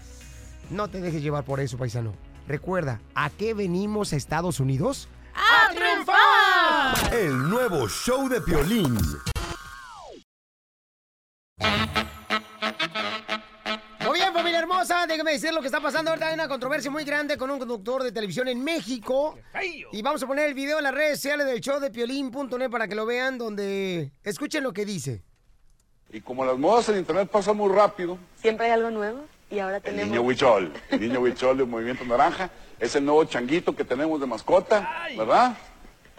No 0.69 0.89
te 0.89 0.99
dejes 1.01 1.21
llevar 1.21 1.43
por 1.45 1.59
eso, 1.59 1.77
paisano. 1.77 2.13
Recuerda, 2.47 3.01
¿a 3.15 3.29
qué 3.29 3.53
venimos 3.53 4.13
a 4.13 4.15
Estados 4.17 4.59
Unidos? 4.59 5.09
¡A 5.37 5.69
triunfar! 5.69 7.13
El 7.13 7.49
nuevo 7.49 7.87
show 7.87 8.27
de 8.27 8.41
Piolín. 8.41 8.97
Muy 14.05 14.19
bien, 14.19 14.33
familia 14.33 14.59
hermosa, 14.59 15.05
déjame 15.05 15.33
decir 15.33 15.53
lo 15.53 15.61
que 15.61 15.67
está 15.67 15.79
pasando 15.79 16.09
ahorita. 16.09 16.29
Hay 16.29 16.33
una 16.33 16.47
controversia 16.47 16.89
muy 16.89 17.03
grande 17.03 17.37
con 17.37 17.51
un 17.51 17.59
conductor 17.59 18.01
de 18.01 18.11
televisión 18.11 18.47
en 18.47 18.63
México. 18.63 19.37
Y 19.91 20.01
vamos 20.01 20.23
a 20.23 20.27
poner 20.27 20.47
el 20.47 20.55
video 20.55 20.79
en 20.79 20.85
las 20.85 20.93
redes 20.93 21.19
sociales 21.19 21.45
del 21.45 21.61
show 21.61 21.79
de 21.79 21.91
piolín.net 21.91 22.69
para 22.71 22.87
que 22.87 22.95
lo 22.95 23.05
vean, 23.05 23.37
donde 23.37 24.11
escuchen 24.23 24.63
lo 24.63 24.73
que 24.73 24.85
dice. 24.85 25.23
Y 26.09 26.21
como 26.21 26.45
las 26.45 26.57
modas 26.57 26.89
en 26.89 26.97
internet 26.97 27.29
pasan 27.29 27.57
muy 27.57 27.71
rápido, 27.71 28.17
Siempre 28.41 28.65
hay 28.67 28.71
algo 28.71 28.89
nuevo 28.89 29.25
y 29.49 29.59
ahora 29.59 29.77
el 29.77 29.83
tenemos... 29.83 30.09
niño 30.09 30.21
huichol, 30.21 30.73
el 30.89 30.99
niño 30.99 31.19
huichol 31.19 31.57
del 31.57 31.67
Movimiento 31.67 32.03
Naranja, 32.05 32.49
es 32.79 32.95
el 32.95 33.05
nuevo 33.05 33.23
changuito 33.25 33.75
que 33.75 33.83
tenemos 33.83 34.19
de 34.19 34.27
mascota, 34.27 35.07
¿verdad? 35.17 35.57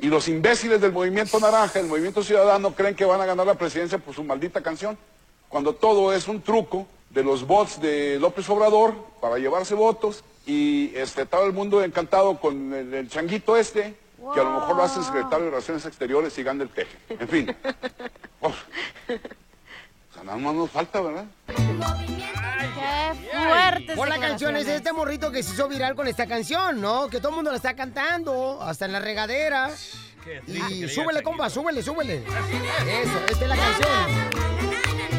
Y 0.01 0.07
los 0.07 0.29
imbéciles 0.29 0.81
del 0.81 0.93
Movimiento 0.93 1.39
Naranja, 1.41 1.81
el 1.81 1.87
Movimiento 1.87 2.23
Ciudadano, 2.23 2.75
creen 2.75 2.95
que 2.95 3.05
van 3.05 3.21
a 3.21 3.27
ganar 3.27 3.47
la 3.47 3.55
presidencia 3.55 3.99
por 3.99 4.15
su 4.15 4.25
maldita 4.25 4.63
canción. 4.63 4.97
cuando 5.49 5.75
todo 5.75 6.13
es 6.13 6.29
un 6.29 6.43
truco 6.43 6.87
de 7.11 7.25
los 7.25 7.47
bots 7.47 7.81
de 7.81 8.19
López 8.21 8.49
Obrador 8.51 8.95
para 9.21 9.39
llevarse 9.39 9.75
votos 9.75 10.23
y 10.47 10.93
este, 10.95 11.25
todo 11.25 11.47
el 11.47 11.53
mundo 11.55 11.83
encantado 11.83 12.39
con 12.39 12.75
el, 12.75 12.93
el 12.93 13.09
changuito 13.09 13.57
este, 13.57 13.95
que 14.35 14.41
a 14.41 14.45
lo 14.45 14.53
mejor 14.53 14.77
lo 14.77 14.83
hacen 14.83 15.03
secretario 15.03 15.47
de 15.47 15.51
Relaciones 15.51 15.87
Exteriores 15.87 16.37
y 16.39 16.43
gana 16.43 16.65
el 16.65 16.69
teje. 16.69 16.97
En 17.09 17.29
fin. 17.29 17.57
Nada 20.25 20.39
más 20.39 20.55
nos 20.55 20.71
falta, 20.71 21.01
¿verdad? 21.01 21.25
¡Qué 21.47 23.15
fuerte! 23.31 23.95
Por 23.95 24.09
la 24.09 24.19
canción 24.19 24.57
es 24.57 24.67
este 24.67 24.93
morrito 24.93 25.31
que 25.31 25.43
se 25.43 25.53
hizo 25.55 25.69
viral 25.69 25.95
con 25.95 26.07
esta 26.09 26.27
canción, 26.27 26.81
¿no? 26.81 27.09
Que 27.09 27.19
todo 27.19 27.31
el 27.31 27.37
mundo 27.37 27.51
la 27.51 27.57
está 27.57 27.75
cantando, 27.75 28.63
hasta 28.63 28.85
en 28.87 28.93
la 28.93 29.01
regadera. 29.01 29.71
Qué 30.25 30.43
Y 30.47 30.81
le 30.81 30.89
súbele, 30.89 31.23
compa, 31.23 31.49
súbele, 31.49 31.83
súbele. 31.83 32.19
Eso, 32.19 33.19
esta 33.29 33.45
es 33.45 33.49
la 33.49 33.57
canción. 33.57 35.18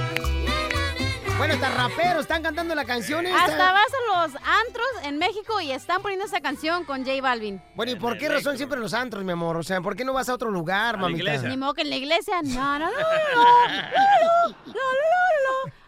Bueno, 1.40 1.54
hasta 1.54 1.70
raperos 1.70 2.22
están 2.24 2.44
cantando 2.44 2.76
la 2.76 2.84
canción 2.84 3.26
esta. 3.26 3.46
Hasta 3.46 3.72
vas 3.72 3.88
a 3.88 4.24
los 4.28 4.36
antros 4.36 4.88
en 5.06 5.18
México 5.18 5.62
y 5.62 5.72
están 5.72 6.02
poniendo 6.02 6.26
esa 6.26 6.42
canción 6.42 6.84
con 6.84 7.06
J 7.06 7.22
Balvin. 7.22 7.62
Bueno, 7.76 7.94
¿y 7.94 7.96
por 7.96 8.18
qué 8.18 8.28
razón 8.28 8.58
siempre 8.58 8.76
en 8.76 8.82
los 8.82 8.94
antros, 8.94 9.24
mi 9.24 9.32
amor? 9.32 9.56
O 9.56 9.64
sea, 9.64 9.80
¿por 9.80 9.96
qué 9.96 10.04
no 10.04 10.12
vas 10.12 10.28
a 10.28 10.34
otro 10.34 10.52
lugar, 10.52 10.98
mamita? 10.98 11.38
Ni 11.44 11.56
modo 11.56 11.74
que 11.74 11.84
en 11.84 11.90
la 11.92 11.96
iglesia. 11.96 12.42
No, 12.44 12.78
no, 12.78 12.88
no, 12.88 12.92
no, 12.92 12.92
no, 12.92 14.50
no, 14.66 14.74
no, 14.74 14.74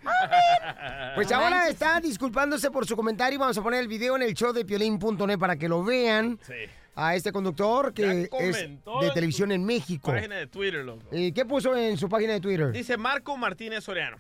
no, 0.06 0.10
Amén. 0.10 1.12
Pues 1.16 1.30
No 1.30 1.36
ahora 1.36 1.49
manches. 1.58 1.74
está 1.74 1.99
disculpándose 1.99 2.72
por 2.72 2.88
su 2.88 2.95
comentario. 2.95 3.38
Vamos 3.38 3.58
a 3.58 3.62
poner 3.62 3.82
el 3.82 3.89
video 3.89 4.16
en 4.16 4.22
el 4.22 4.34
show 4.34 4.54
de 4.54 4.64
piolín.net 4.64 5.38
para 5.38 5.58
que 5.58 5.68
lo 5.68 5.84
vean. 5.84 6.39
A 6.95 7.16
este 7.16 7.32
conductor 7.34 7.93
que 7.93 8.30
es 8.39 8.54
de 8.54 8.64
en 8.64 9.14
televisión 9.14 9.52
en 9.52 9.66
México. 9.66 10.12
Página 10.12 10.38
de 10.38 10.47
Twitter, 10.47 10.84
loco. 10.86 11.06
¿Y 11.12 11.34
qué 11.34 11.45
puso 11.45 11.76
en 11.76 11.97
su 11.97 12.08
página 12.08 12.34
de 12.34 12.39
Twitter? 12.39 12.72
Dice 12.72 12.95
Marco 12.97 13.36
Martínez 13.36 13.84
Soriano. 13.84 14.18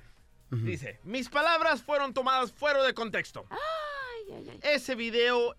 Dice, 0.51 0.99
mis 1.03 1.29
palabras 1.29 1.81
fueron 1.81 2.13
tomadas 2.13 2.51
fuera 2.51 2.83
de 2.83 2.93
contexto. 2.93 3.45
Ese 4.61 4.95
video 4.95 5.55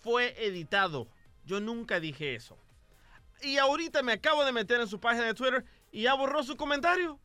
fue 0.00 0.34
editado. 0.46 1.08
Yo 1.44 1.60
nunca 1.60 2.00
dije 2.00 2.34
eso. 2.34 2.56
Y 3.42 3.58
ahorita 3.58 4.02
me 4.02 4.12
acabo 4.12 4.44
de 4.44 4.52
meter 4.52 4.80
en 4.80 4.88
su 4.88 4.98
página 4.98 5.26
de 5.26 5.34
Twitter 5.34 5.64
y 5.92 6.02
ya 6.02 6.14
borró 6.14 6.42
su 6.42 6.56
comentario. 6.56 7.18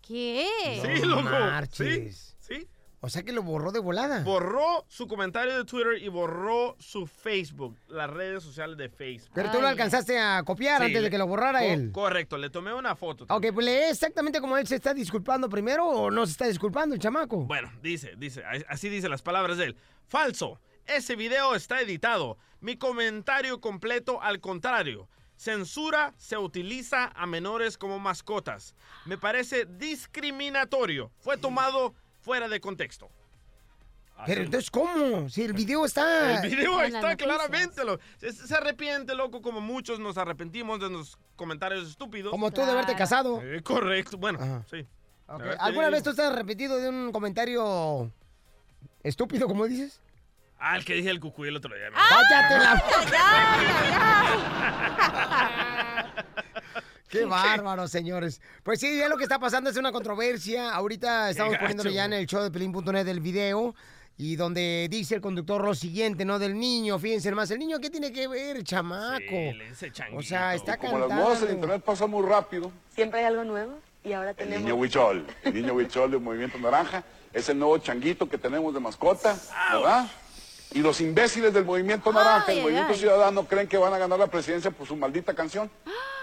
¿Qué? 0.00 0.48
Sí, 0.82 1.04
loco. 1.04 1.22
marches. 1.22 2.36
Sí, 2.40 2.60
sí. 2.60 2.68
O 3.04 3.10
sea 3.10 3.22
que 3.22 3.32
lo 3.32 3.42
borró 3.42 3.70
de 3.70 3.80
volada. 3.80 4.22
Borró 4.24 4.86
su 4.88 5.06
comentario 5.06 5.54
de 5.58 5.64
Twitter 5.66 6.02
y 6.02 6.08
borró 6.08 6.74
su 6.78 7.06
Facebook, 7.06 7.76
las 7.88 8.08
redes 8.08 8.42
sociales 8.42 8.78
de 8.78 8.88
Facebook. 8.88 9.32
Pero 9.34 9.50
tú 9.50 9.60
lo 9.60 9.68
alcanzaste 9.68 10.18
a 10.18 10.42
copiar 10.42 10.80
Sí, 10.80 10.86
antes 10.86 11.02
de 11.02 11.10
que 11.10 11.18
lo 11.18 11.26
borrara 11.26 11.58
co- 11.58 11.64
él. 11.66 11.92
Correcto, 11.92 12.38
le 12.38 12.48
tomé 12.48 12.72
una 12.72 12.96
foto. 12.96 13.26
Ok, 13.28 13.46
pues 13.52 13.66
lee 13.66 13.90
exactamente 13.90 14.40
como 14.40 14.56
él 14.56 14.66
se 14.66 14.76
está 14.76 14.94
disculpando 14.94 15.50
primero 15.50 15.86
o 15.86 16.10
no 16.10 16.24
se 16.24 16.32
está 16.32 16.46
disculpando 16.46 16.94
el 16.94 17.00
chamaco. 17.02 17.44
Bueno, 17.44 17.70
dice, 17.82 18.14
dice, 18.16 18.42
así 18.68 18.88
dice 18.88 19.10
las 19.10 19.20
palabras 19.20 19.58
de 19.58 19.66
él. 19.66 19.76
Falso. 20.08 20.58
Ese 20.86 21.14
video 21.14 21.54
está 21.54 21.82
editado. 21.82 22.38
Mi 22.60 22.76
comentario 22.76 23.60
completo 23.60 24.22
al 24.22 24.40
contrario. 24.40 25.08
Censura 25.36 26.14
se 26.16 26.38
utiliza 26.38 27.06
a 27.14 27.26
menores 27.26 27.76
como 27.76 27.98
mascotas. 27.98 28.74
Me 29.04 29.18
parece 29.18 29.66
discriminatorio. 29.66 31.10
Fue 31.18 31.36
tomado 31.36 31.94
fuera 32.24 32.48
de 32.48 32.60
contexto. 32.60 33.10
Pero 34.26 34.42
entonces, 34.42 34.70
¿cómo? 34.70 35.28
Si 35.28 35.42
el 35.42 35.52
video 35.52 35.84
está... 35.84 36.42
El 36.42 36.50
video 36.50 36.80
está 36.82 37.16
claramente. 37.16 37.84
Lo, 37.84 37.98
se, 38.18 38.32
se 38.32 38.54
arrepiente, 38.54 39.14
loco, 39.14 39.42
como 39.42 39.60
muchos 39.60 39.98
nos 39.98 40.16
arrepentimos 40.16 40.80
de 40.80 40.88
los 40.88 41.18
comentarios 41.36 41.88
estúpidos. 41.88 42.30
Como 42.30 42.50
tú 42.50 42.62
de 42.62 42.70
haberte 42.70 42.94
casado. 42.94 43.42
Eh, 43.42 43.60
correcto, 43.62 44.16
bueno, 44.16 44.64
sí. 44.70 44.86
La 45.26 45.52
¿Alguna 45.58 45.90
vez 45.90 46.02
tú 46.02 46.10
estás 46.10 46.32
arrepentido 46.32 46.76
de 46.76 46.88
un 46.88 47.10
comentario 47.12 48.10
estúpido, 49.02 49.48
como 49.48 49.66
dices? 49.66 50.00
Ah, 50.58 50.76
el 50.76 50.84
que 50.84 50.94
dije 50.94 51.10
el 51.10 51.20
cucuy 51.20 51.48
el 51.48 51.56
otro 51.56 51.74
día. 51.74 51.90
¡Cállate 51.92 52.82
Qué 57.08 57.24
bárbaro, 57.26 57.86
señores. 57.88 58.40
Pues 58.62 58.80
sí, 58.80 58.96
ya 58.98 59.08
lo 59.08 59.16
que 59.16 59.22
está 59.24 59.38
pasando 59.38 59.70
es 59.70 59.76
una 59.76 59.92
controversia. 59.92 60.72
Ahorita 60.74 61.30
estamos 61.30 61.56
poniéndolo 61.58 61.90
ya 61.90 62.04
en 62.06 62.12
el 62.14 62.26
show 62.26 62.42
de 62.42 62.50
pelín.net 62.50 63.04
del 63.04 63.20
video. 63.20 63.74
Y 64.16 64.36
donde 64.36 64.86
dice 64.88 65.16
el 65.16 65.20
conductor 65.20 65.64
lo 65.64 65.74
siguiente, 65.74 66.24
¿no? 66.24 66.38
Del 66.38 66.56
niño, 66.56 67.00
fíjense 67.00 67.32
más. 67.32 67.50
¿El 67.50 67.58
niño 67.58 67.80
qué 67.80 67.90
tiene 67.90 68.12
que 68.12 68.28
ver, 68.28 68.62
chamaco? 68.62 69.24
o 70.14 70.22
sea, 70.22 70.54
está 70.54 70.76
Como 70.76 70.98
las 71.00 71.08
cantando. 71.08 71.24
modas 71.30 71.42
en 71.42 71.54
internet 71.56 71.82
pasan 71.84 72.10
muy 72.10 72.24
rápido, 72.24 72.70
Siempre 72.94 73.18
hay 73.18 73.26
algo 73.26 73.42
nuevo 73.42 73.72
y 74.04 74.12
ahora 74.12 74.30
el 74.30 74.36
tenemos... 74.36 74.60
niño 74.62 74.76
huichol, 74.76 75.26
el 75.42 75.54
niño 75.54 75.72
huichol 75.74 76.12
del 76.12 76.20
Movimiento 76.20 76.56
Naranja, 76.58 77.02
es 77.32 77.48
el 77.48 77.58
nuevo 77.58 77.76
changuito 77.78 78.28
que 78.28 78.38
tenemos 78.38 78.72
de 78.72 78.78
mascota, 78.78 79.36
¿verdad? 79.72 80.06
Y 80.74 80.80
los 80.80 81.00
imbéciles 81.00 81.54
del 81.54 81.64
Movimiento 81.64 82.12
Naranja, 82.12 82.46
Ay, 82.48 82.58
el 82.58 82.62
Movimiento 82.64 82.92
ay. 82.92 82.98
Ciudadano, 82.98 83.46
creen 83.46 83.68
que 83.68 83.78
van 83.78 83.94
a 83.94 83.98
ganar 83.98 84.18
la 84.18 84.26
presidencia 84.26 84.70
por 84.70 84.86
su 84.86 84.96
maldita 84.96 85.32
canción, 85.32 85.70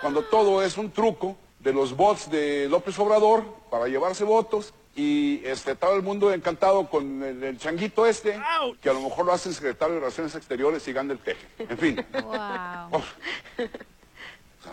cuando 0.01 0.23
todo 0.23 0.61
es 0.61 0.77
un 0.77 0.91
truco 0.91 1.37
de 1.59 1.73
los 1.73 1.95
bots 1.95 2.29
de 2.29 2.67
López 2.69 2.97
Obrador 2.99 3.43
para 3.69 3.87
llevarse 3.87 4.23
votos 4.23 4.73
y 4.95 5.41
este, 5.45 5.75
todo 5.75 5.95
el 5.95 6.01
mundo 6.01 6.33
encantado 6.33 6.89
con 6.89 7.23
el, 7.23 7.41
el 7.43 7.57
changuito 7.57 8.05
este, 8.05 8.37
que 8.81 8.89
a 8.89 8.93
lo 8.93 9.01
mejor 9.01 9.25
lo 9.25 9.31
hacen 9.31 9.53
secretario 9.53 9.95
de 9.95 9.99
Relaciones 10.01 10.35
Exteriores 10.35 10.85
y 10.87 10.93
gana 10.93 11.13
el 11.13 11.19
teje. 11.19 11.47
En 11.57 11.77
fin. 11.77 12.05
Wow. 12.11 13.01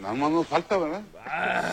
Nada 0.00 0.14
más 0.14 0.30
nos 0.30 0.46
falta, 0.46 0.76
¿verdad? 0.78 1.02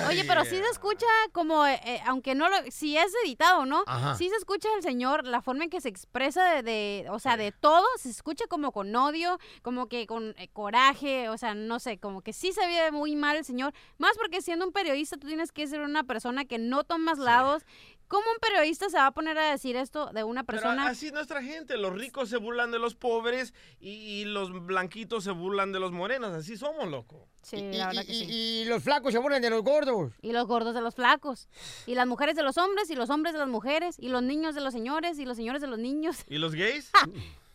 Oye, 0.07 0.23
pero 0.25 0.43
sí 0.45 0.57
se 0.57 0.69
escucha 0.71 1.05
como, 1.31 1.65
eh, 1.65 1.79
eh, 1.85 1.99
aunque 2.05 2.35
no 2.35 2.49
lo, 2.49 2.55
si 2.71 2.97
es 2.97 3.11
editado, 3.23 3.65
¿no? 3.65 3.83
Ajá. 3.87 4.15
Sí 4.15 4.29
se 4.29 4.35
escucha 4.35 4.67
el 4.75 4.83
señor, 4.83 5.25
la 5.25 5.41
forma 5.41 5.63
en 5.63 5.69
que 5.69 5.81
se 5.81 5.89
expresa 5.89 6.43
de, 6.55 6.63
de- 6.63 7.07
o 7.09 7.19
sea, 7.19 7.37
de 7.37 7.51
todo, 7.51 7.85
se 7.97 8.09
escucha 8.09 8.45
como 8.47 8.71
con 8.71 8.95
odio, 8.95 9.39
como 9.61 9.87
que 9.87 10.07
con 10.07 10.33
eh, 10.37 10.49
coraje, 10.53 11.29
o 11.29 11.37
sea, 11.37 11.53
no 11.53 11.79
sé, 11.79 11.97
como 11.99 12.21
que 12.21 12.33
sí 12.33 12.51
se 12.51 12.65
ve 12.67 12.91
muy 12.91 13.15
mal 13.15 13.35
el 13.37 13.45
señor, 13.45 13.73
más 13.97 14.17
porque 14.17 14.41
siendo 14.41 14.65
un 14.65 14.71
periodista 14.73 15.17
tú 15.17 15.27
tienes 15.27 15.51
que 15.51 15.67
ser 15.67 15.81
una 15.81 16.03
persona 16.03 16.45
que 16.45 16.57
no 16.57 16.83
tomas 16.83 17.17
lados. 17.19 17.63
¿Cómo 18.07 18.23
un 18.31 18.37
periodista 18.39 18.89
se 18.89 18.97
va 18.97 19.07
a 19.07 19.11
poner 19.11 19.37
a 19.37 19.49
decir 19.51 19.75
esto 19.75 20.07
de 20.13 20.23
una 20.23 20.43
Pero 20.43 20.61
persona? 20.61 20.87
así 20.87 21.07
es 21.07 21.13
nuestra 21.13 21.41
gente. 21.41 21.77
Los 21.77 21.93
ricos 21.93 22.29
se 22.29 22.37
burlan 22.37 22.71
de 22.71 22.79
los 22.79 22.95
pobres 22.95 23.53
y, 23.79 23.89
y 23.89 24.25
los 24.25 24.51
blanquitos 24.65 25.23
se 25.23 25.31
burlan 25.31 25.71
de 25.71 25.79
los 25.79 25.91
morenos. 25.91 26.31
Así 26.33 26.55
somos, 26.57 26.87
loco. 26.87 27.27
Sí, 27.41 27.57
la 27.73 27.87
verdad 27.87 28.05
que 28.05 28.13
sí. 28.13 28.25
Y 28.29 28.65
los 28.65 28.83
flacos 28.83 29.11
se 29.13 29.19
burlan 29.19 29.41
de 29.41 29.49
los 29.49 29.63
gordos. 29.63 30.13
Y 30.21 30.31
los 30.31 30.47
gordos 30.47 30.73
de 30.75 30.81
los 30.81 30.95
flacos. 30.95 31.47
Y 31.85 31.95
las 31.95 32.07
mujeres 32.07 32.35
de 32.35 32.43
los 32.43 32.57
hombres, 32.57 32.89
y 32.89 32.95
los 32.95 33.09
hombres 33.09 33.33
de 33.33 33.39
las 33.39 33.47
mujeres, 33.47 33.95
y 33.99 34.09
los 34.09 34.23
niños 34.23 34.55
de 34.55 34.61
los 34.61 34.73
señores, 34.73 35.19
y 35.19 35.25
los 35.25 35.37
señores 35.37 35.61
de 35.61 35.67
los 35.67 35.79
niños. 35.79 36.17
¿Y 36.27 36.37
los 36.37 36.53
gays? 36.55 36.91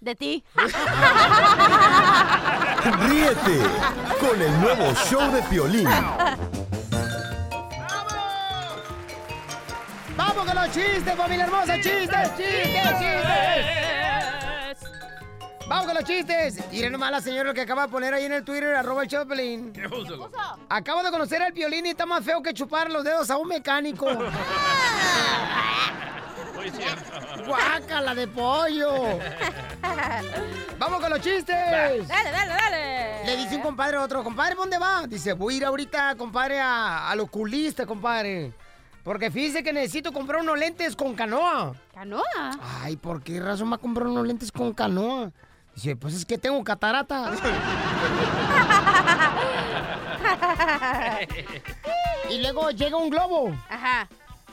De 0.01 0.15
ti. 0.15 0.43
Ríete 3.09 3.59
con 4.19 4.41
el 4.41 4.61
nuevo 4.61 4.95
show 4.95 5.31
de 5.31 5.43
Piolín. 5.43 5.87
con 10.53 10.63
los 10.65 10.71
chistes, 10.75 11.15
familia 11.17 11.45
hermosa! 11.45 11.75
¡Chistes, 11.77 12.37
chistes, 12.37 12.89
chistes! 12.99 14.79
¡Vamos 15.69 15.87
con 15.87 15.95
los 15.95 16.05
chistes! 16.05 16.71
Miren 16.73 16.93
nomás 16.93 17.11
la 17.13 17.21
señora 17.21 17.55
que 17.55 17.61
acaba 17.61 17.83
de 17.83 17.89
poner 17.93 18.13
ahí 18.15 18.25
en 18.25 18.33
el 18.33 18.45
Twitter, 18.45 18.75
arroba 18.75 19.03
el 19.05 19.09
Choplin. 19.09 19.73
¿Qué 19.73 19.89
puso? 19.89 20.29
Acabo 20.69 21.03
de 21.05 21.11
conocer 21.13 21.41
al 21.43 21.53
Piolín 21.53 21.87
y 21.87 21.91
está 21.91 22.07
más 22.07 22.25
feo 22.25 22.43
que 22.43 22.53
chupar 22.53 22.91
los 22.91 23.05
dedos 23.05 23.31
a 23.31 23.37
un 23.37 23.47
mecánico. 23.49 24.07
Muy 26.55 26.71
cierto. 26.71 27.45
¡Guácala 27.47 28.15
de 28.15 28.27
pollo! 28.27 29.19
¡Vamos 30.79 31.01
con 31.01 31.11
los 31.11 31.21
chistes! 31.21 31.55
Dale, 32.09 32.31
dale, 32.33 32.51
dale. 32.53 33.25
Le 33.27 33.37
dice 33.37 33.55
un 33.57 33.63
compadre 33.63 33.97
a 33.99 34.03
otro, 34.03 34.25
compadre, 34.25 34.55
¿dónde 34.57 34.79
va? 34.79 35.05
Dice, 35.07 35.33
voy 35.35 35.55
a 35.55 35.57
ir 35.59 35.65
ahorita, 35.67 36.17
compadre, 36.17 36.59
a- 36.61 37.09
al 37.09 37.21
oculista, 37.21 37.87
compadre. 37.87 38.53
Porque 39.03 39.31
fíjese 39.31 39.63
que 39.63 39.73
necesito 39.73 40.13
comprar 40.13 40.43
unos 40.43 40.59
lentes 40.59 40.95
con 40.95 41.15
canoa. 41.15 41.75
¿Canoa? 41.95 42.23
Ay, 42.83 42.97
¿por 42.97 43.23
qué 43.23 43.41
razón 43.41 43.71
va 43.71 43.77
a 43.77 43.79
comprar 43.79 44.09
unos 44.09 44.27
lentes 44.27 44.53
con 44.53 44.75
canoa? 44.75 45.31
Dice, 45.75 45.97
pues 45.97 46.13
es 46.15 46.27
que 46.27 46.37
tengo 46.37 46.63
catarata. 46.65 47.33
y 52.31 52.39
luego 52.43 52.71
llega 52.71 52.97
un 52.97 53.11
globo. 53.11 53.55
Ajá. 53.69 54.09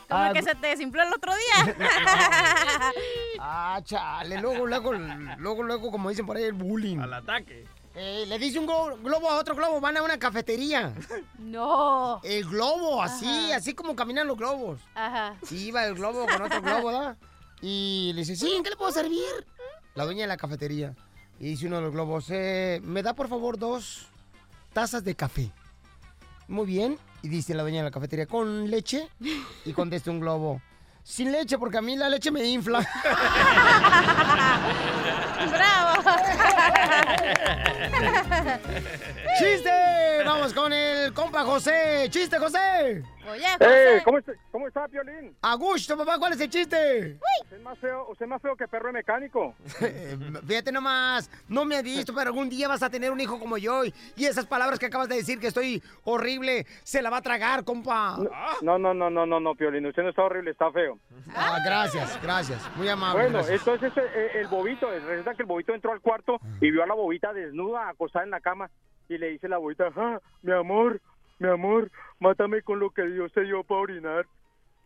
Como 0.08 0.22
Ah, 0.22 0.30
que 0.32 0.42
se 0.42 0.54
te 0.54 0.68
desinfló 0.68 1.02
el 1.02 1.12
otro 1.12 1.32
día. 1.34 1.76
Ah, 3.40 3.80
chale, 3.84 4.40
luego, 4.40 4.66
luego, 4.66 4.92
luego, 4.92 5.62
luego, 5.62 5.90
como 5.92 6.08
dicen 6.10 6.26
por 6.26 6.36
ahí, 6.36 6.42
el 6.44 6.54
bullying. 6.54 6.98
Al 6.98 7.14
ataque. 7.14 7.64
Eh, 8.00 8.24
le 8.28 8.38
dice 8.38 8.58
un 8.60 8.66
glo- 8.66 8.96
globo 9.02 9.28
a 9.28 9.36
otro 9.38 9.56
globo, 9.56 9.80
van 9.80 9.96
a 9.96 10.02
una 10.02 10.18
cafetería. 10.18 10.94
No. 11.38 12.20
El 12.24 12.44
globo, 12.44 13.02
así, 13.02 13.26
Ajá. 13.26 13.56
así 13.56 13.74
como 13.74 13.96
caminan 13.96 14.26
los 14.26 14.36
globos. 14.36 14.80
Ajá. 14.94 15.34
Sí, 15.44 15.68
iba 15.68 15.84
el 15.86 15.94
globo 15.94 16.26
con 16.26 16.42
otro 16.42 16.60
globo, 16.60 16.88
¿verdad? 16.88 17.16
Y 17.62 18.12
le 18.14 18.20
dice, 18.20 18.36
sí, 18.36 18.52
¿en 18.54 18.62
qué 18.62 18.70
le 18.70 18.76
puedo 18.76 18.92
servir? 18.92 19.24
La 19.94 20.04
dueña 20.04 20.22
de 20.22 20.26
la 20.28 20.36
cafetería. 20.36 20.94
Y 21.40 21.44
dice 21.50 21.66
uno 21.66 21.76
de 21.76 21.82
los 21.82 21.92
globos, 21.92 22.26
eh, 22.30 22.80
¿me 22.84 23.02
da 23.02 23.14
por 23.14 23.28
favor 23.28 23.58
dos 23.58 24.06
tazas 24.72 25.02
de 25.04 25.14
café? 25.14 25.50
Muy 26.48 26.66
bien. 26.66 26.98
Y 27.22 27.28
dice 27.28 27.54
la 27.54 27.62
dueña 27.62 27.78
de 27.78 27.84
la 27.84 27.90
cafetería, 27.90 28.26
¿con 28.26 28.70
leche? 28.70 29.08
Y 29.64 29.72
contesta 29.72 30.10
un 30.10 30.20
globo, 30.20 30.60
Sin 31.08 31.32
leche, 31.32 31.56
porque 31.58 31.78
a 31.78 31.80
mí 31.80 31.96
la 31.96 32.10
leche 32.10 32.30
me 32.30 32.44
infla. 32.44 32.80
¡Bravo! 35.50 36.02
¡Chiste! 39.38 39.70
Vamos 40.26 40.52
con 40.52 40.70
el 40.70 41.14
compa 41.14 41.44
José. 41.44 42.08
¡Chiste, 42.10 42.38
José! 42.38 43.02
Oye, 43.30 43.44
Eh, 43.60 44.00
¿cómo, 44.04 44.18
está, 44.18 44.32
¿Cómo 44.50 44.68
está, 44.68 44.88
Piolín? 44.88 45.36
A 45.42 45.54
gusto, 45.54 45.96
papá, 45.96 46.18
¿cuál 46.18 46.32
es 46.32 46.40
el 46.40 46.48
chiste? 46.48 47.18
Usted 47.42 47.56
es 47.56 47.62
más 47.62 47.78
feo, 47.78 48.06
usted 48.08 48.24
es 48.24 48.28
más 48.30 48.40
feo 48.40 48.56
que 48.56 48.66
perro 48.68 48.86
de 48.88 48.94
mecánico. 48.94 49.54
Fíjate 50.46 50.72
nomás, 50.72 51.30
no 51.48 51.64
me 51.64 51.76
has 51.76 51.82
visto, 51.82 52.14
pero 52.14 52.28
algún 52.28 52.48
día 52.48 52.68
vas 52.68 52.82
a 52.82 52.90
tener 52.90 53.10
un 53.10 53.20
hijo 53.20 53.38
como 53.38 53.58
yo. 53.58 53.82
Y 54.16 54.24
esas 54.24 54.46
palabras 54.46 54.78
que 54.78 54.86
acabas 54.86 55.08
de 55.08 55.16
decir 55.16 55.38
que 55.38 55.48
estoy 55.48 55.82
horrible, 56.04 56.66
se 56.84 57.02
la 57.02 57.10
va 57.10 57.18
a 57.18 57.22
tragar, 57.22 57.64
compa. 57.64 58.18
No, 58.62 58.78
no, 58.78 58.94
no, 58.94 59.10
no, 59.10 59.26
no, 59.26 59.40
no, 59.40 59.54
Piolín, 59.54 59.86
usted 59.86 60.02
no 60.02 60.10
está 60.10 60.22
horrible, 60.22 60.52
está 60.52 60.70
feo. 60.72 60.98
Ah, 61.34 61.58
gracias, 61.64 62.18
gracias. 62.22 62.62
Muy 62.76 62.88
amable. 62.88 63.22
Bueno, 63.24 63.38
gracias. 63.38 63.60
entonces 63.66 63.92
eh, 64.14 64.30
el 64.36 64.48
bobito, 64.48 64.88
resulta 64.90 65.34
que 65.34 65.42
el 65.42 65.46
bobito 65.48 65.74
entró 65.74 65.92
al 65.92 66.00
cuarto 66.00 66.40
y 66.60 66.70
vio 66.70 66.82
a 66.82 66.86
la 66.86 66.94
bobita 66.94 67.32
desnuda, 67.32 67.88
acostada 67.88 68.24
en 68.24 68.30
la 68.30 68.40
cama, 68.40 68.70
y 69.08 69.16
le 69.18 69.28
dice 69.28 69.48
la 69.48 69.58
bobita, 69.58 69.90
ah, 69.96 70.18
mi 70.42 70.52
amor, 70.52 71.00
mi 71.38 71.48
amor, 71.48 71.90
mátame 72.18 72.62
con 72.62 72.80
lo 72.80 72.90
que 72.90 73.02
Dios 73.02 73.32
te 73.32 73.42
dio 73.42 73.62
para 73.64 73.80
orinar. 73.80 74.26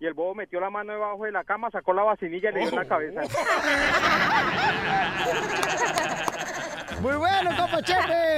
Y 0.00 0.06
el 0.06 0.14
bobo 0.14 0.34
metió 0.34 0.60
la 0.60 0.68
mano 0.68 0.92
debajo 0.92 1.24
de 1.24 1.32
la 1.32 1.44
cama, 1.44 1.70
sacó 1.70 1.92
la 1.92 2.02
vacinilla 2.02 2.50
y 2.50 2.52
le 2.52 2.60
dio 2.60 2.68
en 2.70 2.76
la 2.76 2.84
cabeza. 2.84 3.20
Muy 7.00 7.14
bueno, 7.14 7.50
compa 7.56 7.82
Chepe. 7.82 8.36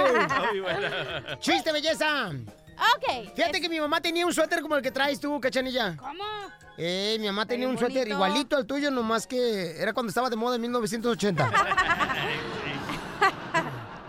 Muy 0.51 0.61
bueno. 0.61 0.89
Chiste, 1.39 1.73
belleza. 1.73 2.29
Ok. 2.29 3.35
Fíjate 3.35 3.61
que 3.61 3.69
mi 3.69 3.81
mamá 3.81 4.01
tenía 4.01 4.27
un 4.27 4.33
suéter 4.33 4.61
como 4.61 4.77
el 4.77 4.83
que 4.83 4.91
traes 4.91 5.21
tú, 5.21 5.41
cachanilla. 5.41 5.97
¿Cómo? 5.97 6.25
Eh, 6.77 7.17
mi 7.21 7.27
mamá 7.27 7.47
tenía 7.47 7.69
un 7.69 7.79
suéter 7.79 8.09
igualito 8.09 8.57
al 8.57 8.67
tuyo, 8.67 8.91
nomás 8.91 9.27
que 9.27 9.81
era 9.81 9.93
cuando 9.93 10.09
estaba 10.09 10.29
de 10.29 10.37
moda 10.37 10.57
en 10.57 10.63
1980. 10.63 11.51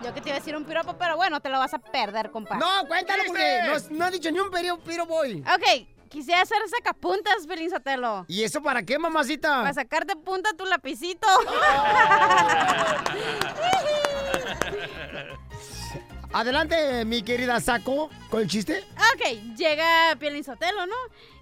Yo 0.06 0.14
que 0.14 0.20
te 0.20 0.28
iba 0.28 0.36
a 0.36 0.38
decir 0.38 0.54
un 0.54 0.64
piropo, 0.64 0.96
pero 0.96 1.16
bueno, 1.16 1.40
te 1.40 1.48
lo 1.48 1.58
vas 1.58 1.74
a 1.74 1.80
perder, 1.80 2.30
compa. 2.30 2.56
No, 2.58 2.86
cuéntalo 2.86 3.24
porque 3.26 3.58
no, 3.66 3.74
no 3.98 4.04
ha 4.04 4.10
dicho 4.12 4.30
ni 4.30 4.38
un 4.38 4.52
piro, 4.52 4.78
piro 4.78 5.04
boy. 5.04 5.40
Ok, 5.40 5.64
quisiera 6.08 6.42
hacer 6.42 6.58
sacapuntas, 6.68 7.44
Pelín 7.44 7.70
Sotelo. 7.70 8.24
¿Y 8.28 8.44
eso 8.44 8.62
para 8.62 8.84
qué, 8.84 9.00
mamacita? 9.00 9.62
Para 9.62 9.74
sacarte 9.74 10.14
punta 10.14 10.50
tu 10.56 10.64
lapicito. 10.64 11.26
Adelante, 16.32 17.04
mi 17.04 17.22
querida 17.22 17.58
Saco, 17.60 18.08
con 18.30 18.42
el 18.42 18.48
chiste. 18.48 18.84
ok, 19.14 19.56
llega 19.56 20.14
Pielín 20.20 20.44
Sotelo, 20.44 20.86
¿no? 20.86 20.94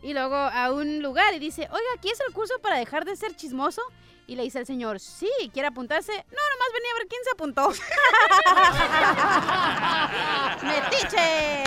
Y 0.03 0.15
luego 0.15 0.37
a 0.37 0.73
un 0.73 1.03
lugar 1.03 1.35
y 1.35 1.39
dice, 1.39 1.69
oiga, 1.71 1.89
¿aquí 1.99 2.09
es 2.09 2.19
el 2.27 2.33
curso 2.33 2.55
para 2.63 2.79
dejar 2.79 3.05
de 3.05 3.15
ser 3.15 3.37
chismoso? 3.37 3.83
Y 4.27 4.37
le 4.37 4.43
dice 4.43 4.59
el 4.59 4.65
señor, 4.67 5.01
sí, 5.01 5.29
¿quiere 5.53 5.69
apuntarse? 5.69 6.13
No, 6.13 6.23
nomás 6.23 6.73
venía 6.73 6.91
a 6.91 6.95
ver 6.99 7.07
quién 7.09 7.23
se 7.25 7.31
apuntó. 7.33 7.71
¡Metiche! 10.63 11.65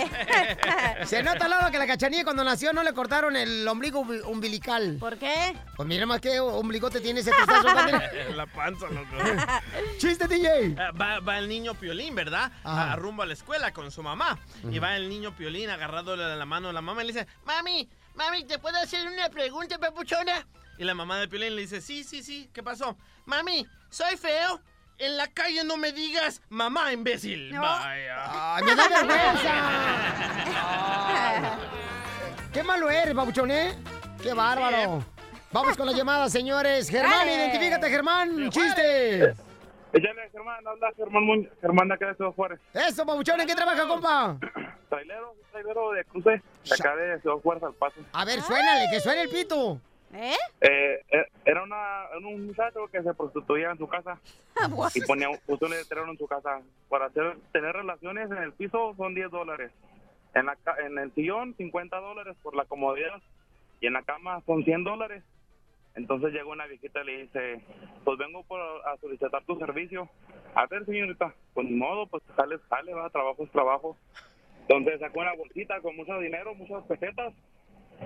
Se 1.06 1.22
nota, 1.22 1.46
Lalo, 1.46 1.70
que 1.70 1.78
la 1.78 1.86
cachanilla 1.86 2.24
cuando 2.24 2.42
nació 2.42 2.72
no 2.72 2.82
le 2.82 2.92
cortaron 2.92 3.36
el 3.36 3.66
ombligo 3.68 4.04
umbi- 4.04 4.24
umbilical. 4.26 4.96
¿Por 4.98 5.16
qué? 5.18 5.54
Pues 5.76 5.88
mira 5.88 6.04
más 6.06 6.20
que 6.20 6.40
ombligote 6.40 7.00
tiene 7.00 7.20
ese 7.20 7.30
testazo. 7.30 7.68
La 8.34 8.46
panza, 8.46 8.88
loco. 8.88 9.14
¡Chiste, 9.98 10.26
DJ! 10.26 10.74
Ah, 10.78 10.90
Va, 10.90 11.20
va 11.20 11.38
el 11.38 11.48
niño 11.48 11.74
Piolín, 11.74 12.14
¿verdad? 12.16 12.50
Ajá. 12.64 12.92
A, 12.92 12.96
rumbo 12.96 13.22
a 13.22 13.26
la 13.26 13.34
escuela 13.34 13.72
con 13.72 13.90
su 13.92 14.02
mamá. 14.02 14.36
Y 14.70 14.78
va 14.80 14.96
el 14.96 15.08
niño 15.08 15.36
Piolín 15.36 15.70
agarrado 15.70 16.16
de 16.16 16.34
la 16.36 16.44
mano 16.46 16.66
de 16.68 16.74
la 16.74 16.80
mamá 16.80 17.04
y 17.04 17.06
le 17.06 17.12
dice, 17.12 17.28
Mami, 17.44 17.88
mami, 18.16 18.42
¿te 18.44 18.58
puedo 18.58 18.76
hacer 18.78 19.06
una 19.06 19.28
pregunta, 19.30 19.78
papuchona? 19.78 20.44
Y 20.78 20.84
la 20.84 20.94
mamá 20.94 21.18
de 21.18 21.26
Piolín 21.26 21.56
le 21.56 21.62
dice, 21.62 21.80
sí, 21.80 22.04
sí, 22.04 22.22
sí, 22.22 22.48
¿qué 22.52 22.62
pasó? 22.62 22.96
Mami, 23.26 23.66
¿soy 23.90 24.16
feo? 24.16 24.60
En 24.96 25.16
la 25.16 25.26
calle 25.26 25.64
no 25.64 25.76
me 25.76 25.90
digas 25.92 26.40
mamá, 26.48 26.92
imbécil. 26.92 27.52
Vaya. 27.58 28.56
¡Ay, 28.56 28.64
me 28.64 28.74
da 28.76 28.88
vergüenza! 28.88 29.54
¡Qué 32.52 32.62
malo 32.62 32.88
eres, 32.90 33.14
babuchón, 33.14 33.50
eh! 33.50 33.74
¡Qué 34.22 34.32
bárbaro! 34.32 35.04
Vamos 35.50 35.76
con 35.76 35.86
la 35.86 35.92
llamada, 35.92 36.28
señores. 36.28 36.88
Germán, 36.88 37.26
Dale. 37.26 37.34
identifícate, 37.34 37.90
Germán. 37.90 38.50
¡Chiste! 38.50 39.34
Échale, 39.92 40.30
Germán, 40.30 40.66
habla 40.66 40.92
Germán 40.96 41.24
Muñoz, 41.24 41.50
Germán 41.60 41.88
de 41.88 41.94
acá 41.94 42.08
de 42.08 42.14
Ciudad 42.14 42.32
Juárez. 42.32 42.60
Eso, 42.74 43.04
babuchón, 43.04 43.40
¿en 43.40 43.46
qué 43.46 43.54
trabaja, 43.54 43.88
compa? 43.88 44.36
Trailero, 44.88 45.34
trailero 45.50 45.92
de 45.92 46.04
cruce, 46.04 46.30
de 46.30 46.74
acá 46.74 46.94
de 46.94 47.20
Ciudad 47.20 47.36
Juárez 47.36 47.62
al 47.64 47.74
paso. 47.74 47.96
A 48.12 48.24
ver, 48.24 48.40
suénale, 48.42 48.86
que 48.90 49.00
suene 49.00 49.22
el 49.22 49.28
pito. 49.30 49.80
¿Eh? 50.14 50.34
Eh, 50.60 51.04
eh, 51.10 51.26
era 51.44 51.62
una, 51.62 52.04
un 52.16 52.46
muchacho 52.46 52.86
que 52.90 53.02
se 53.02 53.14
prostituía 53.14 53.70
en 53.70 53.78
su 53.78 53.86
casa 53.86 54.18
y 54.94 55.00
ponía 55.02 55.28
un 55.28 55.38
letrero 55.70 56.10
en 56.10 56.18
su 56.18 56.26
casa. 56.26 56.60
Para 56.88 57.06
hacer, 57.06 57.36
tener 57.52 57.74
relaciones 57.74 58.30
en 58.30 58.38
el 58.38 58.52
piso 58.52 58.94
son 58.96 59.14
10 59.14 59.30
dólares. 59.30 59.70
En, 60.34 60.46
la, 60.46 60.56
en 60.84 60.98
el 60.98 61.12
sillón 61.14 61.54
50 61.56 61.96
dólares 61.98 62.36
por 62.42 62.54
la 62.54 62.64
comodidad 62.64 63.20
y 63.80 63.86
en 63.86 63.94
la 63.94 64.02
cama 64.02 64.42
son 64.46 64.64
100 64.64 64.84
dólares. 64.84 65.22
Entonces 65.94 66.32
llegó 66.32 66.52
una 66.52 66.66
viejita 66.66 67.02
y 67.02 67.06
le 67.06 67.22
dice, 67.22 67.60
pues 68.04 68.18
vengo 68.18 68.44
por, 68.44 68.60
a 68.60 68.96
solicitar 69.00 69.42
tu 69.44 69.58
servicio. 69.58 70.08
A 70.54 70.66
ver, 70.66 70.86
señorita, 70.86 71.34
pues 71.54 71.68
ni 71.68 71.76
modo, 71.76 72.06
pues 72.06 72.22
sale, 72.36 72.58
sale, 72.68 72.94
va, 72.94 73.10
trabajo 73.10 73.42
es 73.42 73.50
trabajo. 73.50 73.96
Entonces 74.68 75.00
sacó 75.00 75.20
una 75.20 75.34
bolsita 75.34 75.80
con 75.80 75.96
mucho 75.96 76.18
dinero, 76.20 76.54
muchas 76.54 76.84
pesetas. 76.84 77.34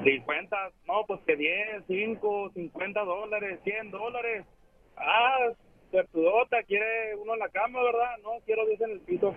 50, 0.05 0.57
no, 0.86 1.05
pues 1.07 1.20
que 1.26 1.36
10, 1.36 1.84
5, 1.86 2.51
50 2.55 3.01
dólares, 3.01 3.61
100 3.64 3.90
dólares. 3.90 4.45
Ah, 4.97 5.49
suertudota, 5.90 6.62
quiere 6.66 7.14
uno 7.16 7.34
en 7.34 7.40
la 7.40 7.49
cama, 7.49 7.82
¿verdad? 7.82 8.16
No, 8.22 8.30
quiero 8.45 8.66
10 8.66 8.80
en 8.80 8.90
el 8.90 9.01
piso. 9.01 9.34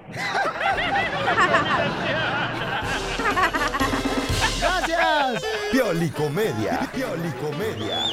¡Gracias! 4.62 5.44
Piolicomedia. 5.72 6.80
Piolicomedia. 6.94 8.06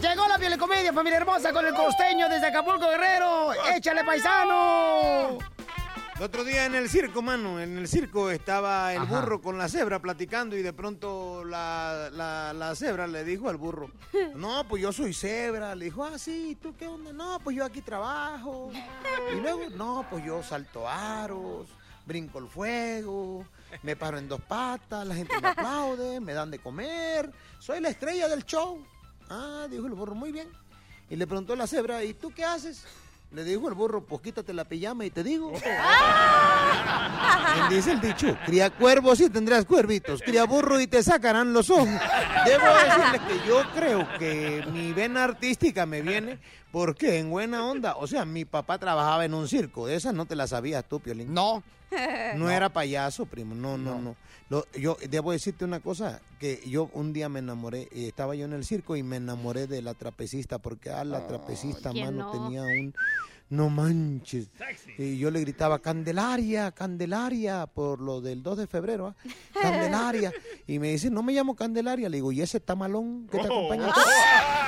Llegó 0.00 0.28
la 0.28 0.58
comedia, 0.58 0.92
familia 0.92 1.18
hermosa, 1.18 1.52
con 1.52 1.66
el 1.66 1.74
costeño 1.74 2.28
desde 2.28 2.48
Acapulco, 2.48 2.88
Guerrero. 2.88 3.52
¡Échale, 3.74 4.04
paisano! 4.04 5.38
El 6.18 6.24
otro 6.24 6.42
día 6.42 6.66
en 6.66 6.74
el 6.74 6.88
circo, 6.90 7.22
mano, 7.22 7.60
en 7.60 7.78
el 7.78 7.86
circo 7.86 8.28
estaba 8.30 8.92
el 8.92 9.02
Ajá. 9.02 9.20
burro 9.20 9.40
con 9.40 9.56
la 9.56 9.68
cebra 9.68 10.00
platicando 10.00 10.56
y 10.56 10.62
de 10.62 10.72
pronto 10.72 11.44
la, 11.44 12.10
la, 12.12 12.52
la 12.52 12.74
cebra 12.74 13.06
le 13.06 13.22
dijo 13.22 13.48
al 13.48 13.56
burro, 13.56 13.88
no, 14.34 14.66
pues 14.66 14.82
yo 14.82 14.92
soy 14.92 15.14
cebra. 15.14 15.76
Le 15.76 15.84
dijo, 15.86 16.04
ah, 16.04 16.18
sí, 16.18 16.58
¿tú 16.60 16.74
qué 16.76 16.88
onda? 16.88 17.12
No, 17.12 17.38
pues 17.38 17.56
yo 17.56 17.64
aquí 17.64 17.82
trabajo. 17.82 18.72
Y 19.32 19.40
luego, 19.40 19.70
no, 19.76 20.04
pues 20.10 20.24
yo 20.24 20.42
salto 20.42 20.88
aros, 20.88 21.68
brinco 22.04 22.40
el 22.40 22.48
fuego, 22.48 23.46
me 23.84 23.94
paro 23.94 24.18
en 24.18 24.28
dos 24.28 24.40
patas, 24.40 25.06
la 25.06 25.14
gente 25.14 25.40
me 25.40 25.48
aplaude, 25.48 26.18
me 26.18 26.32
dan 26.32 26.50
de 26.50 26.58
comer, 26.58 27.30
soy 27.60 27.80
la 27.80 27.90
estrella 27.90 28.26
del 28.28 28.44
show. 28.44 28.84
Ah, 29.30 29.68
dijo 29.70 29.86
el 29.86 29.92
burro, 29.94 30.16
muy 30.16 30.32
bien. 30.32 30.48
Y 31.10 31.14
le 31.14 31.28
preguntó 31.28 31.54
la 31.54 31.68
cebra, 31.68 32.02
¿y 32.02 32.12
tú 32.12 32.32
qué 32.34 32.44
haces? 32.44 32.84
Le 33.30 33.44
dijo 33.44 33.68
el 33.68 33.74
burro, 33.74 34.06
pues 34.06 34.22
quítate 34.22 34.54
la 34.54 34.64
pijama 34.64 35.04
y 35.04 35.10
te 35.10 35.22
digo. 35.22 35.52
Bien 37.54 37.68
dice 37.68 37.92
el 37.92 38.00
dicho, 38.00 38.38
cría 38.46 38.70
cuervos 38.70 39.20
y 39.20 39.28
tendrás 39.28 39.66
cuervitos, 39.66 40.22
cría 40.22 40.44
burro 40.44 40.80
y 40.80 40.86
te 40.86 41.02
sacarán 41.02 41.52
los 41.52 41.68
ojos. 41.68 41.88
Debo 42.46 42.64
decirle 42.64 43.20
que 43.28 43.46
yo 43.46 43.62
creo 43.74 44.08
que 44.18 44.64
mi 44.72 44.94
vena 44.94 45.24
artística 45.24 45.84
me 45.84 46.00
viene 46.00 46.38
porque 46.72 47.18
en 47.18 47.30
buena 47.30 47.64
onda, 47.66 47.96
o 47.96 48.06
sea, 48.06 48.24
mi 48.24 48.44
papá 48.44 48.78
trabajaba 48.78 49.24
en 49.24 49.34
un 49.34 49.48
circo, 49.48 49.86
de 49.86 49.96
esa 49.96 50.12
no 50.12 50.26
te 50.26 50.36
la 50.36 50.46
sabías 50.46 50.84
tú, 50.88 51.00
Piolín. 51.00 51.32
No. 51.32 51.62
No 52.36 52.50
era 52.50 52.68
payaso, 52.68 53.24
primo, 53.24 53.54
no, 53.54 53.78
no, 53.78 53.98
no. 53.98 54.14
Lo- 54.50 54.66
yo 54.72 54.98
debo 55.08 55.32
decirte 55.32 55.64
una 55.64 55.80
cosa, 55.80 56.20
que 56.38 56.62
yo 56.66 56.90
un 56.92 57.14
día 57.14 57.30
me 57.30 57.38
enamoré, 57.38 57.88
eh, 57.92 58.08
estaba 58.08 58.34
yo 58.34 58.44
en 58.44 58.52
el 58.52 58.64
circo 58.64 58.94
y 58.96 59.02
me 59.02 59.16
enamoré 59.16 59.66
de 59.66 59.80
la 59.80 59.94
trapecista, 59.94 60.58
porque 60.58 60.90
ah, 60.90 61.04
la 61.04 61.26
trapecista, 61.26 61.90
¿quién 61.90 62.16
mano, 62.16 62.26
no? 62.26 62.32
tenía 62.32 62.62
un... 62.62 62.94
No 63.50 63.70
manches. 63.70 64.50
Y 64.98 65.16
yo 65.16 65.30
le 65.30 65.40
gritaba, 65.40 65.78
Candelaria, 65.78 66.70
Candelaria, 66.70 67.66
por 67.66 67.98
lo 67.98 68.20
del 68.20 68.42
2 68.42 68.58
de 68.58 68.66
febrero, 68.66 69.06
¿ah? 69.06 69.14
Candelaria. 69.58 70.30
Y 70.66 70.78
me 70.78 70.90
dice, 70.90 71.08
no 71.08 71.22
me 71.22 71.32
llamo 71.32 71.56
Candelaria. 71.56 72.10
Le 72.10 72.18
digo, 72.18 72.30
¿y 72.30 72.42
ese 72.42 72.60
tamalón 72.60 73.26
que 73.32 73.38
te 73.38 73.46
acompaña? 73.46 73.90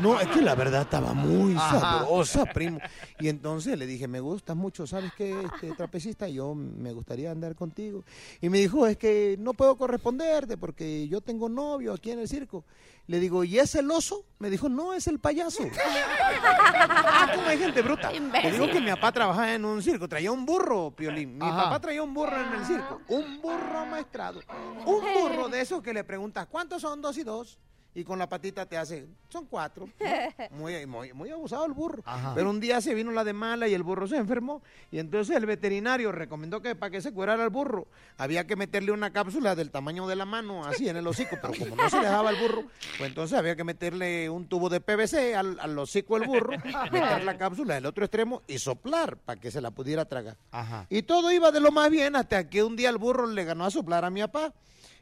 No, 0.00 0.20
es 0.20 0.28
que 0.28 0.40
la 0.40 0.54
verdad 0.54 0.82
estaba 0.82 1.12
muy 1.12 1.54
Ajá. 1.54 1.80
sabrosa, 1.80 2.46
primo. 2.46 2.78
Y 3.18 3.28
entonces 3.28 3.78
le 3.78 3.86
dije, 3.86 4.08
me 4.08 4.20
gustas 4.20 4.56
mucho, 4.56 4.86
¿sabes 4.86 5.12
qué, 5.16 5.42
este, 5.44 5.72
trapecista? 5.72 6.28
Yo 6.28 6.54
me 6.54 6.92
gustaría 6.92 7.30
andar 7.30 7.54
contigo. 7.54 8.04
Y 8.40 8.48
me 8.48 8.58
dijo, 8.58 8.86
es 8.86 8.96
que 8.96 9.36
no 9.38 9.54
puedo 9.54 9.76
corresponderte 9.76 10.56
porque 10.56 11.08
yo 11.08 11.20
tengo 11.20 11.48
novio 11.48 11.92
aquí 11.92 12.10
en 12.10 12.20
el 12.20 12.28
circo. 12.28 12.64
Le 13.06 13.18
digo, 13.18 13.42
¿y 13.44 13.58
es 13.58 13.74
el 13.74 13.90
oso? 13.90 14.24
Me 14.38 14.48
dijo, 14.48 14.68
no, 14.68 14.94
es 14.94 15.06
el 15.08 15.18
payaso. 15.18 15.64
ah, 15.74 17.30
¿cómo 17.34 17.48
hay 17.48 17.58
gente 17.58 17.82
bruta? 17.82 18.10
Le 18.12 18.50
digo 18.52 18.66
que 18.70 18.80
mi 18.80 18.90
papá 18.90 19.12
trabajaba 19.12 19.52
en 19.54 19.64
un 19.64 19.82
circo, 19.82 20.08
traía 20.08 20.30
un 20.32 20.46
burro, 20.46 20.90
Piolín. 20.92 21.36
Mi 21.38 21.46
Ajá. 21.46 21.64
papá 21.64 21.80
traía 21.80 22.02
un 22.02 22.14
burro 22.14 22.40
en 22.40 22.52
el 22.54 22.64
circo, 22.64 23.00
un 23.08 23.40
burro 23.42 23.78
amaestrado. 23.80 24.40
Un 24.86 25.00
burro 25.14 25.48
de 25.48 25.60
esos 25.60 25.82
que 25.82 25.92
le 25.92 26.04
preguntas, 26.04 26.46
¿cuántos 26.46 26.82
son 26.82 27.00
dos 27.02 27.16
y 27.18 27.22
dos? 27.24 27.58
Y 27.94 28.04
con 28.04 28.18
la 28.18 28.26
patita 28.26 28.64
te 28.64 28.78
hace, 28.78 29.06
son 29.28 29.46
cuatro. 29.46 29.86
Muy, 30.50 30.86
muy, 30.86 31.12
muy 31.12 31.30
abusado 31.30 31.66
el 31.66 31.72
burro. 31.72 32.02
Ajá. 32.06 32.32
Pero 32.34 32.48
un 32.50 32.58
día 32.60 32.80
se 32.80 32.94
vino 32.94 33.10
la 33.10 33.22
de 33.24 33.32
mala 33.32 33.68
y 33.68 33.74
el 33.74 33.82
burro 33.82 34.06
se 34.06 34.16
enfermó. 34.16 34.62
Y 34.90 34.98
entonces 34.98 35.36
el 35.36 35.46
veterinario 35.46 36.10
recomendó 36.12 36.62
que 36.62 36.74
para 36.74 36.90
que 36.90 37.00
se 37.02 37.12
curara 37.12 37.42
el 37.44 37.50
burro 37.50 37.86
había 38.16 38.46
que 38.46 38.56
meterle 38.56 38.92
una 38.92 39.12
cápsula 39.12 39.54
del 39.54 39.70
tamaño 39.70 40.06
de 40.06 40.16
la 40.16 40.24
mano, 40.24 40.64
así 40.64 40.88
en 40.88 40.96
el 40.96 41.06
hocico. 41.06 41.36
Pero 41.40 41.54
como 41.58 41.76
no 41.76 41.90
se 41.90 41.98
dejaba 41.98 42.30
el 42.30 42.36
burro, 42.36 42.62
pues 42.98 43.08
entonces 43.08 43.38
había 43.38 43.56
que 43.56 43.64
meterle 43.64 44.30
un 44.30 44.46
tubo 44.46 44.68
de 44.68 44.80
PVC 44.80 45.34
al, 45.34 45.58
al 45.60 45.78
hocico 45.78 46.18
del 46.18 46.28
burro, 46.28 46.52
meter 46.90 47.24
la 47.24 47.36
cápsula 47.36 47.74
del 47.74 47.86
otro 47.86 48.04
extremo 48.04 48.42
y 48.46 48.58
soplar 48.58 49.16
para 49.18 49.40
que 49.40 49.50
se 49.50 49.60
la 49.60 49.70
pudiera 49.70 50.04
tragar. 50.06 50.36
Ajá. 50.50 50.86
Y 50.88 51.02
todo 51.02 51.30
iba 51.30 51.50
de 51.50 51.60
lo 51.60 51.70
más 51.72 51.90
bien 51.90 52.16
hasta 52.16 52.48
que 52.48 52.62
un 52.62 52.76
día 52.76 52.88
el 52.90 52.98
burro 52.98 53.26
le 53.26 53.44
ganó 53.44 53.64
a 53.64 53.70
soplar 53.70 54.04
a 54.04 54.10
mi 54.10 54.20
papá. 54.22 54.54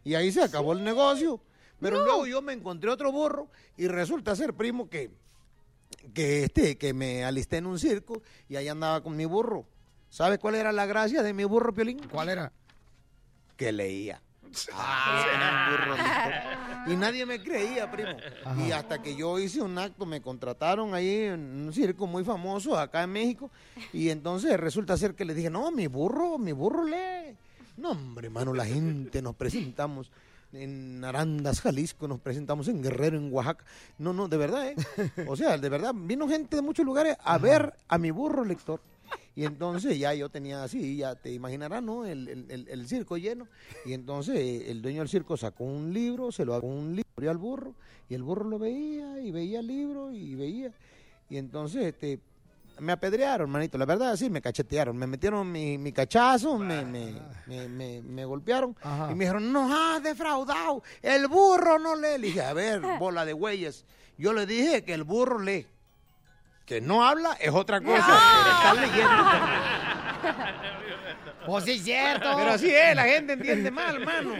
Y 0.03 0.15
ahí 0.15 0.33
se 0.33 0.43
acabó 0.43 0.73
el 0.73 0.83
negocio. 0.83 1.41
Pero 1.81 2.05
luego 2.05 2.27
yo 2.27 2.43
me 2.43 2.53
encontré 2.53 2.91
otro 2.91 3.11
burro 3.11 3.49
y 3.77 3.89
resulta 3.89 4.37
ser, 4.37 4.55
primo, 4.55 4.89
que, 4.89 5.11
que, 6.13 6.45
este, 6.45 6.77
que 6.77 6.93
me 6.93 7.25
alisté 7.25 7.57
en 7.57 7.67
un 7.67 7.79
circo 7.79 8.23
y 8.49 8.57
ahí 8.57 8.69
andaba 8.69 9.03
con 9.03 9.17
mi 9.17 9.25
burro. 9.25 9.67
¿Sabes 10.11 10.39
cuál 10.39 10.57
era 10.57 10.73
la 10.73 10.87
gracia 10.87 11.23
de 11.23 11.33
mi 11.33 11.45
burro, 11.45 11.73
Piolín? 11.73 12.01
¿Cuál 12.11 12.29
era? 12.29 12.53
Que 13.57 13.73
leía. 13.73 14.21
Ah, 14.73 15.25
era 15.33 15.69
un 15.69 15.77
burro 15.77 15.97
lector. 15.97 16.93
Y 16.93 16.97
nadie 17.01 17.27
me 17.27 17.43
creía, 17.43 17.91
primo. 17.91 18.17
Y 18.67 18.73
hasta 18.73 19.01
que 19.01 19.15
yo 19.15 19.39
hice 19.39 19.63
un 19.63 19.79
acto, 19.79 20.07
me 20.07 20.21
contrataron 20.21 20.95
ahí 20.95 21.25
en 21.25 21.67
un 21.67 21.73
circo 21.73 22.07
muy 22.07 22.25
famoso 22.25 22.77
acá 22.79 23.05
en 23.05 23.13
México. 23.13 23.51
Y 23.93 24.09
entonces 24.11 24.59
resulta 24.59 24.97
ser 24.97 25.15
que 25.15 25.25
le 25.25 25.35
dije, 25.35 25.51
no, 25.51 25.71
mi 25.71 25.87
burro, 25.87 26.39
mi 26.39 26.53
burro 26.53 26.85
lee. 26.85 27.37
No, 27.77 27.93
hombre, 27.93 28.27
hermano, 28.27 28.53
la 28.53 28.67
gente 28.67 29.23
nos 29.23 29.37
presentamos 29.37 30.11
en 30.53 31.05
Arandas, 31.05 31.61
Jalisco, 31.61 32.09
nos 32.09 32.21
presentamos 32.21 32.69
en 32.69 32.83
Guerrero, 32.83 33.17
en 33.19 33.33
Oaxaca. 33.33 33.65
No, 33.99 34.13
no, 34.13 34.29
de 34.29 34.37
verdad, 34.37 34.69
¿eh? 34.69 34.77
O 35.27 35.37
sea, 35.37 35.59
de 35.59 35.69
verdad, 35.69 35.93
vino 35.95 36.29
gente 36.29 36.57
de 36.57 36.63
muchos 36.63 36.85
lugares 36.85 37.17
a 37.23 37.39
ver 37.39 37.73
a 37.89 37.99
mi 37.99 38.11
burro 38.11 38.45
lector. 38.45 38.81
Y 39.35 39.45
entonces 39.45 39.99
ya 39.99 40.13
yo 40.15 40.29
tenía 40.29 40.63
así, 40.63 40.97
ya 40.97 41.15
te 41.15 41.33
imaginarás, 41.33 41.83
¿no? 41.83 42.05
El, 42.05 42.29
el- 42.29 42.47
el- 42.51 42.69
el 42.69 42.89
circo 42.89 43.17
lleno. 43.17 43.47
Y 43.87 43.93
entonces 43.93 44.37
eh, 44.37 44.71
el 44.71 44.83
dueño 44.83 45.01
del 45.01 45.09
circo 45.09 45.37
sacó 45.37 45.65
un 45.65 45.93
libro, 45.93 46.31
se 46.33 46.45
lo 46.45 46.55
abrió 46.55 46.71
un 46.71 46.95
libro 46.97 47.31
al 47.31 47.39
burro, 47.39 47.75
y 48.09 48.15
el 48.15 48.23
burro 48.23 48.45
lo 48.49 48.59
veía, 48.59 49.21
y 49.21 49.31
veía 49.31 49.61
el 49.61 49.67
libro, 49.67 50.13
y 50.13 50.35
veía. 50.35 50.73
Y 51.29 51.37
entonces, 51.39 51.85
este, 51.87 52.19
me 52.81 52.93
apedrearon, 52.93 53.49
manito, 53.51 53.77
la 53.79 53.85
verdad, 53.85 54.17
sí, 54.17 54.29
me 54.31 54.41
cachetearon, 54.43 54.97
me 54.97 55.07
metieron 55.07 55.51
mi, 55.51 55.79
mi 55.79 55.93
cachazo, 55.93 56.59
me, 56.59 56.85
me, 56.85 57.15
me, 57.47 57.69
me- 57.69 58.03
me 58.03 58.25
golpearon, 58.25 58.77
y 59.11 59.15
me 59.15 59.25
dijeron, 59.25 59.53
no 59.53 59.73
has 59.73 60.03
defraudado, 60.03 60.83
el 61.03 61.27
burro 61.29 61.79
no 61.79 61.95
lee. 61.97 62.19
Le 62.19 62.27
dije, 62.29 62.43
a 62.43 62.53
ver, 62.53 62.81
bola 62.99 63.25
de 63.25 63.33
güeyes, 63.33 63.85
yo 64.19 64.33
le 64.33 64.47
dije 64.47 64.85
que 64.85 64.95
el 64.95 65.05
burro 65.05 65.39
lee. 65.39 65.67
Que 66.67 66.81
no 66.81 67.05
habla 67.05 67.33
es 67.41 67.51
otra 67.53 67.81
cosa, 67.81 68.07
pero 68.07 68.51
está 68.57 68.75
leyendo. 68.75 70.70
Pues 71.51 71.65
sí, 71.65 71.79
cierto. 71.81 72.31
Pero 72.37 72.51
así 72.53 72.71
es, 72.71 72.95
la 72.95 73.05
gente 73.05 73.33
entiende 73.33 73.71
mal, 73.71 73.99
mano. 74.05 74.35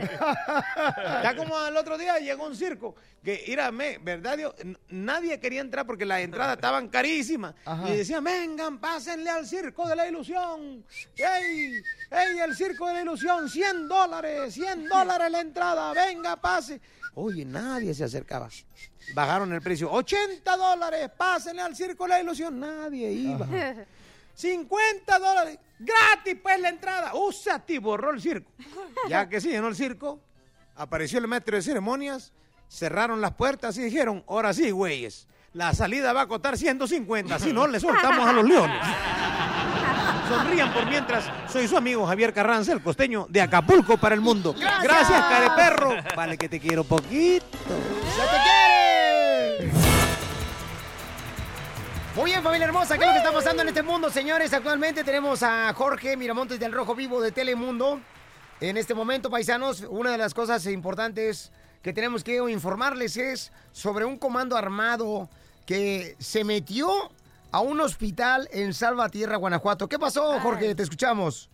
Ya 1.23 1.35
como 1.37 1.67
el 1.67 1.77
otro 1.77 1.99
día 1.99 2.19
llegó 2.19 2.47
un 2.47 2.55
circo 2.55 2.95
que, 3.23 3.45
mírame, 3.49 3.99
¿verdad? 3.99 4.37
Dios? 4.37 4.55
Nadie 4.89 5.41
quería 5.41 5.61
entrar 5.61 5.87
porque 5.87 6.07
las 6.07 6.21
entradas 6.21 6.55
estaban 6.55 6.89
carísimas. 6.89 7.55
Y 7.89 7.97
decían, 7.97 8.23
vengan, 8.23 8.79
pásenle 8.79 9.29
al 9.29 9.47
circo 9.47 9.89
de 9.89 9.97
la 9.97 10.09
ilusión. 10.09 10.85
¡Ey! 11.17 11.83
¡Ey, 12.11 12.39
el 12.45 12.55
circo 12.55 12.87
de 12.87 12.95
la 12.95 13.03
ilusión! 13.03 13.49
¡100 13.49 13.89
dólares! 13.89 14.55
¡100 14.55 14.89
dólares 14.89 15.31
la 15.31 15.41
entrada! 15.41 15.93
¡Venga, 15.93 16.37
pase! 16.37 16.81
Oye, 17.15 17.45
nadie 17.45 17.93
se 17.93 18.05
acercaba. 18.05 18.49
Bajaron 19.15 19.53
el 19.53 19.61
precio. 19.61 19.91
¡80 19.91 20.57
dólares! 20.57 21.11
¡Pásenle 21.17 21.63
al 21.63 21.75
circo 21.75 22.05
de 22.05 22.11
la 22.11 22.21
ilusión! 22.21 22.61
Nadie 22.61 23.11
iba. 23.11 23.47
50 24.35 25.19
dólares. 25.19 25.59
Gratis, 25.81 26.37
pues, 26.43 26.61
la 26.61 26.69
entrada. 26.69 27.15
Usa 27.15 27.59
ti, 27.59 27.79
borró 27.79 28.11
el 28.11 28.21
circo. 28.21 28.53
Ya 29.09 29.29
que 29.29 29.41
se 29.41 29.49
llenó 29.49 29.69
el 29.69 29.75
circo, 29.75 30.21
apareció 30.77 31.19
el 31.19 31.27
maestro 31.27 31.57
de 31.57 31.63
ceremonias, 31.63 32.33
cerraron 32.69 33.21
las 33.21 33.33
puertas 33.33 33.77
y 33.79 33.83
dijeron, 33.83 34.23
ahora 34.29 34.53
sí, 34.53 34.71
güeyes, 34.71 35.27
la 35.55 35.73
salida 35.75 36.13
va 36.13 36.23
a 36.23 36.29
costar 36.29 36.59
150, 36.59 37.39
si 37.39 37.53
no, 37.53 37.67
le 37.67 37.81
soltamos 37.81 38.29
a 38.29 38.33
los 38.33 38.45
leones. 38.45 38.77
Sonrían 40.29 40.73
por 40.73 40.87
mientras. 40.87 41.25
Soy 41.51 41.67
su 41.67 41.77
amigo 41.77 42.07
Javier 42.07 42.33
Carranza, 42.33 42.73
el 42.73 42.83
costeño 42.83 43.27
de 43.29 43.41
Acapulco 43.41 43.97
para 43.97 44.15
el 44.15 44.21
mundo. 44.21 44.55
Gracias. 44.57 44.83
Gracias, 44.85 45.21
careperro. 45.23 45.97
Vale 46.15 46.39
que 46.39 46.49
te 46.49 46.61
quiero 46.61 46.85
poquito. 46.85 47.47
¡Se 47.59 48.23
te 48.23 48.43
quiere! 48.43 48.90
Muy 52.17 52.33
bien, 52.33 52.43
familia 52.43 52.67
hermosa, 52.67 52.99
¿qué 52.99 53.05
es 53.05 53.07
lo 53.07 53.13
que 53.13 53.19
está 53.19 53.33
pasando 53.33 53.63
en 53.63 53.69
este 53.69 53.85
mundo, 53.85 54.11
señores? 54.11 54.53
Actualmente 54.53 55.05
tenemos 55.05 55.45
a 55.45 55.73
Jorge 55.75 56.17
Miramontes 56.17 56.59
del 56.59 56.73
Rojo 56.73 56.97
Vivo 56.97 57.21
de 57.21 57.31
Telemundo. 57.31 58.01
En 58.61 58.77
este 58.77 58.95
momento, 58.95 59.31
paisanos, 59.31 59.83
una 59.89 60.11
de 60.11 60.19
las 60.19 60.35
cosas 60.35 60.67
importantes 60.67 61.53
que 61.83 61.93
tenemos 61.93 62.25
que 62.25 62.37
informarles 62.51 63.17
es 63.17 63.53
sobre 63.71 64.05
un 64.05 64.19
comando 64.19 64.57
armado 64.57 65.29
que 65.67 66.17
se 66.19 66.43
metió 66.43 66.91
a 67.53 67.61
un 67.61 67.81
hospital 67.81 68.49
en 68.51 68.75
Salvatierra, 68.75 69.37
Guanajuato. 69.37 69.89
¿Qué 69.89 69.99
pasó, 69.99 70.41
Jorge? 70.41 70.75
Te 70.75 70.83
escuchamos. 70.83 71.49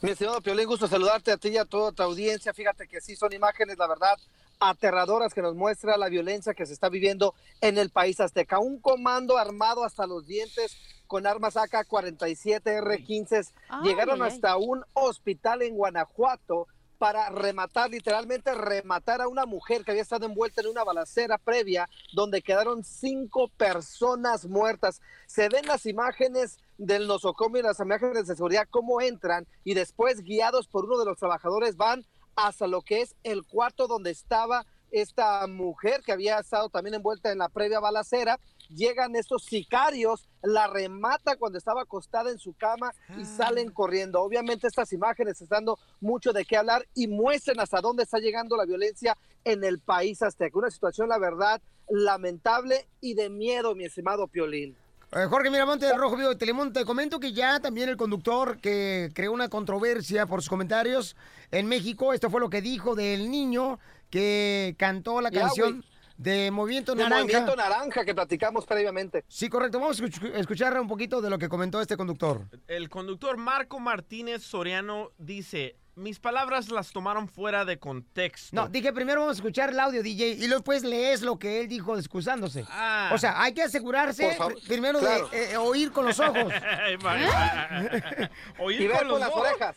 Mi 0.00 0.10
estimado 0.10 0.40
Piolín, 0.40 0.66
gusto 0.66 0.86
saludarte 0.86 1.32
a 1.32 1.36
ti 1.36 1.48
y 1.48 1.58
a 1.58 1.64
toda 1.64 1.90
tu 1.90 2.04
audiencia. 2.04 2.54
Fíjate 2.54 2.86
que 2.86 3.00
sí 3.00 3.16
son 3.16 3.32
imágenes, 3.32 3.76
la 3.78 3.88
verdad, 3.88 4.16
aterradoras 4.62 5.34
que 5.34 5.42
nos 5.42 5.54
muestra 5.54 5.96
la 5.96 6.08
violencia 6.08 6.54
que 6.54 6.66
se 6.66 6.72
está 6.72 6.88
viviendo 6.88 7.34
en 7.60 7.78
el 7.78 7.90
país 7.90 8.20
azteca. 8.20 8.58
Un 8.58 8.80
comando 8.80 9.36
armado 9.36 9.84
hasta 9.84 10.06
los 10.06 10.26
dientes 10.26 10.76
con 11.06 11.26
armas 11.26 11.56
AK-47 11.56 12.62
R-15 12.64 13.52
Ay, 13.68 13.82
llegaron 13.82 14.22
ay, 14.22 14.28
ay. 14.28 14.34
hasta 14.34 14.56
un 14.56 14.84
hospital 14.94 15.62
en 15.62 15.76
Guanajuato 15.76 16.68
para 17.02 17.30
rematar, 17.30 17.90
literalmente 17.90 18.54
rematar 18.54 19.22
a 19.22 19.26
una 19.26 19.44
mujer 19.44 19.84
que 19.84 19.90
había 19.90 20.04
estado 20.04 20.24
envuelta 20.24 20.60
en 20.60 20.68
una 20.68 20.84
balacera 20.84 21.36
previa 21.36 21.88
donde 22.12 22.42
quedaron 22.42 22.84
cinco 22.84 23.48
personas 23.56 24.46
muertas. 24.46 25.00
Se 25.26 25.48
ven 25.48 25.66
las 25.66 25.84
imágenes 25.86 26.58
del 26.78 27.08
nosocomio 27.08 27.58
y 27.58 27.64
las 27.64 27.80
imágenes 27.80 28.28
de 28.28 28.36
seguridad, 28.36 28.68
cómo 28.70 29.00
entran 29.00 29.48
y 29.64 29.74
después 29.74 30.22
guiados 30.22 30.68
por 30.68 30.84
uno 30.84 30.96
de 30.96 31.06
los 31.06 31.18
trabajadores 31.18 31.76
van 31.76 32.06
hasta 32.36 32.66
lo 32.66 32.82
que 32.82 33.02
es 33.02 33.14
el 33.22 33.44
cuarto 33.44 33.86
donde 33.86 34.10
estaba 34.10 34.66
esta 34.92 35.46
mujer 35.46 36.02
que 36.04 36.12
había 36.12 36.38
estado 36.38 36.68
también 36.68 36.94
envuelta 36.94 37.32
en 37.32 37.38
la 37.38 37.48
previa 37.48 37.80
balacera. 37.80 38.38
Llegan 38.68 39.16
estos 39.16 39.44
sicarios, 39.44 40.28
la 40.42 40.66
remata 40.66 41.36
cuando 41.36 41.58
estaba 41.58 41.82
acostada 41.82 42.30
en 42.30 42.38
su 42.38 42.54
cama 42.54 42.92
y 43.18 43.24
salen 43.24 43.70
corriendo. 43.70 44.20
Obviamente 44.22 44.66
estas 44.66 44.92
imágenes 44.92 45.40
están 45.40 45.64
dando 45.64 45.78
mucho 46.00 46.32
de 46.32 46.44
qué 46.44 46.56
hablar 46.56 46.86
y 46.94 47.08
muestran 47.08 47.60
hasta 47.60 47.80
dónde 47.80 48.04
está 48.04 48.18
llegando 48.18 48.56
la 48.56 48.66
violencia 48.66 49.16
en 49.44 49.64
el 49.64 49.80
país 49.80 50.22
azteca. 50.22 50.58
Una 50.58 50.70
situación, 50.70 51.08
la 51.08 51.18
verdad, 51.18 51.60
lamentable 51.88 52.86
y 53.00 53.14
de 53.14 53.30
miedo, 53.30 53.74
mi 53.74 53.84
estimado 53.84 54.28
Piolín. 54.28 54.76
Eh, 55.14 55.26
Jorge 55.28 55.50
Miramonte 55.50 55.84
del 55.84 55.98
Rojo 55.98 56.16
Vivo 56.16 56.30
de 56.30 56.36
Telemundo, 56.36 56.72
te 56.80 56.86
comento 56.86 57.20
que 57.20 57.34
ya 57.34 57.60
también 57.60 57.90
el 57.90 57.98
conductor 57.98 58.58
que 58.60 59.10
creó 59.14 59.32
una 59.32 59.50
controversia 59.50 60.24
por 60.26 60.40
sus 60.40 60.48
comentarios 60.48 61.16
en 61.50 61.66
México, 61.66 62.14
esto 62.14 62.30
fue 62.30 62.40
lo 62.40 62.48
que 62.48 62.62
dijo 62.62 62.94
del 62.94 63.30
niño 63.30 63.78
que 64.08 64.74
cantó 64.78 65.20
la 65.20 65.30
canción 65.30 65.84
de 66.16 66.50
Movimiento 66.50 66.94
De 66.94 67.02
Naranja. 67.02 67.22
Movimiento 67.24 67.56
Naranja 67.56 68.04
que 68.06 68.14
platicamos 68.14 68.64
previamente. 68.64 69.24
Sí, 69.28 69.50
correcto. 69.50 69.80
Vamos 69.80 70.00
a 70.00 70.04
escuch- 70.04 70.34
escuchar 70.34 70.80
un 70.80 70.88
poquito 70.88 71.20
de 71.20 71.28
lo 71.28 71.38
que 71.38 71.48
comentó 71.48 71.80
este 71.82 71.96
conductor. 71.98 72.42
El 72.66 72.88
conductor 72.88 73.36
Marco 73.36 73.80
Martínez 73.80 74.42
Soriano 74.42 75.10
dice, 75.18 75.76
mis 75.94 76.18
palabras 76.18 76.70
las 76.70 76.90
tomaron 76.90 77.28
fuera 77.28 77.64
de 77.64 77.78
contexto. 77.78 78.56
No, 78.56 78.68
dije 78.68 78.92
primero 78.92 79.20
vamos 79.20 79.36
a 79.36 79.38
escuchar 79.40 79.70
el 79.70 79.78
audio, 79.78 80.02
DJ, 80.02 80.28
y 80.30 80.38
luego 80.46 80.54
después 80.56 80.84
lees 80.84 81.20
lo 81.22 81.38
que 81.38 81.60
él 81.60 81.68
dijo 81.68 81.98
excusándose. 81.98 82.64
Ah. 82.70 83.10
O 83.12 83.18
sea, 83.18 83.40
hay 83.42 83.52
que 83.52 83.62
asegurarse 83.62 84.36
primero 84.66 85.00
claro. 85.00 85.28
de 85.28 85.52
eh, 85.52 85.56
oír 85.58 85.92
con 85.92 86.06
los 86.06 86.18
ojos. 86.18 86.52
Va. 87.04 88.28
Oír 88.58 88.80
Y 88.80 88.86
ver 88.86 88.98
con 88.98 89.08
con 89.08 89.08
los 89.08 89.20
las 89.20 89.28
ojos. 89.30 89.48
orejas. 89.48 89.76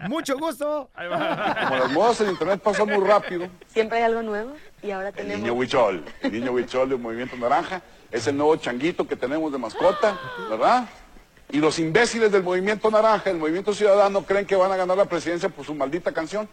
Mucho 0.08 0.38
gusto. 0.38 0.90
Como 0.94 1.76
las 1.76 1.90
modas 1.92 2.20
en 2.20 2.30
internet 2.30 2.60
pasan 2.62 2.88
muy 2.88 3.04
rápido. 3.06 3.48
Siempre 3.66 3.98
hay 3.98 4.04
algo 4.04 4.22
nuevo 4.22 4.54
y 4.82 4.90
ahora 4.90 5.08
El 5.08 5.14
tenemos... 5.14 5.40
niño 5.40 5.52
huichol, 5.54 6.04
el 6.22 6.32
niño 6.32 6.52
huichol 6.52 6.88
del 6.88 6.98
Movimiento 6.98 7.36
Naranja, 7.36 7.82
es 8.10 8.26
el 8.26 8.36
nuevo 8.36 8.56
changuito 8.56 9.06
que 9.06 9.16
tenemos 9.16 9.50
de 9.52 9.58
mascota, 9.58 10.18
¿verdad? 10.48 10.88
Y 11.52 11.58
los 11.58 11.78
imbéciles 11.78 12.30
del 12.30 12.42
Movimiento 12.42 12.90
Naranja, 12.90 13.30
el 13.30 13.38
Movimiento 13.38 13.74
Ciudadano, 13.74 14.24
creen 14.24 14.46
que 14.46 14.56
van 14.56 14.70
a 14.72 14.76
ganar 14.76 14.96
la 14.96 15.06
presidencia 15.06 15.48
por 15.48 15.64
su 15.64 15.74
maldita 15.74 16.12
canción, 16.12 16.48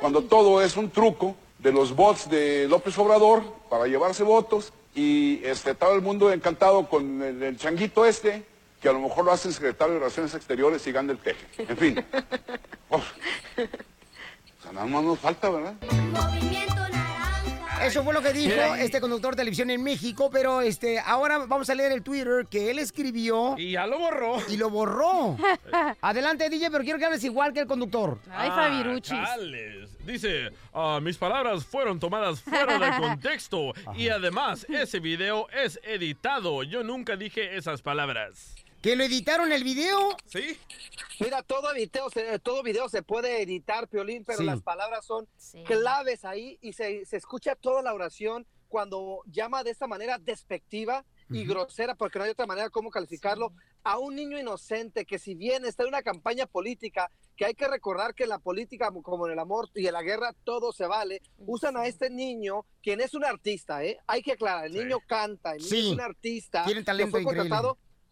cuando 0.00 0.22
todo 0.22 0.62
es 0.62 0.76
un 0.76 0.90
truco 0.90 1.36
de 1.58 1.72
los 1.72 1.94
bots 1.94 2.30
de 2.30 2.66
López 2.68 2.96
Obrador 2.98 3.42
para 3.68 3.86
llevarse 3.86 4.22
votos 4.22 4.72
y 4.94 5.40
este, 5.44 5.74
todo 5.74 5.94
el 5.94 6.02
mundo 6.02 6.32
encantado 6.32 6.88
con 6.88 7.22
el, 7.22 7.42
el 7.42 7.56
changuito 7.58 8.04
este, 8.06 8.44
que 8.80 8.88
a 8.88 8.92
lo 8.92 9.00
mejor 9.00 9.24
lo 9.24 9.32
hacen 9.32 9.52
secretario 9.52 9.94
de 9.94 10.00
Relaciones 10.00 10.34
Exteriores 10.34 10.86
y 10.86 10.92
gana 10.92 11.12
el 11.12 11.18
teje. 11.18 11.46
En 11.58 11.76
fin. 11.76 12.04
O 12.90 14.62
sea, 14.62 14.72
nada 14.72 14.86
más 14.86 15.04
nos 15.04 15.18
falta, 15.18 15.50
¿verdad? 15.50 15.74
Eso 17.84 18.02
fue 18.04 18.12
lo 18.12 18.22
que 18.22 18.32
dijo 18.32 18.74
este 18.76 19.00
conductor 19.00 19.34
de 19.34 19.38
televisión 19.42 19.70
en 19.70 19.82
México, 19.82 20.30
pero 20.30 20.60
este, 20.60 20.98
ahora 20.98 21.38
vamos 21.46 21.68
a 21.70 21.74
leer 21.74 21.92
el 21.92 22.02
Twitter 22.02 22.46
que 22.50 22.70
él 22.70 22.78
escribió. 22.78 23.54
Y 23.56 23.72
ya 23.72 23.86
lo 23.86 23.98
borró. 23.98 24.36
Y 24.48 24.56
lo 24.56 24.68
borró. 24.70 25.36
Adelante, 26.00 26.48
DJ, 26.50 26.70
pero 26.70 26.84
quiero 26.84 26.98
que 26.98 27.04
hables 27.06 27.24
igual 27.24 27.52
que 27.52 27.60
el 27.60 27.66
conductor. 27.66 28.18
Ay, 28.30 28.48
Ah, 28.52 28.54
Fabiruchis. 28.56 29.10
chales. 29.10 29.90
Dice, 30.04 30.50
"Ah, 30.72 31.00
mis 31.02 31.16
palabras 31.18 31.64
fueron 31.64 31.98
tomadas 32.00 32.40
fuera 32.40 32.78
de 32.78 32.96
contexto 33.00 33.72
y 33.96 34.08
además 34.08 34.66
ese 34.68 35.00
video 35.00 35.48
es 35.50 35.78
editado. 35.82 36.62
Yo 36.62 36.82
nunca 36.82 37.16
dije 37.16 37.56
esas 37.56 37.82
palabras. 37.82 38.54
¿Que 38.82 38.94
lo 38.94 39.02
editaron 39.04 39.50
el 39.52 39.64
video? 39.64 40.16
¿Sí? 40.26 40.56
Mira, 41.20 41.42
todo 41.42 41.74
video, 41.74 42.08
se, 42.10 42.38
todo 42.38 42.62
video 42.62 42.88
se 42.88 43.02
puede 43.02 43.42
editar, 43.42 43.88
Piolín, 43.88 44.24
pero 44.24 44.38
Sí. 44.38 44.44
las 44.44 44.62
palabras 44.62 45.04
son 45.04 45.26
claves 45.66 46.24
ahí 46.24 46.58
y 46.60 46.72
se, 46.74 47.04
se 47.04 47.16
escucha 47.16 47.56
toda 47.56 47.82
la 47.82 47.92
oración 47.92 48.46
cuando 48.68 49.22
llama 49.26 49.64
de 49.64 49.70
esta 49.70 49.86
manera 49.86 50.18
despectiva 50.18 51.04
y 51.30 51.44
grosera, 51.44 51.94
porque 51.94 52.18
no 52.18 52.24
hay 52.24 52.30
otra 52.30 52.46
manera 52.46 52.70
como 52.70 52.90
calificarlo, 52.90 53.52
a 53.82 53.98
un 53.98 54.14
niño 54.14 54.38
inocente 54.38 55.04
que 55.04 55.18
si 55.18 55.34
bien 55.34 55.64
está 55.64 55.82
en 55.82 55.88
una 55.90 56.02
campaña 56.02 56.46
política, 56.46 57.10
que 57.36 57.44
hay 57.46 57.54
que 57.54 57.66
recordar 57.68 58.14
que 58.14 58.22
en 58.24 58.28
la 58.30 58.38
política, 58.38 58.90
como 59.02 59.26
en 59.26 59.32
el 59.34 59.38
amor 59.38 59.68
y 59.74 59.86
en 59.86 59.92
la 59.92 60.02
guerra, 60.02 60.34
todo 60.44 60.72
se 60.72 60.86
vale, 60.86 61.20
usan 61.38 61.76
a 61.76 61.86
este 61.86 62.08
niño, 62.10 62.64
quien 62.82 63.00
es 63.00 63.12
un 63.14 63.24
artista, 63.24 63.84
¿eh? 63.84 63.98
Hay 64.06 64.22
que 64.22 64.32
aclarar, 64.32 64.66
el 64.66 64.72
niño 64.74 64.98
canta, 65.06 65.52
el 65.52 65.58
niño 65.58 65.68
Sí. 65.70 65.86
es 65.88 65.92
un 65.94 66.00
artista, 66.00 66.64
Tiene 66.64 66.80
que 66.80 66.86
talento 66.86 67.10
fue 67.10 67.22
increíble. 67.22 67.48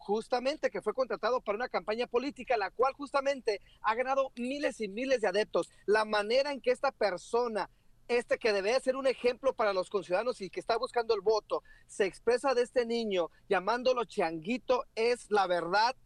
Justamente 0.06 0.70
que 0.70 0.80
fue 0.82 0.94
contratado 0.94 1.40
para 1.40 1.56
una 1.56 1.68
campaña 1.68 2.06
política, 2.06 2.56
la 2.56 2.70
cual 2.70 2.94
justamente 2.94 3.60
ha 3.82 3.94
ganado 3.96 4.30
miles 4.36 4.80
y 4.80 4.86
miles 4.86 5.20
de 5.20 5.26
adeptos. 5.26 5.68
La 5.84 6.04
manera 6.04 6.52
en 6.52 6.60
que 6.60 6.70
esta 6.70 6.92
persona, 6.92 7.68
este 8.06 8.38
que 8.38 8.52
debe 8.52 8.78
ser 8.78 8.94
un 8.94 9.08
ejemplo 9.08 9.52
para 9.52 9.72
los 9.72 9.90
conciudadanos 9.90 10.40
y 10.40 10.48
que 10.48 10.60
está 10.60 10.76
buscando 10.76 11.12
el 11.12 11.22
voto, 11.22 11.64
se 11.88 12.06
expresa 12.06 12.54
de 12.54 12.62
este 12.62 12.86
niño 12.86 13.30
llamándolo 13.48 14.04
changuito, 14.04 14.84
es 14.94 15.28
la 15.28 15.48
verdad 15.48 15.96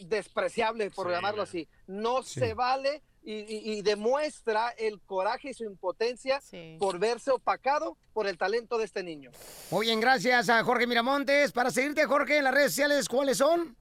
despreciable, 0.00 0.90
por 0.90 1.06
Sí. 1.08 1.12
llamarlo 1.12 1.42
así. 1.42 1.68
No 1.86 2.22
Sí. 2.22 2.40
se 2.40 2.54
vale 2.54 3.02
y, 3.24 3.32
y- 3.32 3.78
y 3.78 3.82
demuestra 3.82 4.68
el 4.76 5.00
coraje 5.00 5.50
y 5.50 5.54
su 5.54 5.64
impotencia 5.64 6.40
por 6.78 6.98
verse 6.98 7.30
opacado 7.30 7.96
por 8.12 8.26
el 8.26 8.36
talento 8.38 8.78
de 8.78 8.84
este 8.84 9.02
niño. 9.02 9.30
Muy 9.70 9.86
bien, 9.86 10.00
gracias 10.00 10.48
a 10.48 10.62
Jorge 10.62 10.86
Miramontes. 10.86 11.50
Para 11.52 11.70
seguirte, 11.70 12.04
Jorge, 12.04 12.38
en 12.38 12.44
las 12.44 12.54
redes 12.54 12.72
sociales, 12.72 13.08
¿cuáles 13.08 13.38
son? 13.38 13.76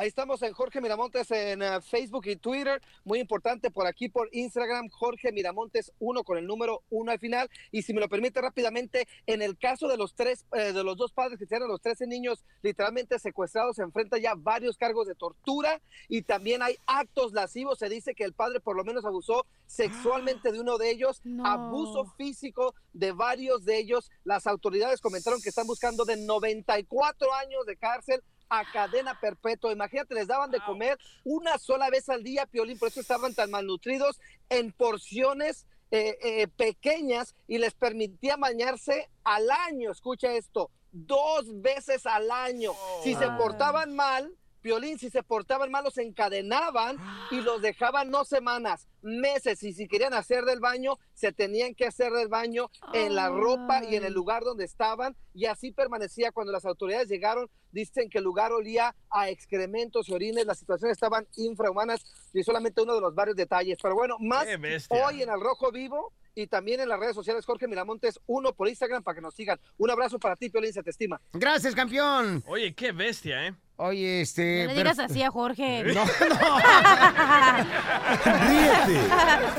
Ahí 0.00 0.08
estamos 0.08 0.40
en 0.40 0.54
Jorge 0.54 0.80
Miramontes 0.80 1.30
en 1.30 1.60
eh, 1.60 1.78
Facebook 1.82 2.26
y 2.26 2.36
Twitter. 2.36 2.80
Muy 3.04 3.18
importante 3.18 3.70
por 3.70 3.86
aquí 3.86 4.08
por 4.08 4.30
Instagram, 4.32 4.88
Jorge 4.88 5.30
Miramontes 5.30 5.92
1 5.98 6.24
con 6.24 6.38
el 6.38 6.46
número 6.46 6.84
1 6.88 7.12
al 7.12 7.18
final. 7.18 7.50
Y 7.70 7.82
si 7.82 7.92
me 7.92 8.00
lo 8.00 8.08
permite 8.08 8.40
rápidamente, 8.40 9.06
en 9.26 9.42
el 9.42 9.58
caso 9.58 9.88
de 9.88 9.98
los 9.98 10.14
tres, 10.14 10.46
eh, 10.56 10.72
de 10.72 10.84
los 10.84 10.96
dos 10.96 11.12
padres 11.12 11.38
que 11.38 11.44
tienen 11.44 11.68
los 11.68 11.82
13 11.82 12.06
niños 12.06 12.42
literalmente 12.62 13.18
secuestrados, 13.18 13.76
se 13.76 13.82
enfrenta 13.82 14.16
ya 14.16 14.32
varios 14.34 14.78
cargos 14.78 15.06
de 15.06 15.14
tortura 15.14 15.82
y 16.08 16.22
también 16.22 16.62
hay 16.62 16.78
actos 16.86 17.34
lascivos. 17.34 17.78
Se 17.78 17.90
dice 17.90 18.14
que 18.14 18.24
el 18.24 18.32
padre 18.32 18.60
por 18.60 18.76
lo 18.76 18.84
menos 18.84 19.04
abusó 19.04 19.44
sexualmente 19.66 20.50
de 20.50 20.60
uno 20.60 20.78
de 20.78 20.92
ellos, 20.92 21.20
abuso 21.44 22.06
físico 22.16 22.74
de 22.94 23.12
varios 23.12 23.66
de 23.66 23.76
ellos. 23.76 24.10
Las 24.24 24.46
autoridades 24.46 25.02
comentaron 25.02 25.42
que 25.42 25.50
están 25.50 25.66
buscando 25.66 26.06
de 26.06 26.16
94 26.16 27.34
años 27.34 27.66
de 27.66 27.76
cárcel 27.76 28.22
a 28.50 28.64
cadena 28.70 29.18
perpetua. 29.18 29.72
Imagínate, 29.72 30.14
les 30.14 30.26
daban 30.26 30.50
de 30.50 30.60
comer 30.60 30.98
una 31.24 31.56
sola 31.56 31.88
vez 31.88 32.08
al 32.08 32.22
día, 32.22 32.46
Piolín, 32.46 32.78
por 32.78 32.88
eso 32.88 33.00
estaban 33.00 33.34
tan 33.34 33.50
malnutridos 33.50 34.20
en 34.48 34.72
porciones 34.72 35.66
eh, 35.92 36.18
eh, 36.22 36.48
pequeñas 36.48 37.34
y 37.48 37.58
les 37.58 37.74
permitía 37.74 38.36
bañarse 38.36 39.08
al 39.24 39.50
año. 39.50 39.90
Escucha 39.90 40.32
esto, 40.34 40.70
dos 40.92 41.62
veces 41.62 42.04
al 42.06 42.30
año. 42.30 42.72
Si 43.02 43.14
se 43.14 43.26
portaban 43.30 43.94
mal, 43.94 44.36
Piolín, 44.60 44.98
si 44.98 45.10
se 45.10 45.22
portaban 45.22 45.70
mal, 45.70 45.84
los 45.84 45.98
encadenaban 45.98 46.98
y 47.30 47.40
los 47.40 47.62
dejaban 47.62 48.10
no 48.10 48.24
semanas, 48.24 48.86
meses. 49.02 49.62
Y 49.62 49.72
si 49.72 49.88
querían 49.88 50.14
hacer 50.14 50.44
del 50.44 50.60
baño, 50.60 50.98
se 51.14 51.32
tenían 51.32 51.74
que 51.74 51.86
hacer 51.86 52.12
del 52.12 52.28
baño 52.28 52.70
en 52.92 53.14
la 53.14 53.28
ropa 53.28 53.82
y 53.84 53.96
en 53.96 54.04
el 54.04 54.12
lugar 54.12 54.42
donde 54.44 54.64
estaban. 54.64 55.16
Y 55.34 55.46
así 55.46 55.72
permanecía 55.72 56.32
cuando 56.32 56.52
las 56.52 56.64
autoridades 56.64 57.08
llegaron. 57.08 57.48
Dicen 57.72 58.10
que 58.10 58.18
el 58.18 58.24
lugar 58.24 58.52
olía 58.52 58.94
a 59.10 59.28
excrementos 59.30 60.08
y 60.08 60.14
orines. 60.14 60.44
Las 60.46 60.58
situaciones 60.58 60.96
estaban 60.96 61.26
infrahumanas 61.36 62.00
y 62.32 62.42
solamente 62.42 62.82
uno 62.82 62.94
de 62.94 63.00
los 63.00 63.14
varios 63.14 63.36
detalles. 63.36 63.78
Pero 63.80 63.94
bueno, 63.94 64.16
más 64.18 64.46
hoy 64.88 65.22
en 65.22 65.30
El 65.30 65.40
Rojo 65.40 65.70
Vivo 65.70 66.12
y 66.34 66.46
también 66.46 66.80
en 66.80 66.88
las 66.88 66.98
redes 66.98 67.14
sociales 67.14 67.44
Jorge 67.44 67.68
Miramontes, 67.68 68.18
uno 68.26 68.54
por 68.54 68.68
Instagram 68.68 69.02
para 69.02 69.16
que 69.16 69.20
nos 69.20 69.34
sigan. 69.34 69.60
Un 69.78 69.90
abrazo 69.90 70.18
para 70.18 70.36
ti, 70.36 70.48
Piolín, 70.48 70.72
se 70.72 70.82
te 70.82 70.90
estima. 70.90 71.20
Gracias, 71.32 71.74
campeón. 71.74 72.42
Oye, 72.46 72.72
qué 72.74 72.92
bestia, 72.92 73.48
¿eh? 73.48 73.54
Oye, 73.76 74.20
este... 74.22 74.64
No 74.64 74.72
le 74.72 74.74
pero- 74.74 74.90
digas 74.90 74.98
así 74.98 75.22
a 75.22 75.30
Jorge. 75.30 75.84
No, 75.94 76.04
Ríete 78.24 78.89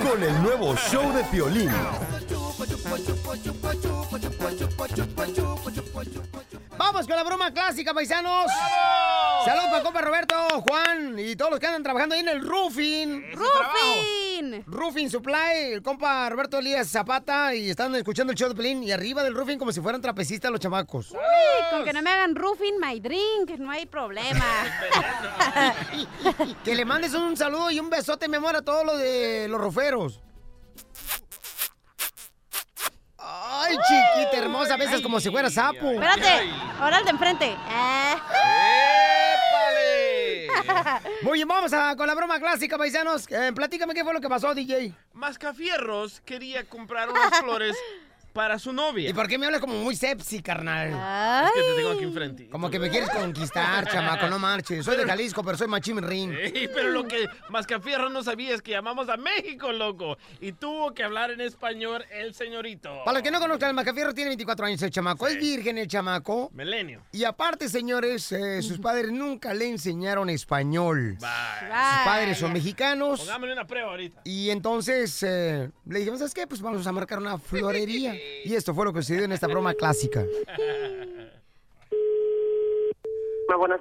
con 0.03 0.23
el 0.23 0.41
nuevo 0.41 0.75
show 0.75 1.13
de 1.13 1.23
Piolín. 1.25 1.71
Vamos 6.83 7.05
con 7.05 7.15
la 7.15 7.23
broma 7.23 7.53
clásica, 7.53 7.93
paisanos. 7.93 8.51
Saludos 9.45 9.69
para 9.69 9.83
compa 9.83 10.01
Roberto, 10.01 10.35
Juan 10.67 11.19
y 11.19 11.35
todos 11.35 11.51
los 11.51 11.59
que 11.59 11.67
andan 11.67 11.83
trabajando 11.83 12.15
ahí 12.15 12.21
en 12.21 12.29
el 12.29 12.41
roofing. 12.41 13.23
¡Roofing! 13.33 14.63
Roofing 14.65 15.11
Supply, 15.11 15.73
el 15.73 15.83
compa 15.83 16.27
Roberto 16.31 16.57
Elías 16.57 16.89
Zapata 16.89 17.53
y 17.53 17.69
están 17.69 17.93
escuchando 17.93 18.31
el 18.31 18.37
show 18.37 18.49
de 18.49 18.55
Pelín 18.55 18.83
y 18.83 18.91
arriba 18.91 19.21
del 19.21 19.35
roofing 19.35 19.59
como 19.59 19.71
si 19.71 19.79
fueran 19.79 20.01
trapecistas 20.01 20.49
los 20.49 20.59
chamacos. 20.59 21.11
Uy, 21.11 21.17
con 21.69 21.85
que 21.85 21.93
no 21.93 22.01
me 22.01 22.09
hagan 22.09 22.35
roofing 22.35 22.79
my 22.79 22.99
drink, 22.99 23.59
no 23.59 23.69
hay 23.69 23.85
problema. 23.85 24.43
Que 26.63 26.73
le 26.73 26.83
mandes 26.83 27.13
un 27.13 27.37
saludo 27.37 27.69
y 27.69 27.79
un 27.79 27.91
besote, 27.91 28.27
mi 28.27 28.37
amor, 28.37 28.55
a 28.55 28.63
todos 28.63 28.83
los 28.83 28.97
de 28.97 29.47
los 29.47 29.61
roferos. 29.61 30.19
Ay, 33.53 33.75
chiquita 33.77 34.37
hermosa, 34.37 34.75
a 34.75 34.77
veces 34.77 35.01
como 35.01 35.19
si 35.19 35.29
fuera 35.29 35.49
sapo. 35.49 35.91
Espérate, 35.91 36.49
ahora 36.79 36.99
el 36.99 37.05
de 37.05 37.11
enfrente. 37.11 37.45
Eh. 37.69 38.15
Muy 41.23 41.33
bien, 41.33 41.47
vamos 41.47 41.73
a, 41.73 41.95
con 41.95 42.07
la 42.07 42.15
broma 42.15 42.39
clásica, 42.39 42.77
paisanos. 42.77 43.29
Eh, 43.29 43.51
platícame 43.53 43.93
qué 43.93 44.03
fue 44.03 44.13
lo 44.13 44.21
que 44.21 44.29
pasó, 44.29 44.55
DJ. 44.55 44.93
Mascafierros 45.13 46.21
quería 46.21 46.63
comprar 46.63 47.09
unas 47.09 47.39
flores 47.41 47.75
para 48.33 48.59
su 48.59 48.73
novia. 48.73 49.09
¿Y 49.09 49.13
por 49.13 49.27
qué 49.27 49.37
me 49.37 49.45
hablas 49.45 49.61
como 49.61 49.75
muy 49.75 49.95
sepsi, 49.95 50.41
carnal? 50.41 50.89
Es 51.47 51.51
que 51.53 51.61
te 51.61 51.75
tengo 51.75 51.91
aquí 51.91 52.03
enfrente. 52.03 52.49
Como 52.49 52.69
que 52.69 52.79
me 52.79 52.89
quieres 52.89 53.09
conquistar, 53.09 53.87
chamaco, 53.91 54.27
no 54.27 54.39
marches. 54.39 54.85
Soy 54.85 54.97
de 54.97 55.05
Jalisco, 55.05 55.43
pero 55.43 55.57
soy 55.57 55.67
machín 55.67 56.01
ring. 56.01 56.31
Ey, 56.33 56.69
pero 56.73 56.89
lo 56.89 57.07
que 57.07 57.27
Mascafierro 57.49 58.09
no 58.09 58.23
sabía 58.23 58.53
es 58.53 58.61
que 58.61 58.71
llamamos 58.71 59.09
a 59.09 59.17
México, 59.17 59.71
loco. 59.71 60.17
Y 60.39 60.53
tuvo 60.53 60.93
que 60.93 61.03
hablar 61.03 61.31
en 61.31 61.41
español 61.41 62.05
el 62.11 62.33
señorito. 62.33 63.03
Para 63.03 63.13
los 63.15 63.23
que 63.23 63.31
no 63.31 63.39
conozcan, 63.39 63.69
el 63.69 63.75
Macafierro 63.75 64.13
tiene 64.13 64.29
24 64.29 64.65
años 64.65 64.81
el 64.81 64.91
chamaco. 64.91 65.27
Es 65.27 65.37
virgen 65.37 65.77
el 65.77 65.87
chamaco. 65.87 66.49
Milenio. 66.53 67.01
Y 67.11 67.23
aparte, 67.23 67.69
señores, 67.69 68.31
eh, 68.31 68.61
sus 68.61 68.79
padres 68.79 69.11
nunca 69.11 69.53
le 69.53 69.69
enseñaron 69.69 70.29
español. 70.29 71.17
Sus 71.19 71.29
padres 72.05 72.37
son 72.37 72.53
mexicanos. 72.53 73.19
Pongámosle 73.19 73.53
una 73.53 73.67
prueba 73.67 73.91
ahorita. 73.91 74.21
Y 74.23 74.49
entonces 74.49 75.23
eh, 75.23 75.69
le 75.85 75.99
dijimos, 75.99 76.19
¿sabes 76.19 76.33
qué? 76.33 76.47
Pues 76.47 76.61
vamos 76.61 76.85
a 76.85 76.91
marcar 76.91 77.19
una 77.19 77.37
florería. 77.37 78.15
Y 78.43 78.55
esto 78.55 78.73
fue 78.73 78.85
lo 78.85 78.93
que 78.93 79.01
sucedió 79.01 79.23
en 79.25 79.31
esta 79.31 79.47
broma 79.47 79.73
clásica. 79.73 80.25
Muy 83.47 83.57
buenas 83.57 83.79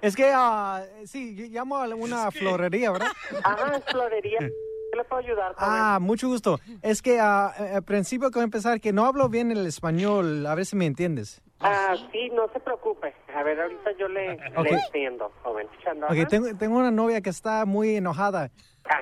Es 0.00 0.14
que, 0.14 0.30
ah, 0.32 0.84
sí, 1.04 1.34
yo 1.34 1.46
llamo 1.46 1.76
a 1.76 1.86
una 1.94 2.30
florería, 2.30 2.92
¿verdad? 2.92 3.08
Ajá, 3.42 3.76
es 3.76 3.84
florería. 3.84 4.38
¿Qué 4.38 4.96
le 4.96 5.04
puedo 5.04 5.22
ayudar? 5.22 5.54
Ah, 5.58 5.98
mucho 6.00 6.28
gusto. 6.28 6.60
Es 6.82 7.02
que 7.02 7.18
ah, 7.20 7.48
al 7.74 7.82
principio 7.82 8.30
que 8.30 8.38
voy 8.38 8.42
a 8.42 8.44
empezar, 8.44 8.80
que 8.80 8.92
no 8.92 9.04
hablo 9.04 9.28
bien 9.28 9.50
el 9.50 9.66
español, 9.66 10.46
a 10.46 10.54
ver 10.54 10.64
si 10.66 10.76
me 10.76 10.86
entiendes. 10.86 11.42
Ah, 11.60 11.96
sí, 12.12 12.28
no 12.32 12.48
se 12.52 12.60
preocupe. 12.60 13.14
A 13.34 13.42
ver, 13.42 13.60
ahorita 13.60 13.90
yo 13.98 14.08
le, 14.08 14.32
Ok. 14.56 14.64
le 14.64 14.70
entiendo, 14.70 15.32
joven. 15.42 15.66
Ok, 16.08 16.28
tengo, 16.28 16.54
tengo 16.56 16.78
una 16.78 16.90
novia 16.90 17.20
que 17.20 17.30
está 17.30 17.64
muy 17.64 17.96
enojada 17.96 18.50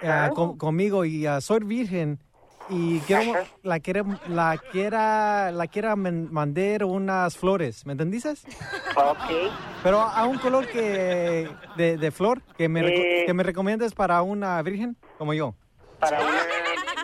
ah, 0.02 0.30
con- 0.34 0.56
conmigo 0.56 1.04
y 1.04 1.26
soy 1.40 1.60
virgen 1.64 2.18
y 2.68 3.00
quiero, 3.00 3.32
la 3.62 3.80
quiere, 3.80 4.02
la 4.28 4.58
quiera, 4.58 5.50
la 5.50 5.66
quiera 5.66 5.96
mandar 5.96 6.84
unas 6.84 7.36
flores, 7.36 7.84
¿me 7.86 7.92
entendiste? 7.92 8.30
Ok. 8.96 9.52
Pero 9.82 10.00
a 10.00 10.24
un 10.26 10.38
color 10.38 10.66
que 10.68 11.48
de, 11.76 11.96
de 11.98 12.10
flor 12.10 12.40
que 12.56 12.68
me, 12.68 12.80
Eh. 12.86 13.24
que 13.26 13.34
me 13.34 13.42
recomiendes 13.42 13.94
para 13.94 14.22
una 14.22 14.60
virgen 14.62 14.96
como 15.18 15.34
yo. 15.34 15.54
Para 16.00 16.20
una 16.20 16.42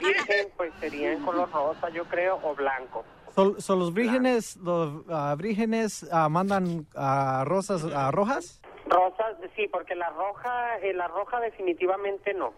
virgen, 0.00 0.48
pues 0.56 0.72
sería 0.80 1.12
en 1.12 1.22
color 1.24 1.50
rosa, 1.50 1.88
yo 1.90 2.04
creo, 2.04 2.38
o 2.42 2.54
blanco. 2.54 3.04
Son 3.34 3.78
los 3.78 3.94
vírgenes, 3.94 4.56
los 4.56 5.04
ah, 5.08 5.34
vírgenes 5.38 6.06
ah, 6.12 6.28
mandan 6.28 6.86
ah, 6.96 7.44
rosas 7.46 7.82
rojas. 8.12 8.60
Rosas, 8.86 9.36
sí, 9.54 9.68
porque 9.70 9.94
la 9.94 10.10
roja, 10.10 10.78
eh, 10.78 10.92
la 10.92 11.06
roja 11.06 11.38
definitivamente 11.40 12.34
no. 12.34 12.52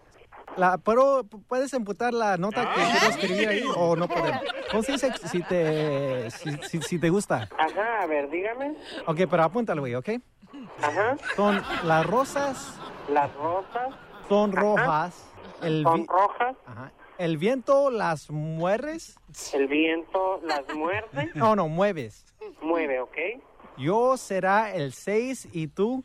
La, 0.57 0.77
pero 0.77 1.23
puedes 1.47 1.73
emputar 1.73 2.13
la 2.13 2.37
nota 2.37 2.73
que 2.73 2.81
quiero 2.81 3.07
escribir 3.07 3.47
ahí 3.49 3.63
o 3.75 3.95
no 3.95 4.07
podemos. 4.07 4.41
¿Cómo 4.69 4.83
se 4.83 4.91
dice 4.93 5.11
si 5.27 5.41
te, 5.41 6.29
si, 6.31 6.51
si- 6.69 6.81
si 6.81 6.99
te 6.99 7.09
gusta? 7.09 7.49
Ajá, 7.57 8.01
a 8.01 8.05
ver, 8.05 8.29
dígame. 8.29 8.75
Ok, 9.07 9.21
pero 9.29 9.43
apúntalo, 9.43 9.81
güey, 9.81 9.95
¿ok? 9.95 10.09
Ajá. 10.81 11.17
Son 11.35 11.61
las 11.85 12.05
rosas, 12.05 12.79
Las 13.09 13.33
rosas 13.35 13.95
son 14.29 14.51
rojas. 14.51 15.29
El, 15.61 15.83
son 15.83 16.05
rojas, 16.07 16.55
Ajá. 16.67 16.91
el 17.17 17.37
viento 17.37 17.89
las 17.89 18.29
mueres. 18.29 19.15
el 19.53 19.67
viento 19.67 20.39
las 20.43 20.61
muerde, 20.75 21.31
No, 21.35 21.55
no, 21.55 21.67
mueves. 21.67 22.25
mueve, 22.61 22.99
¿ok? 22.99 23.17
Yo 23.77 24.17
será 24.17 24.73
el 24.75 24.93
6 24.93 25.47
y 25.51 25.67
tú, 25.67 26.03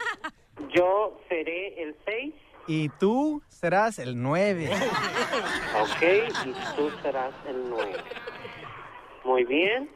Yo 0.74 1.18
seré 1.28 1.82
el 1.82 1.96
6, 2.06 2.34
y 2.68 2.88
tú 2.90 3.42
serás 3.48 3.98
el 3.98 4.20
9. 4.22 4.70
¿ok? 5.82 6.02
Y 6.46 6.52
tú 6.76 6.90
serás 7.02 7.32
el 7.48 7.68
9. 7.68 7.92
Muy 9.24 9.44
bien. 9.44 9.90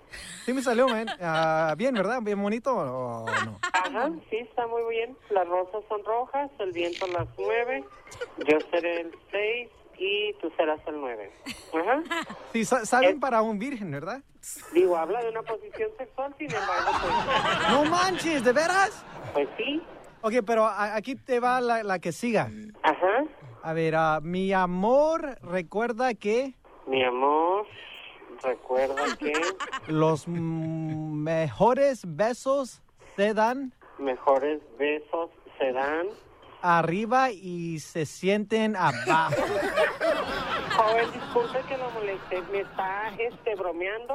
Sí 0.45 0.53
me 0.53 0.63
salió, 0.63 0.89
man. 0.89 1.07
Ah, 1.21 1.75
bien, 1.79 1.95
¿verdad? 1.95 2.21
Bien 2.23 2.41
bonito 2.43 2.75
o 2.75 3.25
no? 3.45 3.59
Ajá, 3.63 4.11
sí, 4.29 4.37
está 4.39 4.67
muy 4.67 4.83
bien. 4.91 5.17
Las 5.31 5.47
rosas 5.49 5.83
son 5.89 6.05
rojas, 6.05 6.51
el 6.59 6.73
viento 6.73 7.07
las 7.07 7.27
mueve. 7.39 7.85
Yo 8.39 8.59
seré 8.71 9.03
el 9.03 9.13
6 9.31 9.71
y 9.99 10.33
tú 10.35 10.51
serás 10.57 10.81
el 10.87 11.01
9. 11.01 11.33
Ajá. 11.73 12.03
Sí, 12.53 12.65
sa- 12.65 12.85
saben 12.85 13.21
para 13.21 13.41
un 13.43 13.59
virgen, 13.59 13.91
¿verdad? 13.91 14.21
Digo, 14.73 14.97
habla 14.97 15.23
de 15.23 15.31
una 15.31 15.43
posición 15.43 15.91
sexual, 15.97 16.35
sin 16.37 16.53
embargo, 16.53 16.91
pues... 17.01 17.69
No 17.71 17.85
manches, 17.85 18.45
¿de 18.45 18.53
veras? 18.53 19.05
Pues 19.33 19.49
sí. 19.57 19.81
Ok, 20.23 20.35
pero 20.47 20.65
a- 20.67 20.95
aquí 20.95 21.15
te 21.17 21.41
va 21.41 21.61
la, 21.61 21.83
la 21.83 21.99
que 21.99 22.13
siga. 22.13 22.51
Ajá. 22.83 23.25
A 23.63 23.73
ver, 23.73 23.95
ah, 23.97 24.21
mi 24.23 24.53
amor, 24.53 25.39
recuerda 25.43 26.15
que 26.15 26.55
Mi 26.87 27.05
amor, 27.05 27.67
recuerda 28.43 29.17
que 29.19 29.33
los 29.89 30.27
mm, 30.27 31.13
mejores 31.23 32.03
besos 32.07 32.83
se 33.17 33.35
dan 33.35 33.73
mejores 33.99 34.61
besos 34.79 35.31
se 35.59 35.73
dan. 35.73 36.07
arriba 36.61 37.31
y 37.31 37.79
se 37.79 38.05
sienten 38.07 38.75
abajo. 38.77 39.35
Joven, 40.77 41.13
disculpe 41.13 41.61
que 41.69 41.77
lo 41.79 41.91
moleste. 41.93 42.43
¿Me 42.51 42.61
está 42.61 43.11
este, 43.19 43.55
bromeando? 43.55 44.15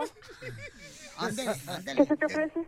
¿Qué 1.95 2.05
se 2.05 2.17
te 2.17 2.25
ofrece? 2.25 2.65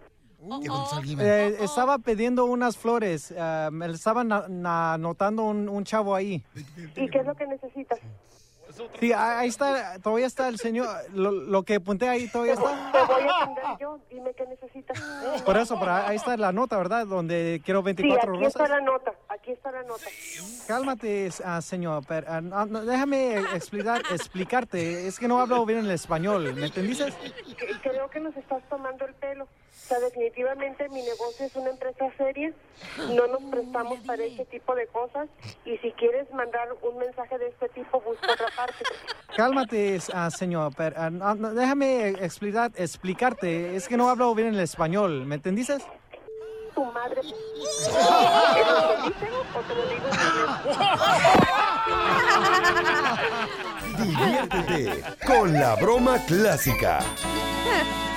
Eh, 1.19 1.57
estaba 1.61 1.97
pidiendo 1.99 2.45
unas 2.45 2.77
flores. 2.77 3.33
ah, 3.37 3.69
me 3.71 3.87
estaba 3.87 4.23
na- 4.23 4.45
na- 4.47 4.97
notando 4.97 5.43
un, 5.43 5.67
un 5.67 5.83
chavo 5.83 6.15
ahí. 6.15 6.43
¿Y 6.95 7.09
qué 7.09 7.19
es 7.19 7.25
lo 7.25 7.35
que 7.35 7.45
necesitas? 7.47 7.99
Sí, 9.01 9.11
ah, 9.11 9.39
ahí 9.39 9.49
está, 9.49 9.99
todavía 9.99 10.25
está 10.27 10.47
el 10.47 10.57
señor. 10.57 10.87
Lo, 11.13 11.31
lo 11.31 11.63
que 11.63 11.75
apunté 11.75 12.07
ahí 12.07 12.29
todavía 12.29 12.53
está. 12.53 12.91
Te 12.93 13.13
voy 13.13 13.23
a 13.27 13.43
atender 13.43 13.63
yo. 13.81 13.99
Dime 14.09 14.31
qué 14.33 14.45
necesitas. 14.45 14.97
Por 15.43 15.57
eso, 15.57 15.77
pero 15.77 15.91
ahí 15.91 16.15
está 16.15 16.37
la 16.37 16.53
nota, 16.53 16.77
¿verdad? 16.77 17.05
Donde 17.05 17.61
quiero 17.65 17.81
Sí, 17.81 17.85
24 17.85 18.35
aquí 18.35 18.45
está 18.45 18.59
rosas. 18.59 18.69
la 18.69 18.81
nota. 18.85 19.11
Aquí 19.27 19.51
está 19.51 19.71
la 19.71 19.83
nota. 19.83 20.05
Cálmate, 20.67 21.29
ah, 21.43 21.61
señor. 21.61 22.03
pero, 22.07 22.39
no, 22.41 22.65
no, 22.67 22.85
déjame 22.85 23.39
explicar, 23.53 24.01
explicarte. 24.11 25.07
Es 25.07 25.19
que 25.19 25.27
no 25.27 25.41
hablo 25.41 25.65
bien 25.65 25.79
el 25.79 25.91
español. 25.91 26.53
¿Me 26.55 26.67
entendiste? 26.67 27.11
Creo 27.83 28.09
que 28.09 28.21
nos 28.21 28.37
estás 28.37 28.63
tomando 28.69 29.05
el 29.05 29.13
pelo. 29.15 29.45
O 29.83 29.87
sea, 29.89 29.99
definitivamente 29.99 30.87
mi 30.89 31.01
negocio 31.01 31.45
es 31.47 31.55
una 31.55 31.71
empresa 31.71 32.11
seria. 32.15 32.51
No 33.15 33.27
nos 33.27 33.41
prestamos 33.49 33.99
para 34.01 34.23
este 34.23 34.45
tipo 34.45 34.75
de 34.75 34.85
cosas. 34.87 35.27
Y 35.65 35.77
si 35.77 35.91
quieres 35.93 36.31
mandar 36.31 36.67
un 36.83 36.97
mensaje 36.97 37.37
de 37.39 37.47
este 37.47 37.69
tipo, 37.69 37.99
busca 38.01 38.33
otra 38.33 38.47
parte. 38.55 38.85
Cálmate, 39.35 39.99
ah, 40.13 40.29
señor. 40.29 40.73
pero, 40.77 40.95
ah, 40.99 41.09
no, 41.09 41.33
no, 41.33 41.53
déjame 41.55 42.09
explicar, 42.09 42.71
explicarte. 42.75 43.75
Es 43.75 43.87
que 43.87 43.97
no 43.97 44.09
hablo 44.09 44.35
bien 44.35 44.49
el 44.49 44.59
español. 44.59 45.25
¿Me 45.25 45.35
entendiste? 45.35 45.77
Tu 46.75 46.85
madre. 46.85 47.21
¿Es 47.21 47.87
lo 47.87 48.89
que 48.89 49.09
dicen 49.09 49.33
o 49.55 49.61
te 49.61 49.75
lo 49.75 49.85
digo 49.87 50.07
Diviértete 53.97 55.03
con 55.25 55.53
la 55.53 55.75
broma 55.75 56.19
clásica. 56.27 56.99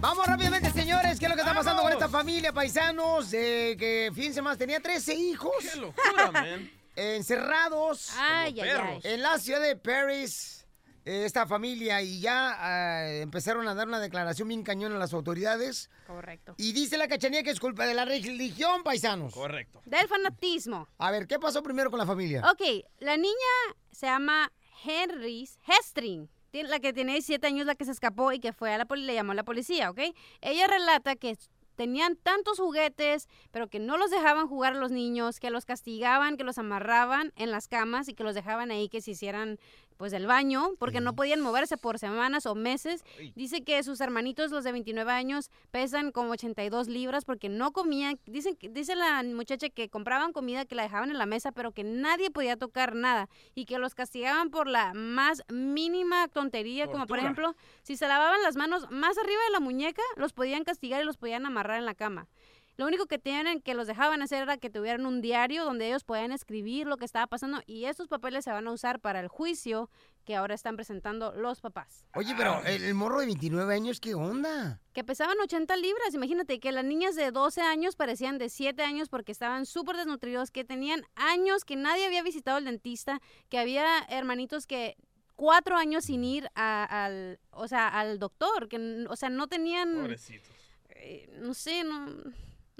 Vamos 0.00 0.26
rápidamente, 0.26 0.70
señores. 0.72 1.18
¿Qué 1.18 1.26
es 1.26 1.30
lo 1.30 1.36
que 1.36 1.42
está 1.42 1.54
pasando 1.54 1.82
con 1.82 1.92
esta 1.92 2.08
familia, 2.08 2.52
paisanos? 2.52 3.32
Eh, 3.32 3.76
que, 3.78 4.10
fíjense 4.14 4.42
más, 4.42 4.58
tenía 4.58 4.80
13 4.80 5.14
hijos. 5.14 5.52
¡Qué 5.60 5.78
locura, 5.78 6.30
man! 6.32 6.70
Encerrados. 6.96 8.10
Ay, 8.18 8.60
ay, 8.60 8.70
ay. 8.70 9.00
En 9.04 9.22
la 9.22 9.38
ciudad 9.38 9.60
de 9.60 9.76
Paris, 9.76 10.59
esta 11.04 11.46
familia, 11.46 12.02
y 12.02 12.20
ya 12.20 12.56
ah, 12.58 13.08
empezaron 13.10 13.66
a 13.68 13.74
dar 13.74 13.88
una 13.88 14.00
declaración 14.00 14.48
bien 14.48 14.62
cañón 14.62 14.92
a 14.92 14.98
las 14.98 15.12
autoridades. 15.12 15.90
Correcto. 16.06 16.54
Y 16.58 16.72
dice 16.72 16.98
la 16.98 17.08
cachanía 17.08 17.42
que 17.42 17.50
es 17.50 17.60
culpa 17.60 17.86
de 17.86 17.94
la 17.94 18.04
religión, 18.04 18.82
paisanos. 18.82 19.32
Correcto. 19.34 19.80
Del 19.86 20.06
fanatismo. 20.08 20.88
A 20.98 21.10
ver, 21.10 21.26
¿qué 21.26 21.38
pasó 21.38 21.62
primero 21.62 21.90
con 21.90 21.98
la 21.98 22.06
familia? 22.06 22.42
Ok, 22.50 22.84
la 22.98 23.16
niña 23.16 23.34
se 23.90 24.06
llama 24.06 24.52
Henry 24.84 25.48
Hestring. 25.66 26.28
La 26.52 26.80
que 26.80 26.92
tiene 26.92 27.12
17 27.12 27.46
años, 27.46 27.64
la 27.66 27.76
que 27.76 27.84
se 27.84 27.92
escapó 27.92 28.32
y 28.32 28.40
que 28.40 28.52
fue 28.52 28.74
a 28.74 28.78
la 28.78 28.84
poli- 28.84 29.04
le 29.04 29.14
llamó 29.14 29.30
a 29.32 29.34
la 29.36 29.44
policía, 29.44 29.88
¿ok? 29.90 30.00
Ella 30.40 30.66
relata 30.66 31.14
que 31.14 31.38
tenían 31.76 32.16
tantos 32.16 32.58
juguetes, 32.58 33.28
pero 33.52 33.68
que 33.68 33.78
no 33.78 33.96
los 33.96 34.10
dejaban 34.10 34.48
jugar 34.48 34.72
a 34.74 34.76
los 34.78 34.90
niños, 34.90 35.38
que 35.38 35.48
los 35.50 35.64
castigaban, 35.64 36.36
que 36.36 36.42
los 36.44 36.58
amarraban 36.58 37.32
en 37.36 37.52
las 37.52 37.68
camas 37.68 38.08
y 38.08 38.14
que 38.14 38.24
los 38.24 38.34
dejaban 38.34 38.70
ahí 38.72 38.88
que 38.88 39.00
se 39.00 39.12
hicieran 39.12 39.58
pues 40.00 40.12
del 40.12 40.26
baño, 40.26 40.70
porque 40.78 41.02
no 41.02 41.14
podían 41.14 41.42
moverse 41.42 41.76
por 41.76 41.98
semanas 41.98 42.46
o 42.46 42.54
meses. 42.54 43.04
Dice 43.34 43.62
que 43.64 43.82
sus 43.82 44.00
hermanitos, 44.00 44.50
los 44.50 44.64
de 44.64 44.72
29 44.72 45.12
años, 45.12 45.50
pesan 45.70 46.10
como 46.10 46.30
82 46.30 46.88
libras 46.88 47.26
porque 47.26 47.50
no 47.50 47.72
comían. 47.72 48.18
Dicen, 48.24 48.56
que- 48.56 48.70
dice 48.70 48.96
la 48.96 49.22
muchacha 49.22 49.68
que 49.68 49.90
compraban 49.90 50.32
comida 50.32 50.64
que 50.64 50.74
la 50.74 50.84
dejaban 50.84 51.10
en 51.10 51.18
la 51.18 51.26
mesa, 51.26 51.52
pero 51.52 51.72
que 51.72 51.84
nadie 51.84 52.30
podía 52.30 52.56
tocar 52.56 52.94
nada 52.94 53.28
y 53.54 53.66
que 53.66 53.76
los 53.78 53.94
castigaban 53.94 54.48
por 54.48 54.68
la 54.68 54.94
más 54.94 55.42
mínima 55.52 56.28
tontería, 56.28 56.86
como 56.86 57.06
por 57.06 57.18
ejemplo, 57.18 57.54
si 57.82 57.98
se 57.98 58.08
lavaban 58.08 58.40
las 58.42 58.56
manos 58.56 58.90
más 58.90 59.18
arriba 59.18 59.40
de 59.48 59.52
la 59.52 59.60
muñeca, 59.60 60.00
los 60.16 60.32
podían 60.32 60.64
castigar 60.64 61.02
y 61.02 61.04
los 61.04 61.18
podían 61.18 61.44
amarrar 61.44 61.78
en 61.78 61.84
la 61.84 61.94
cama. 61.94 62.26
Lo 62.80 62.86
único 62.86 63.04
que 63.04 63.18
tenían 63.18 63.60
que 63.60 63.74
los 63.74 63.86
dejaban 63.86 64.22
hacer 64.22 64.42
era 64.42 64.56
que 64.56 64.70
tuvieran 64.70 65.04
un 65.04 65.20
diario 65.20 65.64
donde 65.66 65.88
ellos 65.88 66.02
podían 66.02 66.32
escribir 66.32 66.86
lo 66.86 66.96
que 66.96 67.04
estaba 67.04 67.26
pasando 67.26 67.60
y 67.66 67.84
esos 67.84 68.08
papeles 68.08 68.42
se 68.44 68.52
van 68.52 68.66
a 68.66 68.72
usar 68.72 69.00
para 69.00 69.20
el 69.20 69.28
juicio 69.28 69.90
que 70.24 70.34
ahora 70.34 70.54
están 70.54 70.76
presentando 70.76 71.34
los 71.34 71.60
papás. 71.60 72.06
Oye, 72.14 72.32
pero 72.38 72.62
el, 72.64 72.82
el 72.82 72.94
morro 72.94 73.20
de 73.20 73.26
29 73.26 73.74
años, 73.74 74.00
¿qué 74.00 74.14
onda? 74.14 74.80
Que 74.94 75.04
pesaban 75.04 75.38
80 75.40 75.76
libras, 75.76 76.14
imagínate 76.14 76.58
que 76.58 76.72
las 76.72 76.84
niñas 76.86 77.16
de 77.16 77.30
12 77.32 77.60
años 77.60 77.96
parecían 77.96 78.38
de 78.38 78.48
7 78.48 78.82
años 78.82 79.10
porque 79.10 79.32
estaban 79.32 79.66
súper 79.66 79.98
desnutridos, 79.98 80.50
que 80.50 80.64
tenían 80.64 81.04
años 81.16 81.66
que 81.66 81.76
nadie 81.76 82.06
había 82.06 82.22
visitado 82.22 82.56
al 82.56 82.64
dentista, 82.64 83.20
que 83.50 83.58
había 83.58 83.84
hermanitos 84.08 84.66
que 84.66 84.96
cuatro 85.36 85.76
años 85.76 86.06
sin 86.06 86.24
ir 86.24 86.48
a- 86.54 87.04
al, 87.04 87.40
o 87.50 87.68
sea, 87.68 87.88
al 87.88 88.18
doctor, 88.18 88.68
que, 88.68 89.04
o 89.06 89.16
sea, 89.16 89.28
no 89.28 89.48
tenían, 89.48 89.96
Pobrecitos. 89.96 90.48
eh, 90.88 91.28
no 91.42 91.52
sé, 91.52 91.84
no, 91.84 92.06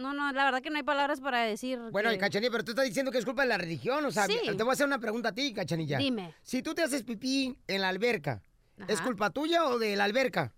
No, 0.01 0.15
no, 0.15 0.33
la 0.33 0.45
verdad 0.45 0.63
que 0.63 0.71
no 0.71 0.77
hay 0.77 0.83
palabras 0.83 1.21
para 1.21 1.43
decir. 1.43 1.79
Bueno, 1.91 2.11
que- 2.11 2.19
Cachanilla, 2.19 2.51
pero 2.51 2.65
tú 2.65 2.73
estás 2.73 2.87
diciendo 2.87 3.13
que 3.13 3.19
es 3.19 3.25
culpa 3.25 3.43
de 3.43 3.49
la 3.49 3.59
religión, 3.59 4.05
o 4.05 4.11
sea, 4.11 4.27
Sí. 4.27 4.39
te 4.45 4.53
voy 4.63 4.71
a 4.71 4.73
hacer 4.73 4.87
una 4.87 4.99
pregunta 4.99 5.29
a 5.31 5.33
ti, 5.33 5.53
Cachanilla. 5.53 5.99
Dime. 5.99 6.35
Si 6.43 6.63
tú 6.63 6.75
te 6.75 6.83
haces 6.83 7.03
pipí 7.03 7.57
en 7.67 7.81
la 7.83 7.89
alberca, 7.89 8.43
¿es 8.89 9.01
culpa 9.01 9.31
tuya 9.31 9.65
o 9.67 9.79
de 9.79 9.97
la 9.97 10.05
alberca? 10.05 10.53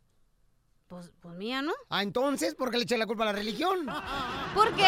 Pues, 0.88 1.10
pues 1.20 1.34
mía, 1.36 1.62
¿no? 1.62 1.72
Ah, 1.88 2.02
entonces, 2.02 2.54
¿por 2.54 2.70
qué 2.70 2.76
le 2.76 2.82
echas 2.84 2.98
la 2.98 3.06
culpa 3.06 3.22
a 3.22 3.26
la 3.26 3.32
religión? 3.32 3.86
Porque 4.54 4.84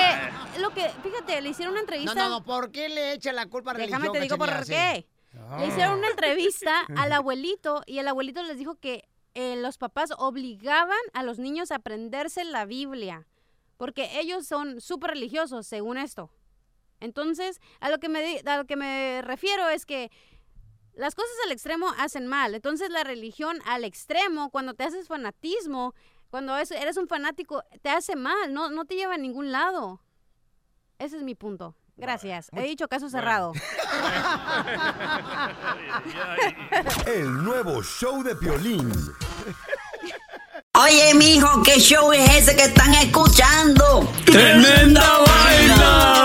lo 0.60 0.70
que, 0.70 0.88
fíjate, 1.02 1.40
le 1.40 1.48
hicieron 1.48 1.72
una 1.72 1.80
entrevista. 1.80 2.14
No, 2.14 2.28
no, 2.28 2.44
¿por 2.44 2.70
qué 2.70 2.88
le 2.90 3.14
echa 3.14 3.32
la 3.32 3.46
culpa 3.46 3.70
a 3.70 3.74
la 3.74 3.78
religión? 3.78 4.02
Déjame 4.02 4.18
te 4.18 4.22
digo 4.24 4.36
por 4.36 4.66
qué. 4.66 5.06
Sí. 5.32 5.38
Le 5.58 5.66
hicieron 5.66 5.98
una 5.98 6.08
entrevista 6.08 6.80
al 6.96 7.12
abuelito 7.12 7.82
y 7.86 7.98
el 7.98 8.08
abuelito 8.08 8.42
les 8.42 8.58
dijo 8.58 8.76
que 8.76 9.08
eh, 9.34 9.56
los 9.56 9.78
papás 9.78 10.10
obligaban 10.18 10.98
a 11.12 11.22
los 11.22 11.38
niños 11.38 11.70
a 11.72 11.76
aprenderse 11.76 12.44
la 12.44 12.66
Biblia 12.66 13.26
porque 13.76 14.18
ellos 14.20 14.46
son 14.46 14.80
súper 14.80 15.10
religiosos 15.10 15.66
según 15.66 15.98
esto. 15.98 16.30
Entonces, 17.00 17.60
a 17.80 17.90
lo 17.90 17.98
que 17.98 18.08
me 18.08 18.22
di- 18.22 18.40
a 18.48 18.56
lo 18.56 18.64
que 18.66 18.76
me 18.76 19.20
refiero 19.22 19.68
es 19.68 19.84
que 19.84 20.10
las 20.94 21.14
cosas 21.14 21.32
al 21.44 21.52
extremo 21.52 21.88
hacen 21.98 22.26
mal. 22.26 22.54
Entonces, 22.54 22.88
la 22.90 23.04
religión 23.04 23.58
al 23.66 23.84
extremo, 23.84 24.50
cuando 24.50 24.74
te 24.74 24.84
haces 24.84 25.08
fanatismo, 25.08 25.94
cuando 26.30 26.56
es- 26.56 26.70
eres 26.70 26.96
un 26.96 27.08
fanático, 27.08 27.62
te 27.82 27.90
hace 27.90 28.16
mal, 28.16 28.54
no, 28.54 28.70
no 28.70 28.84
te 28.84 28.94
lleva 28.94 29.14
a 29.14 29.18
ningún 29.18 29.50
lado. 29.52 30.00
Ese 30.98 31.16
es 31.18 31.22
mi 31.24 31.34
punto. 31.34 31.76
Gracias. 31.96 32.48
He 32.52 32.62
dicho 32.62 32.88
caso 32.88 33.08
cerrado. 33.08 33.52
El 37.06 37.44
nuevo 37.44 37.82
show 37.82 38.22
de 38.22 38.34
Piolín. 38.36 38.90
Oye, 40.76 41.14
mijo, 41.14 41.62
¿qué 41.62 41.78
show 41.78 42.12
es 42.12 42.28
ese 42.30 42.56
que 42.56 42.64
están 42.64 42.92
escuchando? 42.94 44.10
¡Tremenda 44.24 45.18
vaina! 45.24 46.24